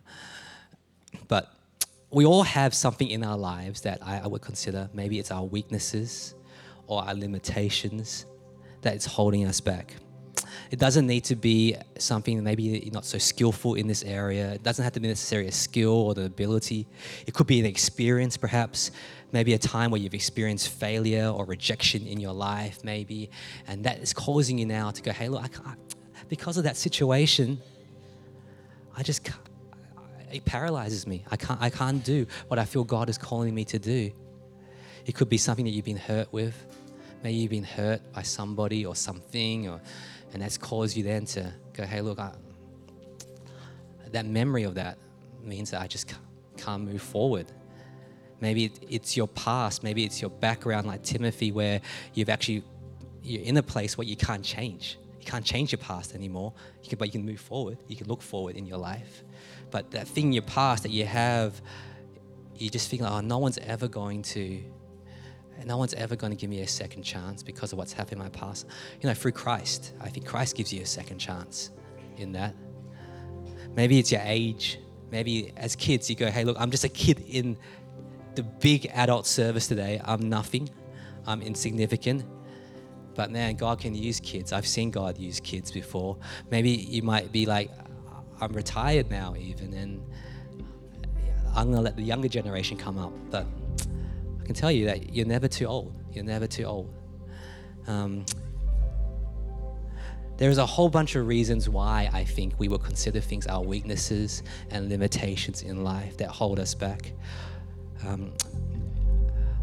but 1.28 1.50
we 2.10 2.26
all 2.26 2.42
have 2.42 2.74
something 2.74 3.08
in 3.08 3.24
our 3.24 3.38
lives 3.38 3.80
that 3.80 4.00
I, 4.02 4.18
I 4.18 4.26
would 4.26 4.42
consider 4.42 4.90
maybe 4.92 5.18
it's 5.18 5.30
our 5.30 5.44
weaknesses 5.44 6.34
or 6.86 7.02
our 7.02 7.14
limitations 7.14 8.26
that's 8.84 9.06
holding 9.06 9.46
us 9.46 9.60
back. 9.60 9.94
It 10.70 10.78
doesn't 10.78 11.06
need 11.06 11.24
to 11.24 11.36
be 11.36 11.76
something 11.98 12.42
maybe 12.42 12.62
you're 12.62 12.92
not 12.92 13.04
so 13.04 13.18
skillful 13.18 13.74
in 13.74 13.86
this 13.86 14.02
area. 14.02 14.52
It 14.52 14.62
doesn't 14.62 14.82
have 14.82 14.92
to 14.94 15.00
be 15.00 15.08
necessarily 15.08 15.48
a 15.48 15.52
skill 15.52 15.92
or 15.92 16.14
the 16.14 16.24
ability. 16.24 16.86
It 17.26 17.34
could 17.34 17.46
be 17.46 17.60
an 17.60 17.66
experience, 17.66 18.36
perhaps, 18.36 18.90
maybe 19.32 19.52
a 19.54 19.58
time 19.58 19.90
where 19.90 20.00
you've 20.00 20.14
experienced 20.14 20.68
failure 20.68 21.28
or 21.28 21.44
rejection 21.44 22.06
in 22.06 22.20
your 22.20 22.32
life, 22.32 22.84
maybe, 22.84 23.30
and 23.66 23.84
that 23.84 23.98
is 23.98 24.12
causing 24.12 24.58
you 24.58 24.66
now 24.66 24.90
to 24.90 25.02
go, 25.02 25.12
hey, 25.12 25.28
look, 25.28 25.42
I 25.42 25.48
can't, 25.48 25.78
because 26.28 26.56
of 26.56 26.64
that 26.64 26.76
situation, 26.76 27.60
I 28.96 29.02
just 29.02 29.24
can't, 29.24 29.40
it 30.32 30.44
paralyzes 30.44 31.06
me. 31.06 31.24
I 31.30 31.36
can't, 31.36 31.60
I 31.60 31.70
can't 31.70 32.02
do 32.04 32.26
what 32.48 32.58
I 32.58 32.64
feel 32.64 32.84
God 32.84 33.08
is 33.08 33.18
calling 33.18 33.54
me 33.54 33.64
to 33.66 33.78
do. 33.78 34.10
It 35.06 35.14
could 35.14 35.28
be 35.28 35.38
something 35.38 35.64
that 35.64 35.72
you've 35.72 35.84
been 35.84 35.96
hurt 35.96 36.32
with. 36.32 36.54
Maybe 37.24 37.38
you've 37.38 37.50
been 37.50 37.64
hurt 37.64 38.12
by 38.12 38.20
somebody 38.20 38.84
or 38.84 38.94
something, 38.94 39.66
or, 39.66 39.80
and 40.34 40.42
that's 40.42 40.58
caused 40.58 40.94
you 40.94 41.02
then 41.02 41.24
to 41.24 41.50
go, 41.72 41.84
hey, 41.84 42.02
look, 42.02 42.18
I, 42.18 42.32
that 44.12 44.26
memory 44.26 44.64
of 44.64 44.74
that 44.74 44.98
means 45.42 45.70
that 45.70 45.80
I 45.80 45.86
just 45.86 46.06
can't, 46.06 46.20
move 46.84 47.02
forward. 47.02 47.46
Maybe 48.40 48.72
it's 48.88 49.16
your 49.16 49.26
past, 49.28 49.82
maybe 49.82 50.04
it's 50.04 50.22
your 50.22 50.30
background, 50.30 50.86
like 50.86 51.02
Timothy, 51.02 51.50
where 51.50 51.80
you've 52.14 52.28
actually, 52.28 52.62
you're 53.22 53.42
in 53.42 53.56
a 53.56 53.62
place 53.62 53.98
where 53.98 54.06
you 54.06 54.16
can't 54.16 54.44
change. 54.44 54.98
You 55.18 55.26
can't 55.26 55.44
change 55.44 55.72
your 55.72 55.78
past 55.78 56.14
anymore, 56.14 56.52
you 56.82 56.88
can, 56.88 56.98
but 56.98 57.08
you 57.08 57.12
can 57.12 57.26
move 57.26 57.40
forward. 57.40 57.78
You 57.88 57.96
can 57.96 58.06
look 58.06 58.22
forward 58.22 58.56
in 58.56 58.66
your 58.66 58.78
life. 58.78 59.24
But 59.70 59.90
that 59.90 60.08
thing 60.08 60.26
in 60.26 60.32
your 60.34 60.42
past 60.42 60.84
that 60.84 60.92
you 60.92 61.06
have, 61.06 61.60
you 62.56 62.70
just 62.70 62.88
think, 62.88 63.02
oh, 63.02 63.20
no 63.20 63.38
one's 63.38 63.58
ever 63.58 63.88
going 63.88 64.22
to 64.22 64.62
no 65.64 65.76
one's 65.76 65.94
ever 65.94 66.16
going 66.16 66.30
to 66.30 66.36
give 66.36 66.50
me 66.50 66.60
a 66.60 66.66
second 66.66 67.02
chance 67.02 67.42
because 67.42 67.72
of 67.72 67.78
what's 67.78 67.92
happened 67.92 68.18
in 68.20 68.24
my 68.24 68.28
past. 68.28 68.66
You 69.00 69.08
know, 69.08 69.14
through 69.14 69.32
Christ, 69.32 69.94
I 70.00 70.08
think 70.08 70.26
Christ 70.26 70.56
gives 70.56 70.72
you 70.72 70.82
a 70.82 70.86
second 70.86 71.18
chance 71.18 71.70
in 72.16 72.32
that. 72.32 72.54
Maybe 73.74 73.98
it's 73.98 74.12
your 74.12 74.22
age. 74.24 74.78
Maybe 75.10 75.52
as 75.56 75.76
kids, 75.76 76.10
you 76.10 76.16
go, 76.16 76.30
hey, 76.30 76.44
look, 76.44 76.56
I'm 76.58 76.70
just 76.70 76.84
a 76.84 76.88
kid 76.88 77.24
in 77.28 77.56
the 78.34 78.42
big 78.42 78.90
adult 78.92 79.26
service 79.26 79.68
today. 79.68 80.00
I'm 80.04 80.28
nothing, 80.28 80.68
I'm 81.26 81.40
insignificant. 81.40 82.24
But 83.14 83.30
man, 83.30 83.54
God 83.54 83.78
can 83.78 83.94
use 83.94 84.18
kids. 84.18 84.52
I've 84.52 84.66
seen 84.66 84.90
God 84.90 85.18
use 85.18 85.38
kids 85.38 85.70
before. 85.70 86.16
Maybe 86.50 86.70
you 86.70 87.02
might 87.02 87.30
be 87.30 87.46
like, 87.46 87.70
I'm 88.40 88.52
retired 88.52 89.08
now, 89.10 89.34
even, 89.38 89.72
and 89.72 90.02
I'm 91.54 91.66
going 91.66 91.76
to 91.76 91.82
let 91.82 91.96
the 91.96 92.02
younger 92.02 92.28
generation 92.28 92.76
come 92.76 92.98
up. 92.98 93.12
But 93.30 93.46
I 94.44 94.46
can 94.46 94.54
tell 94.54 94.70
you 94.70 94.84
that 94.84 95.14
you're 95.14 95.26
never 95.26 95.48
too 95.48 95.64
old. 95.64 95.94
You're 96.12 96.24
never 96.24 96.46
too 96.46 96.64
old. 96.64 96.94
Um, 97.86 98.26
There's 100.36 100.58
a 100.58 100.66
whole 100.66 100.90
bunch 100.90 101.14
of 101.14 101.26
reasons 101.26 101.66
why 101.66 102.10
I 102.12 102.24
think 102.24 102.52
we 102.58 102.68
will 102.68 102.78
consider 102.78 103.20
things 103.20 103.46
our 103.46 103.62
weaknesses 103.62 104.42
and 104.70 104.90
limitations 104.90 105.62
in 105.62 105.82
life 105.82 106.18
that 106.18 106.28
hold 106.28 106.58
us 106.58 106.74
back. 106.74 107.12
Um, 108.06 108.32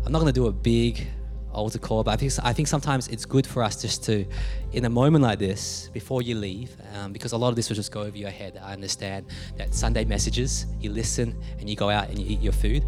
I'm 0.04 0.12
not 0.12 0.20
going 0.20 0.34
to 0.34 0.40
do 0.40 0.48
a 0.48 0.52
big 0.52 1.06
altar 1.52 1.78
call, 1.78 2.04
but 2.04 2.12
I 2.12 2.16
think, 2.16 2.34
I 2.42 2.54
think 2.54 2.68
sometimes 2.68 3.08
it's 3.10 3.26
good 3.26 3.46
for 3.46 3.62
us 3.62 3.80
just 3.82 4.04
to, 4.06 4.26
in 4.72 4.86
a 4.86 4.90
moment 4.90 5.24
like 5.24 5.38
this, 5.38 5.92
before 5.94 6.24
you 6.24 6.34
leave, 6.36 6.76
um, 6.96 7.14
because 7.14 7.34
a 7.34 7.38
lot 7.38 7.50
of 7.50 7.56
this 7.56 7.70
will 7.70 7.76
just 7.76 7.92
go 7.92 8.02
over 8.02 8.18
your 8.18 8.32
head. 8.32 8.60
I 8.64 8.74
understand 8.74 9.28
that 9.58 9.76
Sunday 9.76 10.06
messages, 10.06 10.66
you 10.80 10.90
listen 10.90 11.40
and 11.60 11.70
you 11.70 11.76
go 11.76 11.92
out 11.92 12.10
and 12.10 12.18
you 12.18 12.26
eat 12.26 12.42
your 12.42 12.54
food. 12.54 12.84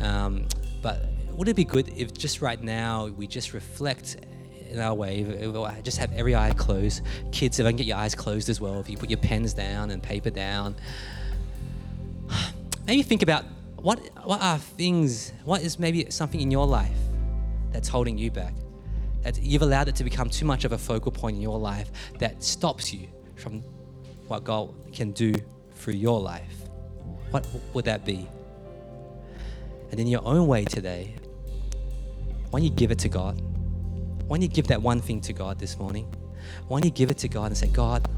Um, 0.00 0.46
but 0.82 1.06
would 1.32 1.48
it 1.48 1.56
be 1.56 1.64
good 1.64 1.88
if 1.96 2.12
just 2.12 2.42
right 2.42 2.62
now 2.62 3.06
we 3.06 3.26
just 3.26 3.52
reflect 3.52 4.16
in 4.70 4.78
our 4.78 4.94
way. 4.94 5.24
Just 5.82 5.98
have 5.98 6.12
every 6.12 6.34
eye 6.34 6.52
closed. 6.52 7.02
Kids, 7.32 7.58
if 7.58 7.66
I 7.66 7.70
can 7.70 7.76
get 7.76 7.86
your 7.86 7.96
eyes 7.96 8.14
closed 8.14 8.48
as 8.48 8.60
well, 8.60 8.80
if 8.80 8.88
you 8.88 8.96
put 8.96 9.10
your 9.10 9.18
pens 9.18 9.52
down 9.52 9.90
and 9.90 10.02
paper 10.02 10.30
down. 10.30 10.76
Maybe 12.86 13.02
think 13.02 13.22
about 13.22 13.44
what 13.76 13.98
what 14.24 14.40
are 14.42 14.58
things, 14.58 15.32
what 15.44 15.62
is 15.62 15.78
maybe 15.78 16.10
something 16.10 16.40
in 16.40 16.50
your 16.50 16.66
life 16.66 16.98
that's 17.72 17.88
holding 17.88 18.18
you 18.18 18.30
back? 18.30 18.52
That 19.22 19.40
you've 19.40 19.62
allowed 19.62 19.88
it 19.88 19.96
to 19.96 20.04
become 20.04 20.28
too 20.28 20.44
much 20.44 20.64
of 20.64 20.72
a 20.72 20.78
focal 20.78 21.12
point 21.12 21.36
in 21.36 21.42
your 21.42 21.58
life 21.58 21.90
that 22.18 22.42
stops 22.42 22.92
you 22.92 23.08
from 23.36 23.62
what 24.28 24.44
God 24.44 24.74
can 24.92 25.12
do 25.12 25.34
through 25.74 25.94
your 25.94 26.20
life. 26.20 26.68
What 27.30 27.46
would 27.74 27.84
that 27.84 28.04
be? 28.04 28.28
And 29.90 29.98
in 29.98 30.06
your 30.06 30.24
own 30.24 30.46
way 30.46 30.64
today, 30.64 31.16
why 32.50 32.60
don't 32.60 32.64
you 32.64 32.70
give 32.70 32.90
it 32.90 32.98
to 33.00 33.08
God? 33.08 33.40
Why 34.26 34.36
don't 34.36 34.42
you 34.42 34.48
give 34.48 34.68
that 34.68 34.80
one 34.80 35.00
thing 35.00 35.20
to 35.22 35.32
God 35.32 35.58
this 35.58 35.78
morning? 35.78 36.06
Why 36.68 36.78
don't 36.78 36.84
you 36.84 36.90
give 36.90 37.10
it 37.10 37.18
to 37.18 37.28
God 37.28 37.46
and 37.46 37.56
say, 37.56 37.68
God, 37.68 38.08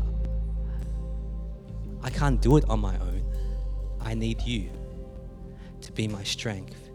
I 2.02 2.10
can't 2.10 2.40
do 2.40 2.56
it 2.56 2.64
on 2.68 2.80
my 2.80 2.94
own. 2.98 3.24
I 4.00 4.14
need 4.14 4.42
you 4.42 4.70
to 5.80 5.92
be 5.92 6.08
my 6.08 6.22
strength. 6.22 6.90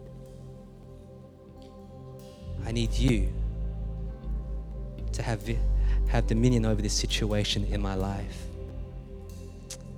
I 2.64 2.72
need 2.72 2.92
you 2.92 3.32
to 5.12 5.22
have, 5.22 5.42
have 6.08 6.26
dominion 6.26 6.66
over 6.66 6.82
this 6.82 6.92
situation 6.92 7.64
in 7.64 7.80
my 7.80 7.94
life. 7.94 8.44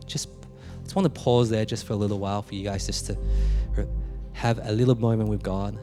Just, 0.07 0.29
I 0.29 0.83
just 0.83 0.95
want 0.95 1.13
to 1.13 1.21
pause 1.21 1.51
there 1.51 1.65
just 1.65 1.87
for 1.87 1.93
a 1.93 1.97
little 1.97 2.19
while 2.19 2.43
for 2.43 2.55
you 2.55 2.65
guys 2.65 2.87
just 2.87 3.07
to 3.07 3.19
have 4.41 4.59
a 4.63 4.73
little 4.73 4.95
moment 4.95 5.29
with 5.29 5.43
God. 5.43 5.79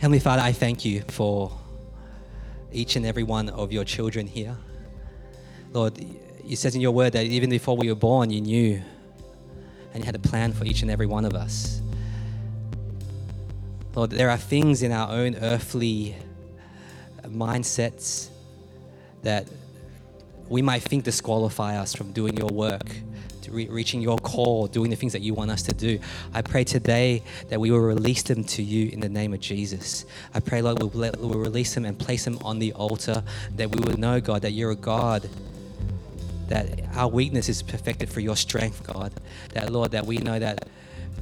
Heavenly 0.00 0.18
Father, 0.18 0.42
I 0.42 0.50
thank 0.50 0.84
you 0.84 1.02
for 1.02 1.52
each 2.72 2.96
and 2.96 3.06
every 3.06 3.22
one 3.22 3.48
of 3.48 3.70
your 3.70 3.84
children 3.84 4.26
here. 4.26 4.56
Lord, 5.72 6.04
you 6.42 6.56
says 6.56 6.74
in 6.74 6.80
your 6.80 6.90
word 6.90 7.12
that 7.12 7.26
even 7.26 7.48
before 7.48 7.76
we 7.76 7.88
were 7.88 7.94
born, 7.94 8.30
you 8.30 8.40
knew 8.40 8.82
and 9.92 10.02
you 10.02 10.04
had 10.04 10.16
a 10.16 10.18
plan 10.18 10.52
for 10.52 10.64
each 10.64 10.82
and 10.82 10.90
every 10.90 11.06
one 11.06 11.24
of 11.24 11.34
us. 11.34 11.80
Lord, 13.94 14.10
there 14.10 14.30
are 14.30 14.36
things 14.36 14.82
in 14.82 14.90
our 14.90 15.12
own 15.12 15.36
earthly 15.36 16.16
mindsets 17.22 18.30
that 19.22 19.46
we 20.48 20.62
might 20.62 20.82
think 20.82 21.04
disqualify 21.04 21.76
us 21.76 21.94
from 21.94 22.12
doing 22.12 22.36
your 22.36 22.48
work 22.48 22.86
re- 23.54 23.68
reaching 23.68 24.02
your 24.02 24.18
call, 24.18 24.66
doing 24.66 24.90
the 24.90 24.96
things 24.96 25.12
that 25.12 25.22
you 25.22 25.32
want 25.32 25.50
us 25.50 25.62
to 25.62 25.72
do. 25.72 25.98
I 26.34 26.42
pray 26.42 26.64
today 26.64 27.22
that 27.48 27.60
we 27.60 27.70
will 27.70 27.80
release 27.80 28.22
them 28.22 28.44
to 28.44 28.62
you 28.62 28.90
in 28.90 29.00
the 29.00 29.08
name 29.08 29.32
of 29.32 29.40
Jesus. 29.40 30.04
I 30.34 30.40
pray, 30.40 30.60
Lord, 30.60 30.80
we'll, 30.80 30.90
let, 30.92 31.18
we'll 31.18 31.38
release 31.38 31.74
them 31.74 31.84
and 31.84 31.98
place 31.98 32.24
them 32.24 32.38
on 32.44 32.58
the 32.58 32.72
altar, 32.72 33.22
that 33.56 33.74
we 33.74 33.80
will 33.84 33.98
know, 33.98 34.20
God, 34.20 34.42
that 34.42 34.52
you're 34.52 34.72
a 34.72 34.76
God 34.76 35.28
that 36.48 36.80
our 36.94 37.08
weakness 37.08 37.48
is 37.48 37.62
perfected 37.62 38.10
for 38.10 38.20
your 38.20 38.36
strength, 38.36 38.86
God. 38.86 39.10
That, 39.54 39.72
Lord, 39.72 39.92
that 39.92 40.04
we 40.04 40.18
know 40.18 40.38
that 40.38 40.68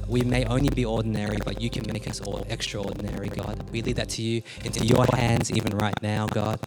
we 0.05 0.21
may 0.21 0.43
only 0.45 0.67
be 0.67 0.83
ordinary, 0.83 1.37
but 1.45 1.61
you 1.61 1.69
can 1.69 1.85
make 1.93 2.09
us 2.09 2.19
all 2.19 2.45
extraordinary, 2.49 3.29
God. 3.29 3.63
We 3.71 3.81
leave 3.81 3.95
that 3.95 4.09
to 4.09 4.21
you, 4.21 4.41
into 4.65 4.85
your 4.85 5.05
hands, 5.13 5.49
even 5.49 5.77
right 5.77 5.95
now, 6.01 6.27
God. 6.27 6.59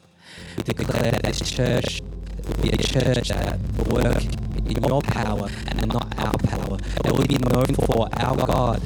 We 0.56 0.62
declare 0.62 1.10
that 1.10 1.22
this 1.22 1.38
church 1.38 2.00
will 2.46 2.62
be 2.62 2.70
a 2.70 2.76
church 2.76 3.28
that 3.28 3.58
will 3.76 4.02
work 4.02 4.24
in 4.66 4.82
your 4.84 5.00
power 5.02 5.48
and 5.68 5.88
not 5.88 6.18
our 6.18 6.36
power. 6.38 6.76
That 7.04 7.12
will 7.12 7.26
be 7.26 7.38
known 7.38 7.74
for 7.86 8.08
our 8.20 8.36
God 8.36 8.82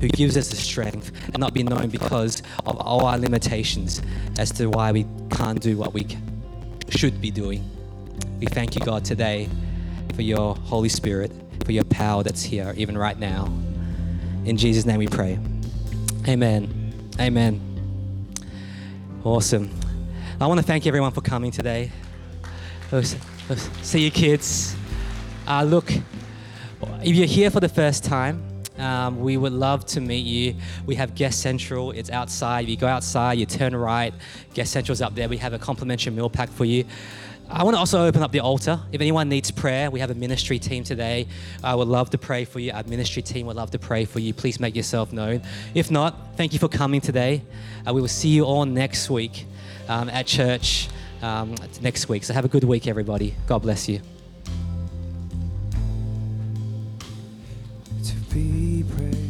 who 0.00 0.08
gives 0.08 0.36
us 0.36 0.48
the 0.50 0.56
strength 0.56 1.12
and 1.26 1.38
not 1.38 1.54
be 1.54 1.62
known 1.62 1.88
because 1.88 2.42
of 2.66 2.76
all 2.76 3.06
our 3.06 3.18
limitations 3.18 4.02
as 4.38 4.50
to 4.52 4.66
why 4.66 4.92
we 4.92 5.06
can't 5.30 5.60
do 5.60 5.76
what 5.76 5.94
we 5.94 6.06
should 6.90 7.20
be 7.20 7.30
doing. 7.30 7.64
We 8.38 8.46
thank 8.46 8.74
you, 8.74 8.84
God, 8.84 9.04
today 9.04 9.48
for 10.14 10.22
your 10.22 10.54
Holy 10.56 10.88
Spirit, 10.88 11.32
for 11.64 11.72
your 11.72 11.84
power 11.84 12.22
that's 12.22 12.42
here, 12.42 12.74
even 12.76 12.98
right 12.98 13.18
now. 13.18 13.46
In 14.44 14.56
Jesus' 14.56 14.84
name 14.84 14.98
we 14.98 15.06
pray. 15.06 15.38
Amen. 16.28 16.92
Amen. 17.18 17.60
Awesome. 19.24 19.70
I 20.40 20.46
want 20.46 20.60
to 20.60 20.66
thank 20.66 20.86
everyone 20.86 21.12
for 21.12 21.22
coming 21.22 21.50
today. 21.50 21.90
See 23.82 24.00
you, 24.00 24.10
kids. 24.10 24.76
Uh, 25.46 25.62
look, 25.64 25.90
if 27.02 27.16
you're 27.16 27.26
here 27.26 27.50
for 27.50 27.60
the 27.60 27.68
first 27.68 28.04
time, 28.04 28.42
um, 28.78 29.20
we 29.20 29.36
would 29.36 29.52
love 29.52 29.86
to 29.86 30.00
meet 30.00 30.26
you. 30.26 30.56
We 30.84 30.94
have 30.96 31.14
Guest 31.14 31.40
Central. 31.40 31.92
It's 31.92 32.10
outside. 32.10 32.64
If 32.64 32.70
you 32.70 32.76
go 32.76 32.86
outside, 32.86 33.38
you 33.38 33.46
turn 33.46 33.74
right. 33.74 34.12
Guest 34.52 34.72
Central's 34.72 35.00
up 35.00 35.14
there. 35.14 35.28
We 35.28 35.38
have 35.38 35.54
a 35.54 35.58
complimentary 35.58 36.12
meal 36.12 36.28
pack 36.28 36.50
for 36.50 36.64
you. 36.64 36.84
I 37.50 37.62
want 37.62 37.74
to 37.74 37.78
also 37.78 38.06
open 38.06 38.22
up 38.22 38.32
the 38.32 38.40
altar. 38.40 38.80
If 38.92 39.00
anyone 39.00 39.28
needs 39.28 39.50
prayer, 39.50 39.90
we 39.90 40.00
have 40.00 40.10
a 40.10 40.14
ministry 40.14 40.58
team 40.58 40.82
today. 40.82 41.26
I 41.62 41.74
would 41.74 41.88
love 41.88 42.10
to 42.10 42.18
pray 42.18 42.44
for 42.44 42.58
you. 42.58 42.72
Our 42.72 42.84
ministry 42.84 43.22
team 43.22 43.46
would 43.46 43.56
love 43.56 43.70
to 43.72 43.78
pray 43.78 44.04
for 44.04 44.18
you. 44.18 44.34
Please 44.34 44.60
make 44.60 44.74
yourself 44.74 45.12
known. 45.12 45.42
If 45.74 45.90
not, 45.90 46.36
thank 46.36 46.52
you 46.52 46.58
for 46.58 46.68
coming 46.68 47.00
today. 47.00 47.42
Uh, 47.86 47.92
we 47.92 48.00
will 48.00 48.08
see 48.08 48.28
you 48.28 48.44
all 48.44 48.64
next 48.66 49.10
week 49.10 49.46
um, 49.88 50.08
at 50.08 50.26
church 50.26 50.88
um, 51.24 51.54
next 51.80 52.08
week. 52.08 52.24
So 52.24 52.34
have 52.34 52.44
a 52.44 52.48
good 52.48 52.64
week, 52.64 52.86
everybody. 52.86 53.34
God 53.46 53.62
bless 53.62 53.88
you. 53.88 54.00
To 58.04 58.16
be 58.34 58.84
praised. 58.94 59.23